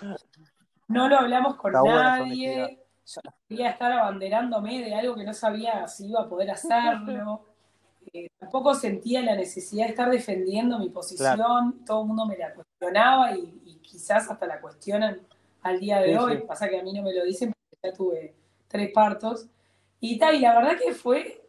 No 0.88 1.08
lo 1.10 1.20
hablamos 1.20 1.56
con 1.56 1.74
nadie. 1.74 2.80
Yo 3.06 3.22
quería 3.48 3.70
estar 3.70 3.92
abanderándome 3.92 4.84
de 4.84 4.96
algo 4.96 5.16
que 5.16 5.24
no 5.24 5.34
sabía 5.34 5.88
si 5.88 6.08
iba 6.08 6.22
a 6.22 6.30
poder 6.30 6.52
hacerlo. 6.52 7.46
Eh, 8.14 8.30
tampoco 8.40 8.74
sentía 8.74 9.22
la 9.22 9.36
necesidad 9.36 9.86
de 9.86 9.92
estar 9.92 10.10
defendiendo 10.10 10.80
mi 10.80 10.90
posición. 10.90 11.84
Todo 11.86 12.02
el 12.02 12.08
mundo 12.08 12.26
me 12.26 12.38
la 12.38 12.54
cuestionaba 12.54 13.36
y, 13.36 13.80
quizás 13.82 14.30
hasta 14.30 14.46
la 14.46 14.60
cuestionan 14.60 15.22
al 15.62 15.80
día 15.80 16.00
de 16.00 16.18
hoy. 16.18 16.40
Pasa 16.40 16.68
que 16.68 16.80
a 16.80 16.84
mí 16.84 16.94
no 16.94 17.02
me 17.04 17.14
lo 17.14 17.24
dicen 17.24 17.54
porque 17.54 17.88
ya 17.88 17.94
tuve 17.94 18.36
tres 18.68 18.92
partos. 18.92 19.48
Y 20.00 20.18
tal, 20.18 20.36
y 20.36 20.40
la 20.40 20.56
verdad 20.56 20.78
que 20.78 20.94
fue 20.94 21.44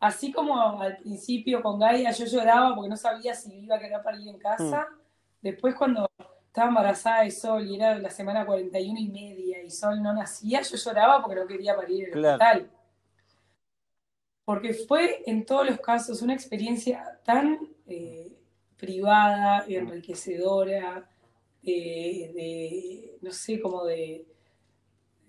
así 0.00 0.32
como 0.32 0.80
al 0.80 0.96
principio 0.96 1.62
con 1.62 1.78
Gaia 1.78 2.10
yo 2.10 2.24
lloraba 2.24 2.74
porque 2.74 2.90
no 2.90 2.96
sabía 2.96 3.34
si 3.34 3.54
iba 3.54 3.76
a 3.76 3.78
querer 3.78 4.02
parir 4.02 4.28
en 4.28 4.38
casa. 4.38 4.88
Mm. 4.90 4.98
Después 5.42 5.74
cuando 5.74 6.10
estaba 6.46 6.68
embarazada 6.68 7.22
de 7.22 7.30
Sol 7.30 7.66
y 7.66 7.76
era 7.76 7.96
la 7.98 8.10
semana 8.10 8.44
41 8.44 8.98
y 8.98 9.08
media 9.08 9.62
y 9.62 9.70
Sol 9.70 10.02
no 10.02 10.12
nacía, 10.12 10.60
yo 10.62 10.76
lloraba 10.76 11.22
porque 11.22 11.40
no 11.40 11.46
quería 11.46 11.76
parir 11.76 12.08
en 12.08 12.18
el 12.18 12.24
hospital. 12.24 12.70
Porque 14.44 14.74
fue 14.74 15.22
en 15.24 15.46
todos 15.46 15.66
los 15.66 15.80
casos 15.80 16.20
una 16.20 16.34
experiencia 16.34 17.20
tan 17.24 17.60
eh, 17.86 18.36
privada, 18.76 19.64
enriquecedora, 19.68 21.08
de, 21.62 23.18
no 23.22 23.30
sé, 23.30 23.60
como 23.60 23.84
de 23.84 24.26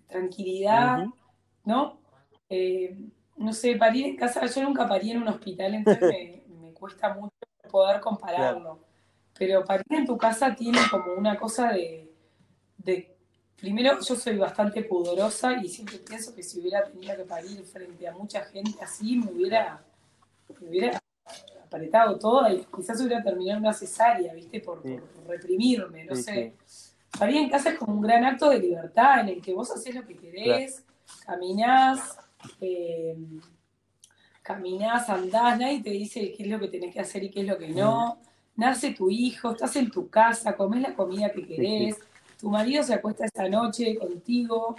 tranquilidad, 0.07 1.05
¿no? 1.63 2.02
Eh, 2.49 2.97
no 3.37 3.53
sé, 3.53 3.75
parir 3.75 4.05
en 4.05 4.15
casa, 4.15 4.45
yo 4.45 4.63
nunca 4.63 4.87
parí 4.87 5.11
en 5.11 5.21
un 5.21 5.27
hospital, 5.27 5.73
entonces 5.75 6.41
me, 6.47 6.73
cuesta 6.73 7.13
mucho 7.13 7.33
poder 7.69 7.99
compararlo. 7.99 8.79
Pero 9.37 9.63
parir 9.65 9.85
en 9.89 10.05
tu 10.05 10.17
casa 10.17 10.55
tiene 10.55 10.79
como 10.91 11.13
una 11.13 11.37
cosa 11.37 11.71
de, 11.71 12.09
Primero, 13.55 13.97
yo 14.01 14.15
soy 14.17 14.37
bastante 14.37 14.83
pudorosa 14.83 15.53
y 15.53 15.69
siempre 15.69 15.97
pienso 15.99 16.35
que 16.35 16.43
si 16.43 16.59
hubiera 16.59 16.83
tenido 16.83 17.15
que 17.15 17.23
parir 17.23 17.63
frente 17.63 18.05
a 18.05 18.11
mucha 18.11 18.43
gente 18.43 18.83
así, 18.83 19.15
me 19.15 19.31
hubiera, 19.31 19.81
me 20.59 20.67
hubiera 20.67 21.01
apretado 21.65 22.19
todo 22.19 22.51
y 22.51 22.65
quizás 22.75 22.99
hubiera 22.99 23.23
terminado 23.23 23.59
una 23.59 23.71
cesárea, 23.71 24.33
¿viste? 24.33 24.59
Por, 24.59 24.83
reprimirme, 25.25 26.03
no 26.03 26.13
sé. 26.13 26.55
Parir 27.17 27.37
en 27.37 27.49
casa 27.49 27.69
es 27.69 27.79
como 27.79 27.93
un 27.93 28.01
gran 28.01 28.25
acto 28.25 28.49
de 28.49 28.59
libertad 28.59 29.21
en 29.21 29.29
el 29.29 29.41
que 29.41 29.53
vos 29.53 29.71
haces 29.71 29.95
lo 29.95 30.05
que 30.05 30.17
querés, 30.17 30.83
caminás, 31.25 32.17
eh, 32.61 33.15
caminás, 34.43 35.09
andás, 35.09 35.57
nadie 35.57 35.81
te 35.81 35.89
dice 35.89 36.33
qué 36.35 36.43
es 36.43 36.49
lo 36.49 36.59
que 36.59 36.67
tenés 36.67 36.93
que 36.93 36.99
hacer 36.99 37.23
y 37.23 37.31
qué 37.31 37.41
es 37.41 37.47
lo 37.47 37.57
que 37.57 37.69
no. 37.69 38.19
Nace 38.55 38.93
tu 38.93 39.09
hijo, 39.09 39.51
estás 39.51 39.75
en 39.77 39.89
tu 39.89 40.09
casa, 40.09 40.55
comés 40.55 40.81
la 40.81 40.93
comida 40.93 41.31
que 41.31 41.47
querés, 41.47 41.97
tu 42.39 42.49
marido 42.49 42.83
se 42.83 42.93
acuesta 42.93 43.25
esta 43.25 43.47
noche 43.49 43.97
contigo. 43.97 44.75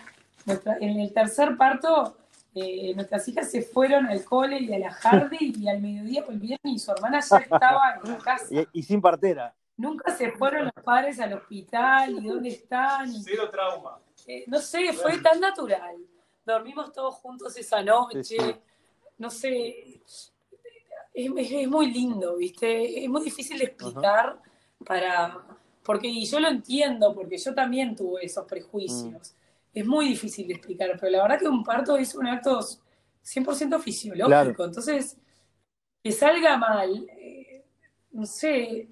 en 0.81 1.01
el 1.01 1.13
tercer 1.13 1.57
parto, 1.57 2.17
eh, 2.55 2.93
nuestras 2.95 3.27
hijas 3.27 3.51
se 3.51 3.63
fueron 3.63 4.07
al 4.07 4.23
cole 4.23 4.61
y 4.61 4.73
a 4.73 4.79
la 4.79 4.93
jardín 4.93 5.55
y 5.61 5.69
al 5.69 5.81
mediodía 5.81 6.23
volvieron 6.25 6.61
y 6.73 6.79
su 6.79 6.93
hermana 6.93 7.21
ya 7.21 7.39
estaba 7.39 8.01
en 8.05 8.11
la 8.13 8.19
casa. 8.19 8.47
Y, 8.73 8.83
sin 8.83 9.01
partera. 9.01 9.55
Nunca 9.77 10.15
se 10.15 10.31
fueron 10.31 10.67
los 10.67 10.85
padres 10.85 11.19
al 11.19 11.33
hospital 11.33 12.23
y 12.23 12.29
dónde 12.29 12.51
están. 12.51 13.11
Cero 13.11 13.51
trauma. 13.51 13.99
Eh, 14.27 14.45
no 14.47 14.61
sé, 14.61 14.93
fue 14.93 15.19
tan 15.19 15.41
natural 15.41 15.97
dormimos 16.45 16.93
todos 16.93 17.17
juntos 17.17 17.57
esa 17.57 17.83
noche, 17.83 18.37
no 19.19 19.31
sé, 19.31 20.03
es, 21.13 21.69
muy 21.69 21.91
lindo, 21.91 22.37
¿viste? 22.37 23.05
Es 23.05 23.09
muy 23.09 23.23
difícil 23.23 23.59
de 23.59 23.67
explicar 23.67 24.41
para, 24.85 25.47
porque 25.83 26.09
y 26.09 26.25
yo 26.27 26.41
lo 26.41 26.49
entiendo, 26.49 27.15
porque 27.15 27.39
yo 27.39 27.55
también 27.55 27.95
tuve 27.95 28.25
esos 28.25 28.45
prejuicios. 28.47 29.33
Mm. 29.33 29.79
Es 29.79 29.87
muy 29.87 30.09
difícil 30.09 30.47
de 30.49 30.55
explicar, 30.55 30.97
pero 31.01 31.13
la 31.13 31.23
verdad 31.23 31.39
que 31.39 31.49
un 31.49 31.65
parto 31.65 31.97
es 31.97 32.15
un 32.15 32.27
acto 32.27 32.61
100% 32.61 33.81
fisiológico, 33.81 34.65
entonces 34.65 35.17
que 36.03 36.13
salga 36.13 36.57
mal, 36.59 37.07
eh, 37.09 37.65
no 38.11 38.27
sé, 38.27 38.89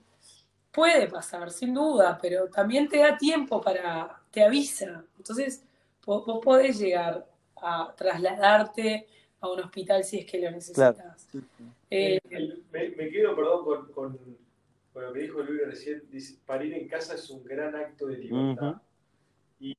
puede 0.72 1.06
pasar, 1.08 1.50
sin 1.50 1.74
duda, 1.74 2.18
pero 2.20 2.48
también 2.48 2.88
te 2.88 2.98
da 2.98 3.16
tiempo 3.16 3.60
para, 3.60 4.22
te 4.30 4.42
avisa. 4.42 5.04
Entonces, 5.18 5.62
vos 6.04 6.40
podés 6.42 6.78
llegar 6.78 7.26
a 7.62 7.94
trasladarte 7.96 9.06
a 9.40 9.48
un 9.48 9.60
hospital 9.60 10.04
si 10.04 10.20
es 10.20 10.26
que 10.26 10.40
lo 10.40 10.50
necesitas. 10.50 11.28
Eh, 11.90 12.20
me, 12.72 13.10
quedo, 13.10 13.36
perdón, 13.36 13.92
con, 13.92 14.18
lo 14.94 15.12
que 15.12 15.20
dijo 15.20 15.42
Luis 15.42 15.66
recién, 15.66 16.02
dice, 16.10 16.38
parir 16.46 16.74
en 16.74 16.88
casa 16.88 17.14
es 17.14 17.28
un 17.30 17.44
gran 17.44 17.74
acto 17.74 18.06
de 18.06 18.18
libertad. 18.18 18.80
y, 19.58 19.76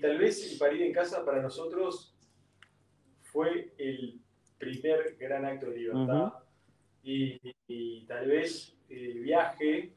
tal 0.00 0.18
vez 0.18 0.52
el 0.52 0.58
parir 0.58 0.82
en 0.82 0.92
casa 0.92 1.24
para 1.24 1.40
nosotros 1.40 2.14
fue 3.22 3.72
el 3.78 4.20
primer 4.58 5.16
gran 5.18 5.44
acto 5.44 5.70
de 5.70 5.78
libertad. 5.78 6.32
y, 7.02 8.06
tal 8.06 8.28
vez 8.28 8.76
el 8.88 9.20
viaje 9.20 9.92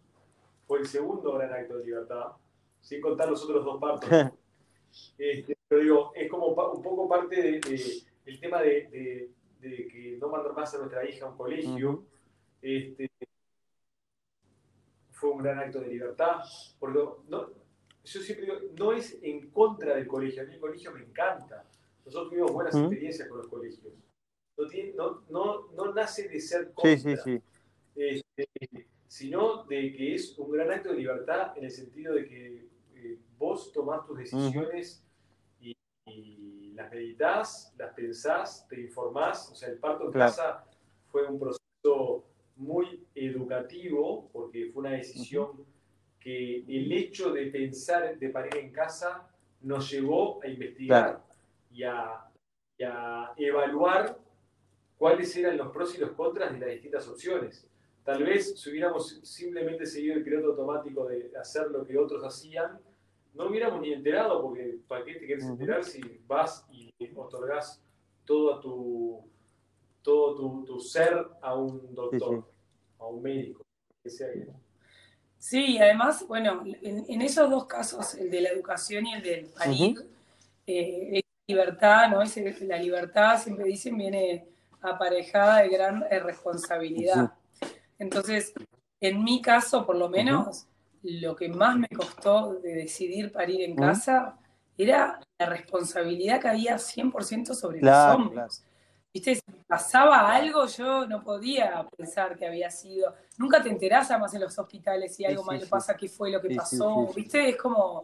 fue 0.67 0.79
el 0.79 0.87
segundo 0.87 1.33
gran 1.33 1.53
acto 1.53 1.77
de 1.77 1.85
libertad, 1.85 2.31
sin 2.81 3.01
contar 3.01 3.29
los 3.29 3.43
otros 3.43 3.63
dos 3.63 3.79
partos. 3.79 4.09
Este, 5.17 5.57
pero 5.71 5.83
digo, 5.83 6.11
es 6.15 6.29
como 6.29 6.47
un 6.47 6.83
poco 6.83 7.07
parte 7.07 7.41
del 7.41 7.61
de, 7.61 8.37
tema 8.41 8.61
de, 8.61 9.31
que 9.61 10.17
no 10.19 10.27
mandar 10.27 10.53
más 10.53 10.73
a 10.75 10.79
nuestra 10.79 11.09
hija 11.09 11.25
a 11.25 11.29
un 11.29 11.37
colegio. 11.37 12.03
este, 12.61 13.09
fue 15.11 15.29
un 15.29 15.37
gran 15.37 15.59
acto 15.59 15.79
de 15.79 15.87
libertad. 15.87 16.41
Porque 16.77 16.99
no, 17.29 17.51
yo 18.03 18.19
siempre 18.19 18.47
digo, 18.47 18.57
no 18.77 18.91
es 18.91 19.17
en 19.23 19.49
contra 19.49 19.95
del 19.95 20.07
colegio. 20.07 20.43
A 20.43 20.45
mí 20.45 20.55
el 20.55 20.59
colegio 20.59 20.91
me 20.91 21.03
encanta. 21.03 21.63
Nosotros 22.03 22.31
tuvimos 22.31 22.51
buenas 22.51 22.75
experiencias 22.75 23.29
con 23.29 23.37
los 23.37 23.47
colegios. 23.47 23.93
No, 24.97 25.23
no, 25.29 25.71
no, 25.71 25.93
nace 25.93 26.27
de 26.27 26.41
ser 26.41 26.73
contra. 26.73 26.97
Sí, 26.97 27.15
sí, 27.15 27.15
sí. 27.23 27.41
Este, 27.95 28.49
sino 29.07 29.63
de 29.63 29.93
que 29.93 30.15
es 30.15 30.37
un 30.37 30.51
gran 30.51 30.69
acto 30.69 30.89
de 30.89 30.97
libertad 30.97 31.57
en 31.57 31.63
el 31.63 31.71
sentido 31.71 32.13
de 32.13 32.25
que 32.25 32.67
eh, 32.93 33.19
vos 33.37 33.71
tomás 33.71 34.05
tus 34.05 34.17
decisiones 34.17 35.05
y 36.17 36.73
las 36.73 36.91
meditas, 36.91 37.73
las 37.77 37.93
pensás, 37.93 38.67
te 38.67 38.79
informás, 38.81 39.49
o 39.51 39.55
sea, 39.55 39.69
el 39.69 39.77
parto 39.77 40.05
en 40.05 40.11
casa 40.11 40.65
fue 41.11 41.25
un 41.27 41.39
proceso 41.39 42.25
muy 42.55 43.05
educativo 43.15 44.29
porque 44.31 44.71
fue 44.71 44.81
una 44.81 44.91
decisión 44.91 45.65
que 46.19 46.59
el 46.67 46.91
hecho 46.91 47.31
de 47.31 47.47
pensar 47.47 48.17
de 48.17 48.29
parir 48.29 48.57
en 48.57 48.71
casa 48.71 49.27
nos 49.61 49.89
llevó 49.89 50.41
a 50.43 50.47
investigar 50.47 51.21
y, 51.71 51.83
a, 51.83 52.27
evaluar 53.37 54.17
cuáles 54.97 55.35
eran 55.35 55.57
los 55.57 55.71
pros 55.71 55.95
y 55.95 55.99
los 55.99 56.11
contras 56.11 56.51
de 56.53 56.59
las 56.59 56.69
distintas 56.69 57.07
opciones. 57.07 57.67
Tal 58.03 58.23
vez 58.23 58.59
si 58.59 58.69
hubiéramos 58.71 59.19
simplemente 59.23 59.85
seguido 59.85 60.15
el 60.15 60.23
piloto 60.23 60.49
automático 60.49 61.05
de 61.07 61.31
hacer 61.39 61.69
lo 61.69 61.85
que 61.85 61.97
otros 61.97 62.23
hacían, 62.23 62.79
no 63.33 63.47
hubiéramos 63.47 63.81
ni 63.81 63.93
enterado, 63.93 64.41
porque 64.41 64.79
¿para 64.87 65.05
qué 65.05 65.15
te 65.15 65.25
quieres 65.25 65.45
enterar 65.45 65.83
si 65.83 66.01
vas 66.27 66.65
y 66.71 66.91
otorgas 67.15 67.81
todo 68.25 68.59
tu, 68.59 69.23
todo 70.01 70.63
tu, 70.65 70.79
ser 70.79 71.27
a 71.41 71.55
un 71.55 71.93
doctor, 71.93 72.45
a 72.99 73.05
un 73.05 73.21
médico, 73.21 73.65
que 74.03 74.09
sea 74.09 74.27
Sí, 75.37 75.79
además, 75.79 76.25
bueno, 76.27 76.63
en, 76.81 77.21
esos 77.21 77.49
dos 77.49 77.65
casos, 77.65 78.13
el 78.13 78.29
de 78.29 78.41
la 78.41 78.49
educación 78.49 79.07
y 79.07 79.13
el 79.15 79.23
del 79.23 79.45
parir, 79.47 80.05
eh, 80.67 81.21
libertad, 81.47 82.09
¿no? 82.09 82.19
la 82.67 82.77
libertad, 82.77 83.41
siempre 83.41 83.65
dicen, 83.65 83.97
viene 83.97 84.45
aparejada 84.81 85.63
de 85.63 85.69
gran 85.69 86.05
eh, 86.09 86.19
responsabilidad. 86.19 87.33
Entonces, 87.97 88.53
en 88.99 89.23
mi 89.23 89.41
caso, 89.41 89.85
por 89.85 89.95
lo 89.95 90.09
menos, 90.09 90.67
lo 91.03 91.35
que 91.35 91.49
más 91.49 91.77
me 91.77 91.87
costó 91.87 92.55
de 92.55 92.73
decidir 92.73 93.31
parir 93.31 93.61
en 93.61 93.75
casa 93.75 94.37
era 94.77 95.19
la 95.37 95.45
responsabilidad 95.45 96.41
que 96.41 96.47
había 96.47 96.75
100% 96.75 97.53
sobre 97.53 97.81
los 97.81 98.15
hombres. 98.15 98.63
¿Viste? 99.13 99.35
Si 99.35 99.41
pasaba 99.67 100.33
algo, 100.33 100.65
yo 100.67 101.05
no 101.05 101.21
podía 101.21 101.85
pensar 101.97 102.37
que 102.37 102.47
había 102.47 102.69
sido. 102.69 103.13
Nunca 103.37 103.61
te 103.61 103.69
enterás 103.69 104.09
más 104.19 104.33
en 104.33 104.41
los 104.41 104.57
hospitales 104.57 105.15
si 105.15 105.25
algo 105.25 105.43
malo 105.43 105.65
pasa, 105.69 105.97
qué 105.97 106.07
fue 106.07 106.31
lo 106.31 106.41
que 106.41 106.55
pasó. 106.55 107.11
¿Viste? 107.13 107.49
Es 107.49 107.57
como. 107.57 108.03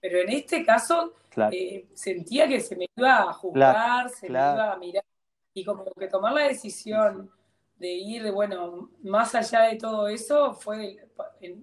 Pero 0.00 0.18
en 0.18 0.30
este 0.30 0.64
caso, 0.64 1.12
eh, 1.52 1.86
sentía 1.94 2.48
que 2.48 2.60
se 2.60 2.74
me 2.74 2.86
iba 2.96 3.30
a 3.30 3.32
juzgar, 3.32 4.08
se 4.08 4.28
me 4.28 4.38
iba 4.38 4.72
a 4.72 4.76
mirar. 4.78 5.04
Y 5.52 5.64
como 5.64 5.84
que 5.84 6.08
tomar 6.08 6.32
la 6.32 6.42
decisión 6.48 7.30
de 7.80 7.92
ir, 7.92 8.30
bueno, 8.30 8.90
más 9.02 9.34
allá 9.34 9.62
de 9.62 9.76
todo 9.76 10.06
eso, 10.06 10.52
fue, 10.52 10.98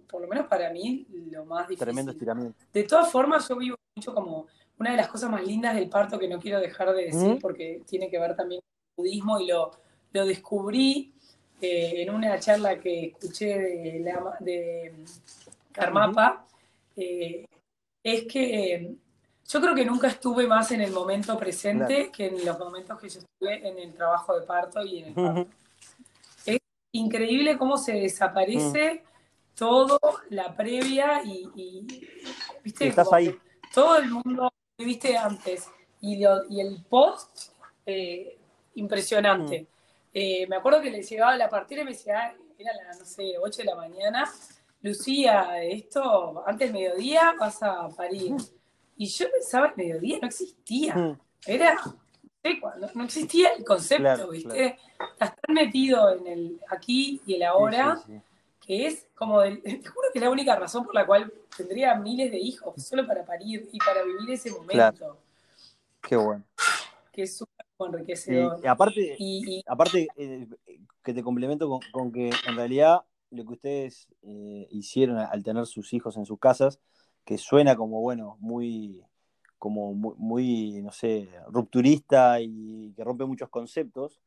por 0.10 0.20
lo 0.20 0.28
menos 0.28 0.48
para 0.48 0.72
mí, 0.72 1.06
lo 1.30 1.46
más 1.46 1.68
difícil. 1.68 1.86
Tremendo 1.86 2.12
estiramiento. 2.12 2.58
De 2.74 2.84
todas 2.84 3.12
formas, 3.12 3.48
yo 3.48 3.56
vivo 3.56 3.78
mucho 3.96 4.16
como 4.16 4.48
una 4.80 4.92
de 4.92 4.98
las 4.98 5.10
cosas 5.10 5.30
más 5.30 5.46
lindas 5.46 5.76
del 5.76 5.90
parto 5.90 6.18
que 6.18 6.28
no 6.28 6.40
quiero 6.40 6.60
dejar 6.60 6.92
de 6.94 7.06
decir, 7.06 7.38
porque 7.40 7.84
tiene 7.86 8.10
que 8.10 8.18
ver 8.18 8.36
también 8.36 8.62
con 8.62 9.06
el 9.06 9.10
budismo 9.10 9.40
y 9.40 9.48
lo, 9.48 9.72
lo 10.12 10.26
descubrí 10.26 11.14
eh, 11.62 12.02
en 12.02 12.10
una 12.10 12.40
charla 12.40 12.80
que 12.80 13.06
escuché 13.06 13.60
de, 13.60 14.00
la, 14.00 14.38
de 14.40 14.96
Karmapa, 15.72 16.48
eh, 16.96 17.46
es 18.02 18.24
que 18.24 18.96
yo 19.48 19.62
creo 19.62 19.76
que 19.76 19.86
nunca 19.86 20.08
estuve 20.08 20.48
más 20.48 20.72
en 20.72 20.82
el 20.82 20.92
momento 20.92 21.38
presente 21.38 22.12
que 22.12 22.26
en 22.28 22.44
los 22.44 22.58
momentos 22.58 23.00
que 23.00 23.08
yo 23.08 23.20
estuve 23.20 23.68
en 23.68 23.78
el 23.78 23.94
trabajo 23.94 24.40
de 24.40 24.48
parto 24.48 24.84
y 24.84 25.04
en 25.04 25.08
el 25.10 25.14
parto 25.14 25.48
increíble 26.98 27.58
cómo 27.58 27.78
se 27.78 27.94
desaparece 27.94 28.94
mm. 28.94 29.56
todo 29.56 30.00
la 30.30 30.56
previa 30.56 31.22
y, 31.24 31.86
¿viste? 32.64 32.88
Estás 32.88 33.12
ahí. 33.14 33.38
Todo 33.74 33.98
el 33.98 34.10
mundo 34.10 34.52
que 34.78 34.86
viste 34.86 35.18
antes 35.18 35.68
y, 36.02 36.24
el 36.24 36.84
post, 36.90 37.52
eh, 37.86 38.38
impresionante. 38.76 39.62
Mm. 39.62 39.68
Eh, 40.14 40.48
me 40.48 40.56
acuerdo 40.56 40.82
que 40.82 40.90
le 40.90 41.04
llegaba 41.04 41.36
la 41.36 41.50
partida 41.50 41.82
y 41.82 41.86
me 41.86 41.92
decía, 41.92 42.36
era 42.58 42.72
las, 42.86 43.00
no 43.00 43.06
sé, 43.06 43.34
8 43.40 43.58
de 43.58 43.66
la 43.66 43.76
mañana, 43.76 44.32
Lucía, 44.82 45.62
esto 45.64 46.44
antes 46.46 46.72
del 46.72 46.74
mediodía 46.74 47.36
vas 47.40 47.62
a 47.62 47.90
parir. 47.90 48.34
Mm. 48.34 48.38
Y 48.98 49.08
yo 49.08 49.30
pensaba 49.32 49.68
el 49.68 49.76
mediodía, 49.76 50.18
no 50.22 50.28
existía. 50.28 51.20
Era, 51.46 51.78
no, 52.44 52.88
no, 52.94 53.04
existía 53.04 53.50
el 53.54 53.64
concepto, 53.64 54.30
¿viste? 54.30 54.78
Estás 55.12 55.36
tan 55.36 55.56
metido 55.56 56.16
en 56.16 56.28
el 56.28 56.62
aquí 56.70 57.22
y 57.26 57.36
el 57.36 57.44
ahora, 57.44 58.02
que 58.66 58.88
es 58.88 59.08
como, 59.16 59.42
te 59.64 59.84
juro 59.86 60.08
que 60.12 60.20
es 60.20 60.24
la 60.24 60.30
única 60.30 60.56
razón 60.56 60.86
por 60.86 60.96
la 60.96 61.06
cual 61.06 61.32
tendría 61.56 61.96
miles 61.96 62.32
de 62.32 62.40
hijos, 62.40 62.76
solo 62.84 63.06
para 63.06 63.26
parir 63.26 63.70
y 63.72 63.80
para 63.80 64.04
vivir 64.04 64.32
ese 64.32 64.52
momento. 64.52 65.18
Qué 66.02 66.16
bueno. 66.16 66.44
Que 67.12 67.24
es 67.24 67.38
súper 67.38 67.66
enriquecedor. 67.80 68.60
y 68.64 68.68
aparte, 68.68 69.16
y, 69.18 69.64
aparte 69.68 70.08
eh, 70.16 70.48
que 71.04 71.14
te 71.14 71.24
complemento 71.24 71.80
con, 71.92 72.12
que 72.12 72.30
en 72.48 72.56
realidad 72.56 73.02
lo 73.32 73.46
que 73.46 73.54
ustedes 73.54 74.08
eh, 74.22 74.68
hicieron 74.72 75.18
al 75.18 75.44
tener 75.44 75.66
sus 75.66 75.94
hijos 75.94 76.16
en 76.18 76.26
sus 76.26 76.40
casas, 76.40 76.80
que 77.26 77.38
suena 77.38 77.76
como, 77.76 78.02
bueno, 78.02 78.38
muy, 78.40 79.04
como 79.58 79.94
muy, 79.94 80.82
no 80.82 80.92
sé, 80.92 81.30
rupturista 81.48 82.40
y 82.40 82.94
que 82.96 83.04
rompe 83.04 83.26
muchos 83.26 83.50
conceptos, 83.50 84.22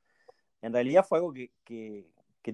en 0.63 0.73
realidad 0.73 1.05
fue 1.07 1.19
algo 1.19 1.33
que, 1.33 2.07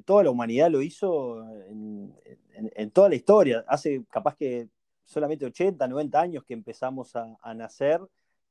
toda 0.05 0.25
la 0.25 0.31
humanidad 0.31 0.71
lo 0.71 0.83
hizo 0.83 1.43
en, 1.69 2.91
toda 2.93 3.09
la 3.09 3.15
historia. 3.15 3.65
Hace 3.67 4.05
capaz 4.11 4.37
que 4.37 4.69
solamente 5.05 5.47
80, 5.47 5.89
90 5.89 6.21
años 6.21 6.45
que 6.45 6.55
empezamos 6.55 7.15
a, 7.17 7.55
nacer 7.55 8.01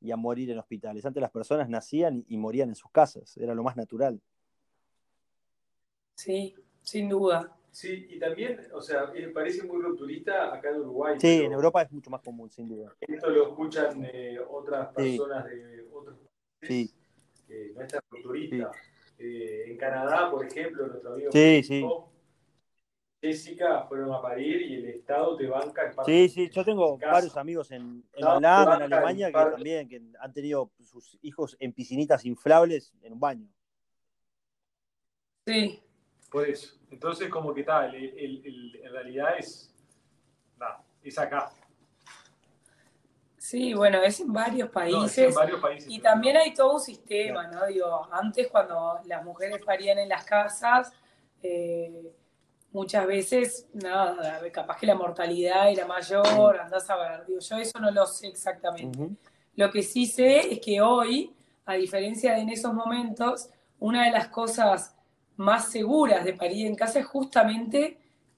y 0.01 0.11
a 0.11 0.17
morir 0.17 0.49
en 0.51 0.59
hospitales. 0.59 1.05
Antes 1.05 1.21
las 1.21 1.31
personas 1.31 1.69
nacían 1.69 2.25
y, 2.27 2.37
morían 2.37 2.69
en 2.69 2.75
sus 2.75 2.91
casas, 2.91 3.37
era 3.37 3.53
lo 3.53 3.63
más 3.63 3.77
natural. 3.77 4.19
Sí, 6.15 6.55
sin 6.81 7.09
duda. 7.09 7.54
Sí, 7.75 8.07
y 8.09 8.17
también, 8.17 8.57
o 8.71 8.79
sea, 8.79 9.11
parece 9.33 9.63
muy 9.63 9.81
rupturista 9.81 10.53
acá 10.53 10.69
en 10.69 10.79
Uruguay. 10.79 11.15
Sí, 11.19 11.41
en 11.43 11.51
Europa 11.51 11.81
es 11.81 11.91
mucho 11.91 12.09
más 12.09 12.21
común, 12.21 12.49
sin 12.49 12.69
duda. 12.69 12.95
Esto 13.01 13.29
lo 13.29 13.49
escuchan 13.49 14.01
eh, 14.13 14.39
otras 14.49 14.93
personas 14.93 15.43
de 15.43 15.85
otros 15.91 16.17
países, 16.61 16.95
sí. 16.95 17.45
que 17.45 17.73
no 17.75 17.81
es 17.81 17.87
tan 17.89 18.01
rupturista. 18.09 18.71
Eh, 19.19 19.65
en 19.67 19.77
Canadá, 19.77 20.31
por 20.31 20.45
ejemplo, 20.45 20.87
nuestro 20.87 21.15
amigo 21.15 21.31
sí, 21.33 21.63
sí. 21.63 21.85
Jessica 23.21 23.83
fueron 23.89 24.13
a 24.13 24.21
parir 24.21 24.61
y 24.61 24.75
el 24.75 24.85
Estado 24.85 25.35
te 25.35 25.47
banca 25.47 25.81
el 25.85 26.05
Sí, 26.05 26.29
sí, 26.29 26.49
yo 26.49 26.63
tengo 26.63 26.97
varios 26.97 27.35
amigos 27.35 27.71
en, 27.71 28.05
en 28.13 28.25
Holanda, 28.25 28.77
en 28.77 28.83
Alemania, 28.83 29.27
que 29.27 29.33
también 29.33 29.89
que 29.89 30.01
han 30.21 30.31
tenido 30.31 30.71
sus 30.79 31.17
hijos 31.21 31.57
en 31.59 31.73
piscinitas 31.73 32.23
inflables 32.23 32.93
en 33.01 33.11
un 33.11 33.19
baño. 33.19 33.49
Sí. 35.45 35.81
Por 36.29 36.49
eso. 36.49 36.75
Entonces, 36.91 37.29
como 37.29 37.53
que 37.53 37.63
tal, 37.63 37.95
en 37.95 38.91
realidad 38.91 39.37
es, 39.37 39.73
es 41.03 41.19
acá. 41.19 41.51
Sí, 43.37 43.75
bueno, 43.75 44.01
es 44.01 44.19
en 44.21 44.33
varios 44.33 44.69
países. 44.69 45.35
y 45.87 45.99
también 45.99 46.35
hay 46.35 46.51
todo 46.51 46.73
un 46.73 46.79
sistema, 46.79 47.45
¿no? 47.45 47.67
Digo, 47.67 48.07
antes 48.11 48.47
cuando 48.47 48.99
las 49.05 49.23
mujeres 49.23 49.63
parían 49.63 49.99
en 49.99 50.09
las 50.09 50.25
casas, 50.25 50.91
eh, 51.43 52.11
muchas 52.71 53.05
veces, 53.05 53.67
nada, 53.71 54.41
capaz 54.51 54.79
que 54.79 54.87
la 54.87 54.95
mortalidad 54.95 55.69
era 55.69 55.85
mayor, 55.85 56.59
andás 56.59 56.89
a 56.89 56.95
ver. 56.95 57.25
Digo, 57.27 57.39
yo 57.39 57.57
eso 57.57 57.79
no 57.79 57.91
lo 57.91 58.07
sé 58.07 58.27
exactamente. 58.27 59.11
Lo 59.55 59.69
que 59.69 59.83
sí 59.83 60.07
sé 60.07 60.51
es 60.51 60.59
que 60.59 60.81
hoy, 60.81 61.35
a 61.65 61.75
diferencia 61.75 62.33
de 62.33 62.39
en 62.41 62.49
esos 62.49 62.73
momentos, 62.73 63.49
una 63.77 64.05
de 64.05 64.11
las 64.11 64.29
cosas 64.29 64.94
más 65.37 65.71
seguras 65.71 66.23
de 66.23 66.33
parir 66.33 66.67
en 66.67 66.75
casa 66.75 66.99
es 66.99 67.05
justamente 67.05 67.97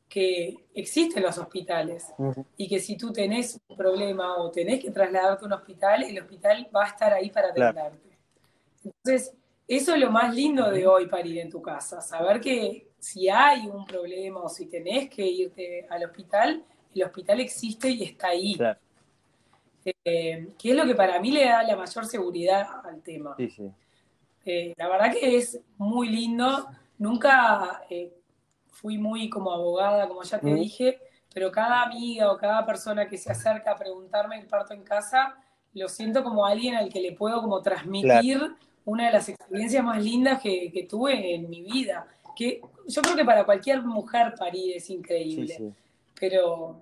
que 0.10 0.56
existen 0.74 1.22
los 1.22 1.38
hospitales 1.38 2.14
y 2.56 2.68
que 2.68 2.80
si 2.80 2.96
tú 2.96 3.12
tenés 3.12 3.60
un 3.68 3.76
problema 3.76 4.38
o 4.38 4.50
tenés 4.50 4.82
que 4.82 4.92
trasladarte 4.92 5.44
a 5.44 5.48
un 5.48 5.54
hospital, 5.54 6.04
el 6.04 6.20
hospital 6.20 6.70
va 6.74 6.86
a 6.86 6.88
estar 6.88 7.14
ahí 7.14 7.30
para 7.30 7.50
atenderte. 7.50 8.18
Entonces, 8.84 9.34
eso 9.68 9.94
es 9.94 10.00
lo 10.00 10.10
más 10.12 10.34
lindo 10.34 10.72
de 10.72 10.88
hoy 10.88 11.08
parir 11.08 11.40
en 11.40 11.50
tu 11.50 11.62
casa, 11.62 12.00
saber 12.00 12.40
que 12.40 12.88
si 13.00 13.28
hay 13.30 13.68
un 13.68 13.86
problema 13.86 14.42
o 14.42 14.50
si 14.50 14.68
tenés 14.68 15.10
que 15.10 15.26
irte 15.26 15.86
al 15.90 16.06
hospital, 16.06 16.64
el 16.96 17.04
hospital 17.04 17.42
existe 17.42 17.90
y 17.90 18.04
está 18.04 18.30
ahí. 18.30 18.58
Eh, 20.04 20.50
que 20.58 20.72
es 20.72 20.76
lo 20.76 20.86
que 20.86 20.96
para 20.96 21.20
mí 21.20 21.32
le 21.32 21.46
da 21.46 21.64
la 21.64 21.76
mayor 21.76 22.06
seguridad 22.06 22.68
al 22.84 23.02
tema. 23.02 23.36
Eh, 24.46 24.74
la 24.78 24.88
verdad 24.88 25.12
que 25.12 25.38
es 25.38 25.60
muy 25.78 26.10
lindo 26.10 26.68
Nunca 26.98 27.84
eh, 27.90 28.14
fui 28.70 28.98
muy 28.98 29.30
como 29.30 29.52
abogada, 29.52 30.08
como 30.08 30.24
ya 30.24 30.40
te 30.40 30.54
dije, 30.54 31.00
pero 31.34 31.52
cada 31.52 31.84
amiga 31.84 32.32
o 32.32 32.38
cada 32.38 32.66
persona 32.66 33.08
que 33.08 33.18
se 33.18 33.32
acerca 33.32 33.72
a 33.72 33.76
preguntarme 33.76 34.40
el 34.40 34.48
parto 34.48 34.74
en 34.74 34.84
casa, 34.84 35.36
lo 35.74 35.88
siento 35.88 36.24
como 36.24 36.46
alguien 36.46 36.76
al 36.76 36.90
que 36.90 37.02
le 37.02 37.12
puedo 37.12 37.42
como 37.42 37.62
transmitir 37.62 38.42
una 38.86 39.08
de 39.08 39.12
las 39.12 39.30
experiencias 39.30 39.84
más 39.84 40.04
lindas 40.04 40.42
que, 40.42 40.88
tuve 40.90 41.36
en 41.36 41.50
mi 41.50 41.62
vida. 41.62 42.08
Que 42.36 42.62
yo 42.88 43.02
creo 43.02 43.16
que 43.16 43.26
para 43.26 43.46
cualquier 43.46 43.84
mujer 43.84 44.34
parir 44.38 44.78
es 44.78 44.90
increíble. 44.90 45.74
Pero, 46.20 46.82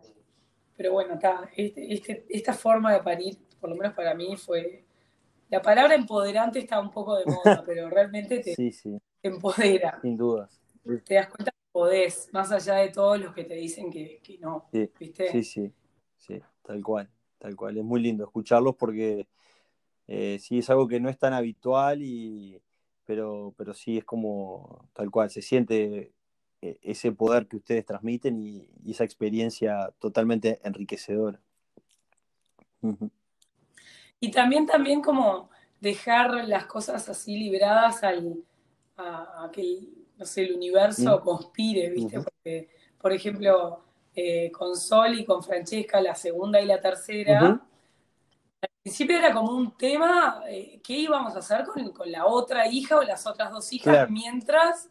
pero 0.78 0.94
bueno, 0.94 1.20
este, 1.56 1.94
este, 1.94 2.26
esta 2.30 2.54
forma 2.54 2.94
de 2.94 3.02
parir, 3.02 3.38
por 3.60 3.70
lo 3.70 3.76
menos 3.76 3.94
para 3.94 4.14
mí, 4.14 4.36
fue. 4.38 4.84
La 5.50 5.62
palabra 5.62 5.96
empoderante 5.96 6.60
está 6.60 6.80
un 6.80 6.92
poco 6.92 7.16
de 7.18 7.26
moda, 7.26 7.64
pero 7.66 7.90
realmente 7.90 8.40
te, 8.40 8.56
empodera. 9.28 10.00
Sin 10.02 10.18
dudas. 10.18 10.62
Te 11.06 11.16
das 11.16 11.30
cuenta 11.30 11.52
que 11.52 11.58
podés, 11.72 12.30
más 12.32 12.52
allá 12.52 12.76
de 12.76 12.90
todos 12.90 13.20
los 13.20 13.34
que 13.34 13.44
te 13.44 13.56
dicen 13.56 13.92
que, 13.92 14.22
no. 14.40 14.66
Sí, 14.72 14.92
¿viste? 15.00 15.32
sí, 15.32 15.44
sí, 15.44 15.74
sí, 16.18 16.42
tal 16.62 16.84
cual, 16.84 17.10
tal 17.40 17.56
cual. 17.56 17.78
Es 17.78 17.84
muy 17.84 18.02
lindo 18.02 18.24
escucharlos 18.24 18.76
porque 18.76 19.28
eh, 20.08 20.38
sí 20.40 20.60
es 20.60 20.70
algo 20.70 20.88
que 20.88 21.00
no 21.00 21.10
es 21.10 21.18
tan 21.18 21.34
habitual, 21.34 22.02
y, 22.02 22.62
pero, 23.06 23.54
pero 23.58 23.74
sí 23.74 23.98
es 23.98 24.06
como 24.06 24.90
tal 24.94 25.10
cual, 25.10 25.30
se 25.32 25.42
siente 25.42 26.14
eh, 26.62 26.80
ese 26.82 27.12
poder 27.12 27.48
que 27.48 27.58
ustedes 27.58 27.86
transmiten 27.86 28.40
y, 28.40 28.70
esa 28.90 29.04
experiencia 29.04 29.92
totalmente 30.00 30.60
enriquecedora. 30.64 31.40
Y 34.20 34.30
también, 34.30 34.68
también 34.68 35.02
como 35.02 35.50
dejar 35.82 36.48
las 36.48 36.68
cosas 36.68 37.10
así 37.10 37.36
libradas 37.38 38.04
al, 38.04 38.44
a, 38.98 39.50
que 39.52 39.80
no 40.18 40.26
sé, 40.26 40.44
el 40.44 40.56
universo 40.56 41.20
mm. 41.20 41.24
conspire, 41.24 41.90
¿viste? 41.90 42.22
Porque, 42.22 42.70
por 42.98 43.12
ejemplo, 43.12 43.84
eh, 44.16 44.52
con 44.52 44.76
Sol 44.76 45.20
y 45.20 45.26
con 45.26 45.44
Francesca, 45.44 46.00
la 46.02 46.16
segunda 46.16 46.62
y 46.62 46.66
la 46.66 46.80
tercera, 46.80 47.40
al 48.62 48.70
principio 48.82 49.18
era 49.18 49.34
como 49.34 49.52
un 49.52 49.78
tema, 49.78 50.44
eh, 50.48 50.80
¿qué 50.84 50.94
íbamos 50.94 51.36
a 51.36 51.40
hacer 51.40 51.66
con, 51.66 51.92
con, 51.92 52.12
la 52.12 52.26
otra 52.26 52.68
hija 52.68 52.98
o 52.98 53.04
las 53.04 53.28
otras 53.28 53.52
dos 53.52 53.72
hijas 53.74 54.10
mientras 54.10 54.90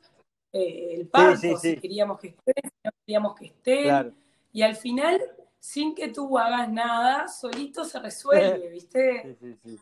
eh, 0.54 0.94
el 0.94 1.08
parto, 1.08 1.56
si 1.58 1.76
queríamos 1.76 2.20
que 2.20 2.28
estén, 2.28 2.54
si 2.62 2.78
no 2.84 2.90
queríamos 3.04 3.34
que 3.34 3.46
estén. 3.46 4.14
Y 4.52 4.62
al 4.62 4.76
final 4.76 5.20
sin 5.64 5.94
que 5.94 6.08
tú 6.08 6.38
hagas 6.38 6.70
nada, 6.70 7.26
solito 7.26 7.86
se 7.86 7.98
resuelve, 7.98 8.68
¿viste? 8.72 9.38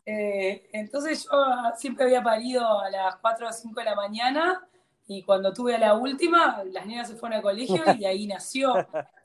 Eh, 0.06 0.68
entonces 0.72 1.24
yo 1.24 1.44
siempre 1.76 2.04
había 2.04 2.22
parido 2.22 2.80
a 2.80 2.88
las 2.88 3.16
4 3.16 3.48
o 3.48 3.52
5 3.52 3.80
de 3.80 3.84
la 3.84 3.96
mañana 3.96 4.64
y 5.08 5.24
cuando 5.24 5.52
tuve 5.52 5.74
a 5.74 5.78
la 5.78 5.94
última, 5.94 6.62
las 6.66 6.86
niñas 6.86 7.08
se 7.08 7.16
fueron 7.16 7.38
al 7.38 7.42
colegio 7.42 7.82
y 7.98 8.04
ahí 8.04 8.26
nació. 8.26 8.74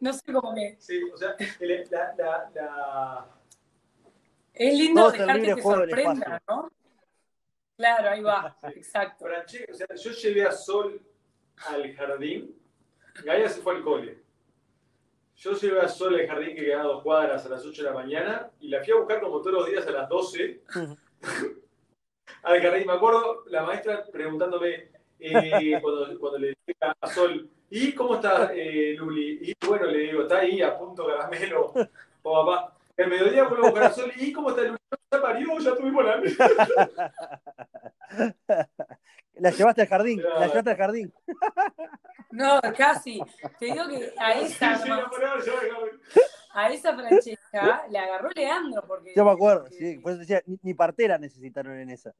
No 0.00 0.12
sé 0.12 0.32
cómo 0.32 0.54
que... 0.54 0.76
Sí, 0.78 1.02
o 1.12 1.16
sea, 1.16 1.34
la... 1.90 2.48
la, 2.54 3.26
Es 4.54 4.78
lindo 4.78 5.10
dejar 5.10 5.42
que 5.42 5.56
te 5.56 5.60
sorprenda, 5.62 6.40
¿no? 6.48 6.70
Claro, 7.76 8.10
ahí 8.10 8.22
va, 8.22 8.56
exacto. 8.76 9.24
o 9.24 9.74
sea, 9.74 9.88
yo 9.96 10.10
llevé 10.12 10.44
a 10.44 10.52
Sol 10.52 11.02
al 11.66 11.92
jardín, 11.96 12.56
Gaia 13.24 13.48
se 13.48 13.60
fue 13.60 13.74
al 13.74 13.82
cole. 13.82 14.27
Yo 15.38 15.52
llevé 15.52 15.80
a 15.80 15.88
Sol 15.88 16.16
al 16.16 16.26
jardín 16.26 16.56
que 16.56 16.64
quedaba 16.64 16.82
a 16.82 16.86
dos 16.86 17.02
cuadras 17.04 17.46
a 17.46 17.48
las 17.48 17.64
8 17.64 17.82
de 17.82 17.88
la 17.88 17.94
mañana 17.94 18.50
y 18.58 18.66
la 18.68 18.82
fui 18.82 18.92
a 18.92 18.96
buscar 18.96 19.20
como 19.20 19.40
todos 19.40 19.52
los 19.52 19.66
días 19.70 19.86
a 19.86 19.92
las 19.92 20.08
12 20.08 20.62
al 22.42 22.60
jardín. 22.60 22.86
Me 22.88 22.92
acuerdo 22.94 23.44
la 23.46 23.62
maestra 23.62 24.04
preguntándome 24.10 24.90
eh, 25.20 25.78
cuando, 25.80 26.38
le 26.38 26.48
dije 26.48 26.76
a 26.80 27.06
Sol, 27.06 27.48
¿y 27.70 27.92
cómo 27.92 28.16
está 28.16 28.50
eh, 28.52 28.94
Luli? 28.98 29.38
Y 29.42 29.54
bueno, 29.64 29.86
le 29.86 29.98
digo, 29.98 30.22
está 30.22 30.38
ahí 30.38 30.60
a 30.60 30.76
punto 30.76 31.06
caramelo, 31.06 31.72
o 32.22 32.46
papá. 32.46 32.76
El 32.96 33.08
mediodía 33.08 33.44
vuelvo 33.44 33.66
a 33.66 33.70
buscar 33.70 33.90
a 33.90 33.92
Sol, 33.92 34.12
¿y 34.16 34.32
cómo 34.32 34.50
está 34.50 34.62
Luli? 34.62 34.78
Ya 35.12 35.22
parió, 35.22 35.58
ya 35.60 35.76
tuvimos 35.76 36.04
la 36.04 36.20
La 39.40 39.50
llevaste 39.50 39.82
al 39.82 39.88
jardín, 39.88 40.22
la 40.22 40.46
llevaste 40.46 40.70
al 40.70 40.76
jardín. 40.76 41.12
No, 42.30 42.60
casi. 42.76 43.20
Te 43.58 43.66
digo 43.66 43.88
que 43.88 44.12
a 44.18 44.40
esa, 44.40 44.78
a 46.52 46.70
esa 46.70 46.94
Francesca 46.94 47.86
le 47.88 47.98
agarró 47.98 48.30
Leandro. 48.34 48.84
Porque, 48.86 49.12
Yo 49.16 49.24
me 49.24 49.30
acuerdo, 49.30 49.66
sí, 49.70 49.98
por 49.98 50.12
eso 50.12 50.20
decía, 50.20 50.42
ni, 50.62 50.74
partera 50.74 51.18
necesitaron 51.18 51.78
en 51.78 51.90
esa. 51.90 52.12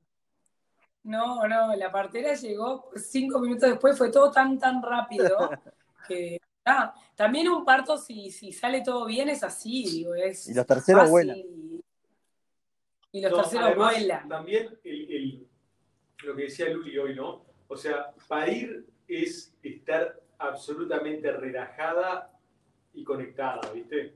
No, 1.04 1.46
no, 1.46 1.74
la 1.74 1.92
partera 1.92 2.34
llegó 2.34 2.90
cinco 2.96 3.38
minutos 3.40 3.68
después, 3.68 3.96
fue 3.96 4.10
todo 4.10 4.30
tan, 4.30 4.58
tan 4.58 4.82
rápido 4.82 5.50
que. 6.08 6.40
Ah, 6.64 6.94
también 7.14 7.48
un 7.48 7.64
parto, 7.64 7.96
si, 7.96 8.30
si 8.30 8.52
sale 8.52 8.82
todo 8.82 9.06
bien, 9.06 9.30
es 9.30 9.42
así, 9.42 9.84
digo, 9.84 10.14
es. 10.14 10.48
Y 10.48 10.54
los 10.54 10.66
terceros 10.66 11.08
vuelan. 11.08 11.38
Y, 13.10 13.20
los 13.22 13.32
terceros 13.32 13.74
vuelan. 13.74 14.28
También 14.28 14.78
lo 16.24 16.34
que 16.34 16.42
decía 16.42 16.68
Luli 16.70 16.98
hoy, 16.98 17.14
¿no? 17.14 17.44
O 17.68 17.76
sea, 17.76 18.12
parir 18.26 18.86
es 19.06 19.54
estar 19.62 20.20
absolutamente 20.38 21.30
relajada 21.32 22.32
y 22.94 23.04
conectada, 23.04 23.60
¿viste? 23.72 24.14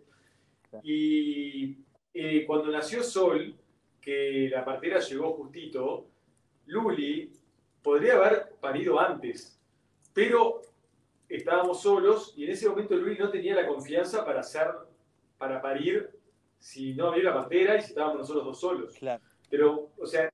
Y 0.83 1.79
eh, 2.15 2.45
cuando 2.47 2.71
nació 2.71 3.03
Sol, 3.03 3.55
que 4.01 4.49
la 4.51 4.65
partera 4.65 4.99
llegó 5.01 5.35
justito, 5.35 6.09
Luli 6.67 7.33
podría 7.83 8.15
haber 8.15 8.55
parido 8.61 8.99
antes, 8.99 9.61
pero 10.13 10.63
estábamos 11.29 11.83
solos 11.83 12.35
y 12.37 12.45
en 12.45 12.51
ese 12.51 12.69
momento 12.69 12.95
Luli 12.95 13.19
no 13.19 13.31
tenía 13.31 13.55
la 13.55 13.67
confianza 13.67 14.25
para 14.25 14.41
hacer, 14.41 14.69
para 15.39 15.61
parir 15.61 16.11
si 16.59 16.95
no 16.95 17.09
había 17.09 17.25
la 17.25 17.35
partera 17.35 17.77
y 17.77 17.83
si 17.83 17.89
estábamos 17.89 18.19
nosotros 18.19 18.45
dos 18.45 18.61
solos. 18.61 18.95
Claro. 18.99 19.23
Pero, 19.51 19.91
o 19.99 20.07
sea, 20.07 20.32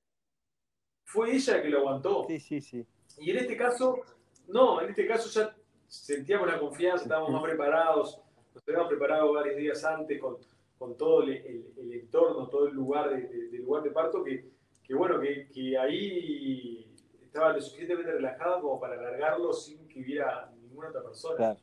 fue 1.09 1.35
ella 1.35 1.57
la 1.57 1.63
que 1.63 1.69
lo 1.69 1.79
aguantó. 1.79 2.25
Sí, 2.27 2.39
sí, 2.39 2.61
sí. 2.61 2.85
Y 3.17 3.31
en 3.31 3.37
este 3.37 3.57
caso, 3.57 4.01
no, 4.47 4.79
en 4.79 4.89
este 4.89 5.07
caso 5.07 5.27
ya 5.29 5.55
sentíamos 5.87 6.47
la 6.47 6.59
confianza, 6.59 7.05
estábamos 7.05 7.31
más 7.31 7.41
preparados, 7.41 8.21
nos 8.53 8.67
habíamos 8.67 8.89
preparado 8.89 9.33
varios 9.33 9.57
días 9.57 9.83
antes 9.83 10.21
con, 10.21 10.37
con 10.77 10.95
todo 10.95 11.23
el, 11.23 11.31
el, 11.77 11.93
entorno, 11.93 12.47
todo 12.47 12.67
el 12.67 12.75
lugar 12.75 13.09
de, 13.09 13.57
lugar 13.57 13.81
de 13.81 13.89
parto, 13.89 14.23
que, 14.23 14.51
que 14.83 14.93
bueno, 14.93 15.19
que, 15.19 15.49
que, 15.51 15.75
ahí 15.79 16.95
estaba 17.23 17.53
lo 17.53 17.61
suficientemente 17.61 18.11
relajado 18.11 18.61
como 18.61 18.79
para 18.79 18.93
alargarlo 18.93 19.51
sin 19.51 19.87
que 19.87 20.01
hubiera 20.01 20.51
ninguna 20.61 20.89
otra 20.89 21.01
persona. 21.01 21.37
Claro. 21.37 21.59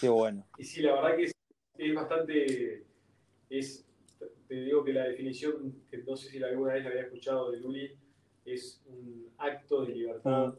Qué 0.00 0.08
bueno. 0.08 0.44
Y 0.58 0.64
sí, 0.64 0.82
la 0.82 0.94
verdad 0.94 1.16
que 1.16 1.24
es, 1.26 1.32
es 1.78 1.94
bastante, 1.94 2.86
es, 3.50 3.85
te 4.48 4.54
digo 4.54 4.84
que 4.84 4.92
la 4.92 5.04
definición, 5.04 5.82
que 5.90 5.98
no 5.98 6.16
sé 6.16 6.30
si 6.30 6.42
alguna 6.42 6.74
vez 6.74 6.84
la 6.84 6.90
había 6.90 7.02
escuchado 7.02 7.50
de 7.50 7.60
Luli, 7.60 7.96
es 8.44 8.82
un 8.86 9.32
acto 9.38 9.84
de 9.84 9.94
libertad 9.94 10.54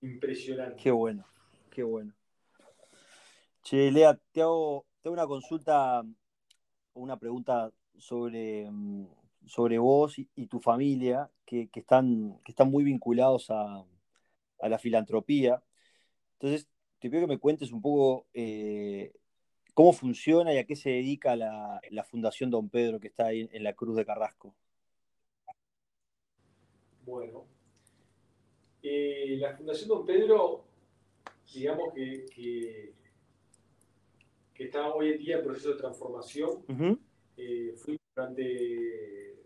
mm. 0.00 0.06
impresionante. 0.06 0.82
Qué 0.82 0.90
bueno, 0.90 1.26
qué 1.70 1.82
bueno. 1.82 2.14
Che, 3.62 3.90
Lea, 3.90 4.18
te 4.32 4.42
hago, 4.42 4.86
una 5.04 5.26
consulta, 5.26 6.02
una 6.94 7.18
pregunta 7.18 7.72
sobre, 7.98 8.70
mm, 8.70 9.06
sobre 9.46 9.78
vos 9.78 10.18
y, 10.18 10.46
tu 10.46 10.60
familia, 10.60 11.30
que, 11.44 11.68
están, 11.74 12.38
que 12.44 12.52
están 12.52 12.70
muy 12.70 12.84
vinculados 12.84 13.50
a, 13.50 13.84
la 14.60 14.78
filantropía. 14.78 15.62
Entonces, 16.34 16.68
te 16.98 17.10
pido 17.10 17.22
que 17.22 17.34
me 17.34 17.38
cuentes 17.38 17.70
un 17.72 17.82
poco 17.82 18.26
eh, 18.32 19.12
cómo 19.74 19.92
funciona 19.92 20.54
y 20.54 20.58
a 20.58 20.64
qué 20.64 20.76
se 20.76 20.90
dedica 20.90 21.36
la, 21.36 21.80
la 21.90 22.04
Fundación 22.04 22.50
Don 22.50 22.68
Pedro 22.70 22.98
que 23.00 23.08
está 23.08 23.26
ahí 23.26 23.48
en 23.52 23.62
la 23.62 23.74
Cruz 23.74 23.96
de 23.96 24.06
Carrasco. 24.06 24.54
Bueno, 27.04 27.44
eh, 28.82 29.36
la 29.38 29.56
Fundación 29.56 29.88
Don 29.88 30.04
Pedro, 30.04 30.64
digamos 31.52 31.92
que, 31.94 32.26
que, 34.54 34.64
está 34.64 34.92
hoy 34.92 35.12
en 35.12 35.18
día 35.18 35.38
en 35.38 35.44
proceso 35.44 35.70
de 35.70 35.76
transformación. 35.76 36.64
Eh, 37.36 37.74
fui 37.76 37.98
durante 38.14 39.36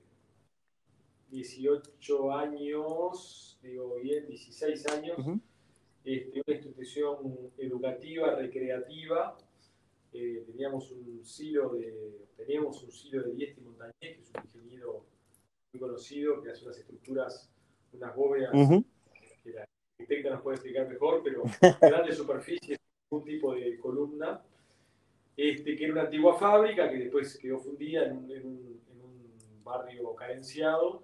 18 1.31 2.33
años, 2.33 3.59
digo 3.63 3.95
bien, 4.01 4.27
16 4.27 4.87
años, 4.89 5.17
este, 6.05 6.43
una 6.45 6.57
institución 6.57 7.51
educativa, 7.59 8.35
recreativa. 8.35 9.39
Eh, 10.13 10.45
teníamos 10.47 10.91
un 10.91 11.25
silo 11.25 11.71
de, 11.71 12.27
teníamos 12.37 12.83
un 12.83 12.91
silo 12.91 13.23
de 13.23 13.35
Diesti 13.35 13.61
Montañez, 13.61 13.93
que 14.01 14.23
es 14.23 14.31
un 14.35 14.43
ingeniero 14.45 15.05
muy 15.73 15.81
conocido, 15.81 16.43
que 16.43 16.51
hace 16.51 16.65
unas 16.65 16.79
estructuras, 16.79 17.51
unas 17.93 18.17
bóvedas, 18.17 18.51
que 19.45 19.51
la 19.51 19.67
arquitecta 19.99 20.31
nos 20.31 20.43
puede 20.43 20.57
explicar 20.57 20.89
mejor, 20.89 21.23
pero 21.23 21.43
grandes 21.81 22.17
superficies, 22.17 22.79
un 23.11 23.25
tipo 23.25 23.55
de 23.55 23.79
columna, 23.79 24.43
este, 25.37 25.77
que 25.77 25.85
era 25.85 25.93
una 25.93 26.03
antigua 26.03 26.39
fábrica 26.39 26.91
que 26.91 26.99
después 26.99 27.37
quedó 27.39 27.59
fundida 27.59 28.07
en 28.07 28.17
un, 28.17 28.33
en 28.33 28.47
un, 28.47 28.59
barrio 29.63 30.15
carenciado, 30.15 31.03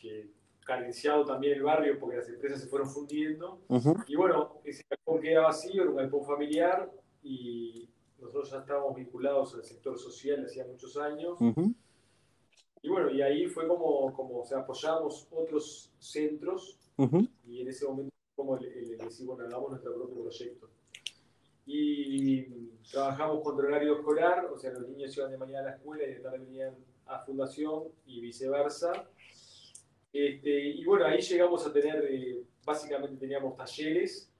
que 0.00 0.26
carenciado 0.66 1.24
también 1.24 1.54
el 1.54 1.62
barrio 1.62 1.96
porque 2.00 2.16
las 2.16 2.28
empresas 2.28 2.60
se 2.60 2.66
fueron 2.66 2.90
fundiendo. 2.90 3.60
Y 4.08 4.16
bueno, 4.16 4.60
ese 4.64 4.82
galpón 4.90 5.20
queda 5.20 5.42
vacío, 5.42 5.82
era 5.82 5.90
un 5.90 5.96
galpón 5.96 6.26
familiar 6.26 6.90
y 7.22 7.88
nosotros 8.24 8.50
ya 8.50 8.58
estábamos 8.60 8.96
vinculados 8.96 9.54
al 9.54 9.64
sector 9.64 9.98
social 9.98 10.44
hacía 10.44 10.64
muchos 10.64 10.96
años. 10.96 11.38
Y 12.80 12.88
bueno, 12.88 13.10
y 13.10 13.20
ahí 13.20 13.46
fue 13.46 13.68
como, 13.68 14.12
como 14.14 14.40
o 14.40 14.44
sea, 14.44 14.60
apoyamos 14.60 15.28
otros 15.30 15.92
centros 15.98 16.78
y 17.46 17.60
en 17.60 17.68
ese 17.68 17.86
momento 17.86 18.10
como 18.34 18.56
el, 18.56 18.64
el, 18.64 18.98
decir, 18.98 19.26
bueno, 19.26 19.44
hagamos 19.44 19.70
nuestro 19.70 19.94
propio 19.94 20.22
proyecto. 20.22 20.70
Y 21.66 22.42
trabajamos 22.90 23.42
con 23.42 23.58
horario 23.58 23.96
escolar, 23.96 24.46
o 24.46 24.58
sea, 24.58 24.72
los 24.72 24.88
niños 24.88 25.16
iban 25.16 25.30
de 25.30 25.38
mañana 25.38 25.60
a 25.60 25.70
la 25.70 25.76
escuela 25.76 26.04
y 26.04 26.14
de 26.14 26.20
tarde 26.20 26.38
venían 26.38 26.74
a 27.06 27.20
fundación 27.20 27.84
y 28.06 28.20
viceversa. 28.20 29.08
Este, 30.12 30.68
y 30.68 30.84
bueno, 30.84 31.06
ahí 31.06 31.20
llegamos 31.20 31.66
a 31.66 31.72
tener, 31.72 32.04
eh, 32.10 32.44
básicamente 32.64 33.16
teníamos 33.16 33.56
talleres, 33.56 34.30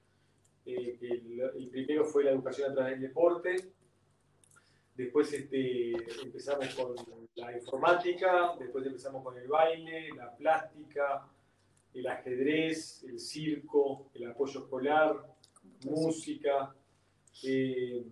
eh, 0.66 0.99
el, 1.01 1.41
el, 1.41 1.68
primero 1.68 2.05
fue 2.07 2.24
la 2.24 2.30
educación 2.30 2.70
a 2.70 2.74
través 2.74 2.93
del 2.93 3.09
deporte, 3.09 3.74
Después 4.95 5.32
este, 5.32 5.92
empezamos 6.22 6.68
con 6.74 6.95
la 7.34 7.53
informática, 7.57 8.55
después 8.59 8.86
empezamos 8.86 9.24
con 9.24 9.36
el 9.36 9.49
baile, 9.49 10.11
la 10.16 10.36
plástica, 10.36 11.28
el 11.92 12.07
ajedrez, 12.07 13.03
el 13.05 13.18
circo, 13.18 14.11
el 14.14 14.30
apoyo 14.30 14.61
escolar, 14.61 15.16
música, 15.84 16.74
eh, 17.42 18.05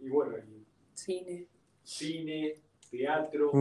y 0.00 0.08
bueno, 0.08 0.36
cine. 0.94 1.46
cine, 1.84 2.60
teatro. 2.90 3.52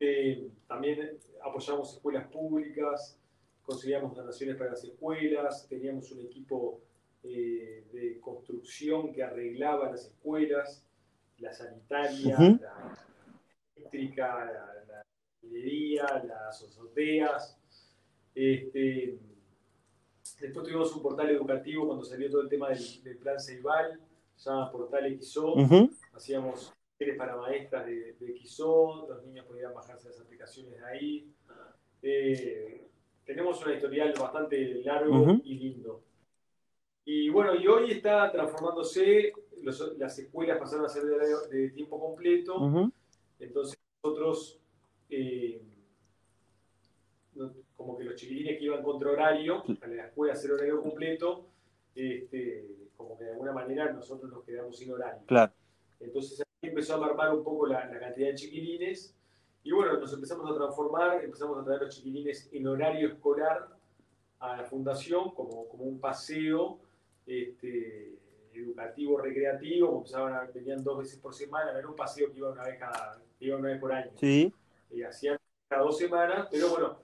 Eh, 0.00 0.50
también 0.66 1.18
apoyamos 1.42 1.94
escuelas 1.94 2.26
públicas, 2.28 3.16
conseguíamos 3.62 4.14
donaciones 4.14 4.56
para 4.56 4.70
las 4.70 4.84
escuelas, 4.84 5.68
teníamos 5.68 6.10
un 6.10 6.20
equipo 6.26 6.80
eh, 7.24 7.84
de 7.92 8.20
construcción 8.20 9.12
que 9.12 9.22
arreglaba 9.22 9.90
las 9.90 10.06
escuelas, 10.06 10.84
la 11.38 11.52
sanitaria, 11.52 12.38
la 12.38 12.98
eléctrica, 13.76 14.44
la, 14.44 14.74
la 14.86 16.24
las 16.24 16.62
azoteas. 16.62 17.58
Este, 18.34 19.18
después 20.40 20.64
tuvimos 20.66 20.94
un 20.94 21.02
portal 21.02 21.30
educativo 21.30 21.86
cuando 21.86 22.04
salió 22.04 22.30
todo 22.30 22.42
el 22.42 22.48
tema 22.48 22.68
del, 22.68 23.18
plan 23.18 23.38
Ceibal, 23.38 24.00
se 24.36 24.50
llama 24.50 24.70
Portal 24.70 25.18
XO. 25.20 25.54
Hacíamos 26.12 26.72
talleres 26.98 27.18
para 27.18 27.36
maestras 27.36 27.86
de, 27.86 28.14
de 28.20 28.38
XO, 28.44 29.06
los 29.08 29.24
niños 29.24 29.46
podían 29.46 29.74
bajarse 29.74 30.08
las 30.08 30.20
aplicaciones 30.20 30.78
de 30.78 30.84
ahí. 30.84 31.34
Eh, 32.02 32.86
tenemos 33.24 33.64
un 33.64 33.72
historial 33.72 34.12
bastante 34.18 34.82
largo 34.84 35.38
y 35.42 35.54
lindo. 35.54 36.02
Y 37.04 37.28
bueno, 37.28 37.54
y 37.54 37.66
hoy 37.66 37.90
está 37.90 38.32
transformándose, 38.32 39.32
las 39.62 40.18
escuelas 40.18 40.58
pasaron 40.58 40.86
a 40.86 40.88
ser 40.88 41.04
de, 41.04 41.70
tiempo 41.70 42.00
completo, 42.00 42.90
entonces 43.38 43.78
nosotros, 44.02 44.58
eh, 45.10 45.62
como 47.76 47.98
que 47.98 48.04
los 48.04 48.14
chiquilines 48.14 48.58
que 48.58 48.64
iban 48.64 48.82
contra 48.82 49.10
horario, 49.10 49.62
a 49.82 49.86
la 49.86 50.06
escuela 50.06 50.32
hacer 50.32 50.52
horario 50.52 50.80
completo, 50.80 51.46
este, 51.94 52.90
como 52.96 53.18
que 53.18 53.24
de 53.24 53.32
alguna 53.32 53.52
manera 53.52 53.92
nosotros 53.92 54.30
nos 54.32 54.42
quedamos 54.44 54.76
sin 54.78 54.90
horario. 54.90 55.22
Claro. 55.26 55.52
Entonces 56.00 56.40
ahí 56.40 56.70
empezó 56.70 56.94
a 56.94 56.98
marmar 56.98 57.34
un 57.34 57.44
poco 57.44 57.66
la, 57.66 57.86
cantidad 57.98 58.28
de 58.28 58.34
chiquilines, 58.34 59.14
y 59.62 59.72
bueno, 59.72 59.98
nos 59.98 60.12
empezamos 60.12 60.50
a 60.50 60.54
transformar, 60.54 61.22
empezamos 61.22 61.58
a 61.58 61.64
traer 61.64 61.82
los 61.82 61.94
chiquilines 61.94 62.48
en 62.52 62.66
horario 62.66 63.08
escolar 63.08 63.68
a 64.38 64.56
la 64.56 64.64
fundación, 64.64 65.34
como, 65.34 65.68
como 65.68 65.84
un 65.84 66.00
paseo 66.00 66.80
este, 67.26 68.18
educativo, 68.52 69.18
recreativo, 69.18 69.98
empezaban 69.98 70.34
a, 70.34 70.50
venían 70.52 70.82
dos 70.82 70.98
veces 70.98 71.18
por 71.18 71.34
semana, 71.34 71.76
era 71.76 71.88
un 71.88 71.96
paseo 71.96 72.30
que 72.30 72.38
iba 72.38 72.50
una 72.50 72.64
vez, 72.64 72.78
cada, 72.78 73.20
iba 73.40 73.56
una 73.56 73.68
vez 73.68 73.80
por 73.80 73.92
año. 73.92 74.10
Sí. 74.16 74.52
Y 74.90 75.02
hacían 75.02 75.38
cada 75.68 75.82
dos 75.82 75.98
semanas, 75.98 76.48
pero 76.50 76.70
bueno, 76.70 76.98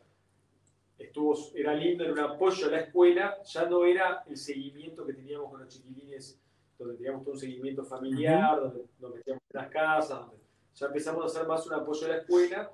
estuvo, 0.98 1.36
era 1.54 1.74
lindo, 1.74 2.04
era 2.04 2.12
un 2.12 2.20
apoyo 2.20 2.66
a 2.66 2.70
la 2.70 2.80
escuela, 2.80 3.42
ya 3.42 3.66
no 3.66 3.84
era 3.84 4.22
el 4.28 4.36
seguimiento 4.36 5.04
que 5.04 5.14
teníamos 5.14 5.50
con 5.50 5.60
los 5.60 5.68
chiquilines 5.68 6.40
donde 6.78 6.96
teníamos 6.96 7.22
todo 7.22 7.34
un 7.34 7.40
seguimiento 7.40 7.84
familiar, 7.84 8.58
donde 8.58 8.86
nos 8.98 9.14
metíamos 9.14 9.42
en 9.50 9.60
las 9.60 9.68
casas, 9.68 10.20
donde 10.20 10.38
ya 10.74 10.86
empezamos 10.86 11.22
a 11.22 11.26
hacer 11.26 11.46
más 11.46 11.66
un 11.66 11.74
apoyo 11.74 12.06
a 12.06 12.08
la 12.08 12.16
escuela. 12.16 12.70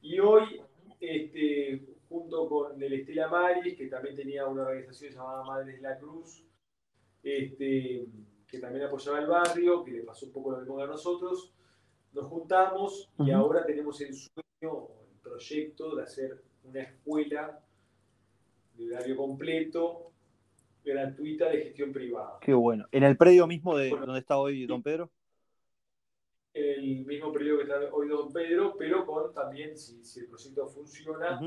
Y 0.00 0.18
hoy, 0.18 0.60
este, 0.98 1.86
junto 2.08 2.48
con 2.48 2.82
el 2.82 2.92
Estela 2.92 3.28
Maris, 3.28 3.76
que 3.76 3.86
también 3.86 4.16
tenía 4.16 4.46
una 4.46 4.62
organización 4.62 5.12
llamada 5.12 5.44
Madres 5.44 5.76
de 5.76 5.82
la 5.82 5.96
Cruz, 5.98 6.44
este, 7.24 8.06
que 8.46 8.58
también 8.58 8.84
apoyaba 8.84 9.18
el 9.18 9.26
barrio, 9.26 9.82
que 9.82 9.92
le 9.92 10.02
pasó 10.02 10.26
un 10.26 10.32
poco 10.32 10.52
lo 10.52 10.58
mismo 10.58 10.80
a 10.80 10.86
nosotros, 10.86 11.52
nos 12.12 12.26
juntamos 12.26 13.10
y 13.18 13.30
ahora 13.30 13.64
tenemos 13.64 14.00
el 14.00 14.14
sueño, 14.14 14.88
el 15.10 15.18
proyecto 15.20 15.96
de 15.96 16.02
hacer 16.02 16.42
una 16.62 16.82
escuela 16.82 17.60
de 18.74 18.86
horario 18.86 19.16
completo, 19.16 20.12
gratuita 20.84 21.48
de 21.48 21.62
gestión 21.62 21.92
privada. 21.92 22.38
Qué 22.40 22.52
bueno. 22.52 22.86
¿En 22.92 23.02
el 23.02 23.16
predio 23.16 23.46
mismo 23.46 23.76
de 23.76 23.90
donde 23.90 24.20
está 24.20 24.38
hoy 24.38 24.66
Don 24.66 24.82
Pedro? 24.82 25.10
el 26.54 27.04
mismo 27.04 27.32
predio 27.32 27.56
que 27.56 27.64
está 27.64 27.80
hoy 27.92 28.08
Don 28.08 28.32
Pedro, 28.32 28.76
pero 28.78 29.04
con 29.04 29.34
también, 29.34 29.76
si, 29.76 30.20
el 30.20 30.26
proyecto 30.28 30.68
funciona, 30.68 31.40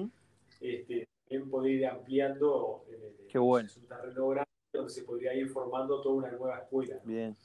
este, 0.60 1.08
también 1.24 1.50
poder 1.50 1.72
ir 1.72 1.88
ampliando 1.88 2.84
el, 2.90 3.26
Qué 3.30 3.40
bueno. 3.40 3.70
un 3.78 3.88
terreno 3.88 4.28
grande 4.28 4.47
donde 4.88 4.94
se 4.94 5.04
podría 5.04 5.34
ir 5.34 5.50
formando 5.50 6.02
toda 6.02 6.16
una 6.16 6.32
nueva 6.32 6.60
escuela. 6.60 7.00
Bien. 7.04 7.36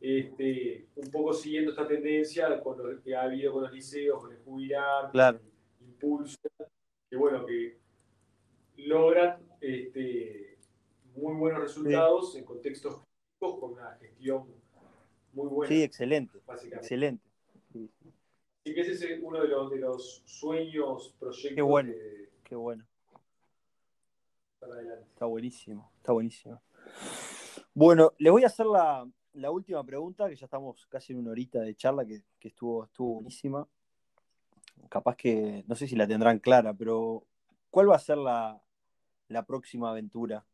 Este, 0.00 0.86
un 0.96 1.10
poco 1.10 1.32
siguiendo 1.32 1.70
esta 1.70 1.86
tendencia 1.86 2.60
con 2.62 2.78
lo 2.78 3.02
que 3.02 3.14
ha 3.14 3.22
habido 3.22 3.52
con 3.52 3.62
los 3.62 3.72
liceos, 3.72 4.20
con 4.20 4.32
el 4.32 4.38
jubilar, 4.38 5.10
claro. 5.10 5.40
impulso, 5.80 6.38
que 7.08 7.16
bueno, 7.16 7.44
que 7.44 7.76
logran 8.78 9.38
este, 9.60 10.58
muy 11.14 11.34
buenos 11.34 11.60
resultados 11.60 12.34
en 12.36 12.44
contextos 12.44 13.02
con 13.38 13.72
una 13.72 13.94
gestión 14.00 14.46
muy 15.32 15.48
buena. 15.48 15.68
Sí, 15.72 15.82
excelente. 15.82 16.38
Excelente. 16.72 17.28
Así 17.68 18.74
que 18.74 18.80
ese 18.80 19.14
es 19.14 19.22
uno 19.22 19.40
de 19.40 19.48
los, 19.48 19.70
de 19.70 19.78
los 19.78 20.22
sueños, 20.24 21.14
proyectos. 21.18 21.54
Qué 21.54 21.62
bueno. 21.62 21.92
qué 22.44 22.54
bueno. 22.56 22.86
Está 25.12 25.24
buenísimo, 25.24 25.90
está 25.96 26.12
buenísimo. 26.12 26.60
Bueno, 27.74 28.12
les 28.18 28.32
voy 28.32 28.44
a 28.44 28.48
hacer 28.48 28.66
la, 28.66 29.06
última 29.50 29.84
pregunta, 29.84 30.28
que 30.28 30.36
ya 30.36 30.46
estamos 30.46 30.86
casi 30.86 31.12
en 31.12 31.20
una 31.20 31.30
horita 31.30 31.60
de 31.60 31.74
charla 31.74 32.04
que, 32.04 32.22
estuvo, 32.40 32.84
estuvo 32.84 33.14
buenísima. 33.14 33.66
Capaz 34.88 35.16
que, 35.16 35.64
no 35.66 35.74
sé 35.74 35.86
si 35.86 35.96
la 35.96 36.06
tendrán 36.06 36.38
clara, 36.38 36.74
pero 36.74 37.24
¿cuál 37.70 37.90
va 37.90 37.96
a 37.96 38.00
ser 38.00 38.18
la, 38.18 38.60
la 39.28 39.44
próxima 39.44 39.90
aventura 39.90 40.44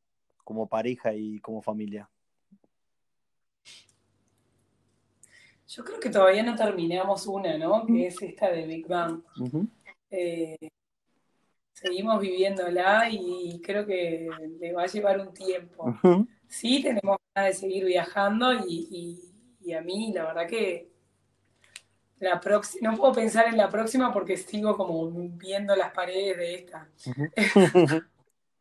como 0.44 0.68
pareja 0.68 1.14
y 1.14 1.38
como 1.40 1.62
familia? 1.62 2.08
Yo 5.68 5.84
creo 5.84 5.98
que 5.98 6.10
todavía 6.10 6.42
no 6.42 6.54
terminamos 6.54 7.26
una, 7.26 7.58
¿no? 7.58 7.84
Que 7.86 8.06
es 8.06 8.22
esta 8.22 8.50
de 8.50 8.66
Big 8.66 8.86
Bang. 8.86 9.22
Eh, 10.10 10.70
seguimos 11.76 12.20
viviéndola 12.20 13.08
y 13.10 13.60
creo 13.62 13.84
que 13.84 14.28
le 14.58 14.72
va 14.72 14.84
a 14.84 14.86
llevar 14.86 15.20
un 15.20 15.32
tiempo. 15.32 15.94
Sí, 16.48 16.82
tenemos 16.82 17.18
ganas 17.34 17.50
de 17.50 17.60
seguir 17.60 17.84
viajando 17.84 18.52
y, 18.66 19.20
a 19.76 19.80
mí, 19.82 20.12
la 20.14 20.24
verdad 20.24 20.46
que 20.48 20.88
la 22.18 22.40
próxima, 22.40 22.90
no 22.90 22.96
puedo 22.96 23.12
pensar 23.12 23.48
en 23.48 23.58
la 23.58 23.68
próxima 23.68 24.10
porque 24.10 24.38
sigo 24.38 24.74
como 24.76 25.10
viendo 25.10 25.76
las 25.76 25.92
paredes 25.92 26.36
de 26.38 26.54
esta. 26.54 26.88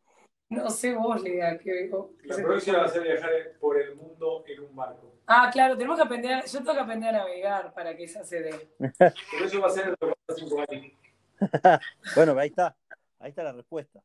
no 0.50 0.70
sé 0.70 0.94
vos, 0.94 1.22
Lea. 1.22 1.58
Que, 1.58 1.90
la 2.26 2.36
próxima 2.36 2.80
va 2.80 2.86
a 2.86 2.90
ser 2.90 3.04
viajar 3.04 3.32
por 3.62 3.80
el 3.80 3.96
mundo 3.96 4.44
en 4.46 4.62
un 4.62 4.76
barco. 4.76 5.14
Ah, 5.26 5.50
claro, 5.54 5.78
tenemos 5.78 5.96
que 5.96 6.04
aprender, 6.04 6.44
yo 6.46 6.60
tengo 6.60 6.74
que 6.74 6.80
aprender 6.80 7.16
a 7.16 7.20
navegar 7.20 7.74
para 7.74 7.96
que 7.96 8.04
esa 8.04 8.26
se 8.26 8.42
dé. 8.42 8.70
Por 8.78 9.48
eso 9.48 9.62
va 9.62 9.68
a 9.68 9.72
ser 9.72 9.88
en 9.88 9.96
los 10.00 10.38
cinco 10.38 10.64
años. 10.70 10.92
bueno, 12.16 12.38
ahí 12.38 12.50
está, 12.50 12.76
ahí 13.26 13.30
está 13.30 13.44
la 13.44 13.54
respuesta. 13.54 14.04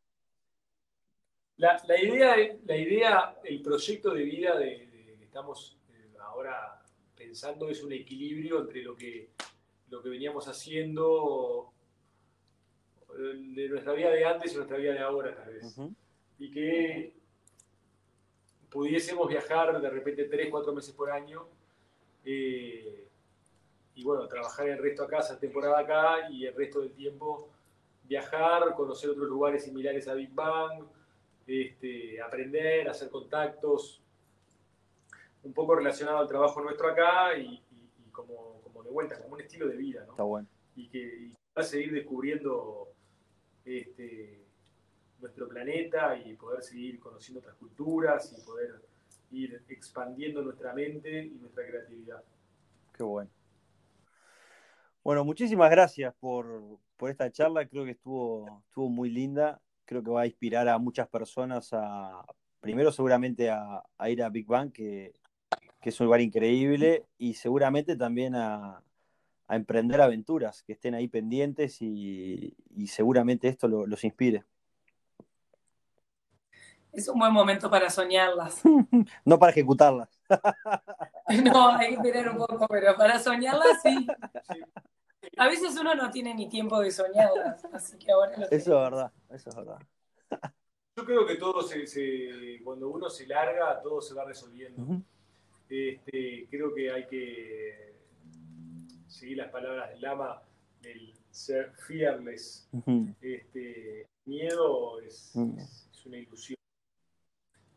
La, 1.56 1.78
idea, 2.02 2.36
la 2.64 2.76
idea, 2.76 3.38
el 3.44 3.60
proyecto 3.60 4.14
de 4.14 4.24
vida 4.24 4.56
de, 4.56 4.88
que 5.18 5.24
estamos 5.24 5.76
eh, 5.90 6.16
ahora 6.18 6.82
pensando 7.14 7.68
es 7.68 7.82
un 7.82 7.92
equilibrio 7.92 8.60
entre 8.60 8.82
lo 8.82 8.96
que, 8.96 9.28
lo 9.90 10.02
que 10.02 10.08
veníamos 10.08 10.48
haciendo 10.48 11.70
eh, 13.10 13.34
de 13.36 13.68
nuestra 13.68 13.92
vida 13.92 14.10
de 14.10 14.24
antes 14.24 14.54
y 14.54 14.56
nuestra 14.56 14.78
vida 14.78 14.94
de 14.94 15.00
ahora, 15.00 15.36
tal 15.36 15.52
vez. 15.52 15.76
Y 16.38 16.50
que 16.50 17.12
pudiésemos 18.70 19.28
viajar 19.28 19.82
de 19.82 19.90
repente 19.90 20.24
tres, 20.24 20.48
cuatro 20.50 20.72
meses 20.72 20.94
por 20.94 21.10
año 21.10 21.46
eh, 22.24 23.06
y 23.94 24.02
bueno, 24.02 24.26
trabajar 24.26 24.66
el 24.66 24.78
resto 24.78 25.02
acá, 25.02 25.18
esa 25.18 25.38
temporada 25.38 25.78
acá 25.80 26.30
y 26.30 26.46
el 26.46 26.54
resto 26.54 26.80
del 26.80 26.92
tiempo 26.92 27.50
viajar, 28.10 28.74
conocer 28.74 29.10
otros 29.10 29.28
lugares 29.28 29.62
similares 29.62 30.08
a 30.08 30.14
Big 30.14 30.34
Bang, 30.34 30.84
este, 31.46 32.20
aprender, 32.20 32.88
hacer 32.88 33.08
contactos, 33.08 34.02
un 35.44 35.52
poco 35.52 35.76
relacionado 35.76 36.18
al 36.18 36.26
trabajo 36.26 36.60
nuestro 36.60 36.88
acá 36.88 37.38
y, 37.38 37.62
como, 38.10 38.60
de 38.82 38.90
vuelta, 38.90 39.22
como 39.22 39.34
un 39.34 39.40
estilo 39.42 39.68
de 39.68 39.76
vida, 39.76 40.04
¿no? 40.06 40.10
Está 40.10 40.24
bueno. 40.24 40.48
Y 40.74 40.88
que 40.88 41.30
va 41.56 41.62
a 41.62 41.64
seguir 41.64 41.92
descubriendo 41.92 42.88
este, 43.64 44.44
nuestro 45.20 45.48
planeta 45.48 46.16
y 46.18 46.34
poder 46.34 46.64
seguir 46.64 46.98
conociendo 46.98 47.38
otras 47.38 47.54
culturas 47.54 48.36
y 48.36 48.44
poder 48.44 48.82
ir 49.30 49.62
expandiendo 49.68 50.42
nuestra 50.42 50.74
mente 50.74 51.26
y 51.26 51.38
nuestra 51.38 51.64
creatividad. 51.64 52.24
Qué 52.92 53.04
bueno. 53.04 53.30
Bueno, 55.04 55.24
muchísimas 55.24 55.70
gracias 55.70 56.12
por, 56.14 56.80
esta 57.08 57.30
charla. 57.30 57.66
Creo 57.66 57.84
que 57.84 57.92
estuvo, 57.92 58.62
estuvo 58.66 58.88
muy 58.88 59.10
linda. 59.10 59.60
Creo 59.84 60.02
que 60.02 60.10
va 60.10 60.22
a 60.22 60.26
inspirar 60.26 60.68
a 60.68 60.78
muchas 60.78 61.08
personas 61.08 61.70
a, 61.72 62.24
primero 62.60 62.92
seguramente 62.92 63.50
a, 63.50 63.82
ir 64.08 64.22
a 64.22 64.28
Big 64.28 64.46
Bang, 64.46 64.70
que, 64.72 65.14
es 65.82 65.98
un 65.98 66.06
lugar 66.06 66.20
increíble, 66.20 67.06
y 67.16 67.34
seguramente 67.34 67.96
también 67.96 68.34
a, 68.34 68.82
emprender 69.48 70.00
aventuras, 70.00 70.62
que 70.62 70.74
estén 70.74 70.94
ahí 70.94 71.08
pendientes 71.08 71.82
y, 71.82 72.54
seguramente 72.86 73.48
esto 73.48 73.66
los 73.66 74.04
inspire 74.04 74.44
es 76.92 77.08
un 77.08 77.18
buen 77.18 77.32
momento 77.32 77.70
para 77.70 77.88
soñarlas. 77.90 78.62
no 79.24 79.38
para 79.38 79.52
ejecutarlas. 79.52 80.08
no, 81.44 81.68
hay 81.68 81.96
que 81.96 82.02
tener 82.02 82.28
un 82.30 82.38
poco, 82.38 82.66
pero 82.68 82.96
para 82.96 83.18
soñarlas 83.18 83.80
sí. 83.82 84.06
A 85.36 85.48
veces 85.48 85.76
uno 85.78 85.94
no 85.94 86.10
tiene 86.10 86.34
ni 86.34 86.48
tiempo 86.48 86.80
de 86.80 86.90
soñarlas, 86.90 87.64
así 87.72 87.98
que 87.98 88.12
ahora 88.12 88.36
lo 88.36 88.46
Eso 88.46 88.54
es 88.54 88.90
verdad, 88.90 89.12
eso 89.30 89.50
es 89.50 89.56
verdad. 89.56 89.78
Yo 90.96 91.04
creo 91.04 91.26
que 91.26 91.36
todo 91.36 91.62
se, 91.62 92.60
cuando 92.62 92.88
uno 92.88 93.08
se 93.08 93.26
larga, 93.26 93.80
todo 93.80 94.00
se 94.00 94.14
va 94.14 94.24
resolviendo. 94.24 95.02
este, 95.68 96.46
creo 96.50 96.74
que 96.74 96.90
hay 96.90 97.06
que 97.06 97.94
seguir 99.06 99.38
las 99.38 99.50
palabras 99.50 99.90
del 99.90 100.00
Lama, 100.00 100.42
el 100.82 101.14
ser 101.30 101.72
fearless. 101.72 102.68
este, 103.20 104.06
miedo 104.24 105.00
es, 105.00 105.34
es 105.36 106.06
una 106.06 106.18
ilusión 106.18 106.60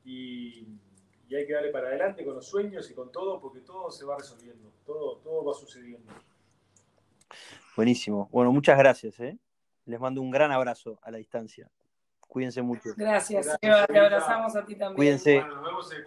y, 0.06 0.68
hay 1.36 1.48
que 1.48 1.54
darle 1.54 1.72
para 1.72 1.88
adelante 1.88 2.24
con 2.24 2.36
los 2.36 2.46
sueños 2.46 2.92
y 2.92 2.94
con 2.94 3.12
todo, 3.12 3.42
porque 3.42 3.62
todo 3.62 3.90
se 3.90 4.06
va 4.06 4.18
resolviendo, 4.18 4.72
todo, 4.86 5.18
todo 5.18 5.44
va 5.44 5.54
sucediendo. 5.56 6.14
Buenísimo. 7.76 8.30
Bueno, 8.32 8.52
muchas 8.52 8.78
gracias. 8.78 9.20
¿eh? 9.20 9.38
Les 9.86 10.00
mando 10.00 10.22
un 10.22 10.32
gran 10.32 10.52
abrazo 10.52 11.00
a 11.02 11.12
la 11.12 11.18
distancia. 11.18 11.70
Cuídense 12.20 12.62
mucho. 12.62 12.90
Gracias, 12.96 13.58
Seba. 13.62 13.86
Te 13.86 14.00
abrazamos 14.00 14.56
a 14.56 14.66
ti 14.66 14.76
también. 14.76 14.96
Cuídense. 14.96 15.40
Bueno, 15.40 15.56
nos 15.56 15.66
vemos 15.66 15.92
el 15.94 16.06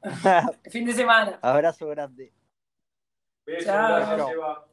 fin 0.70 0.84
de 0.84 0.92
semana. 0.92 1.38
Abrazo 1.42 1.88
grande. 1.88 2.32
Beso, 3.44 3.72
gracias, 3.72 4.28
Seba. 4.28 4.68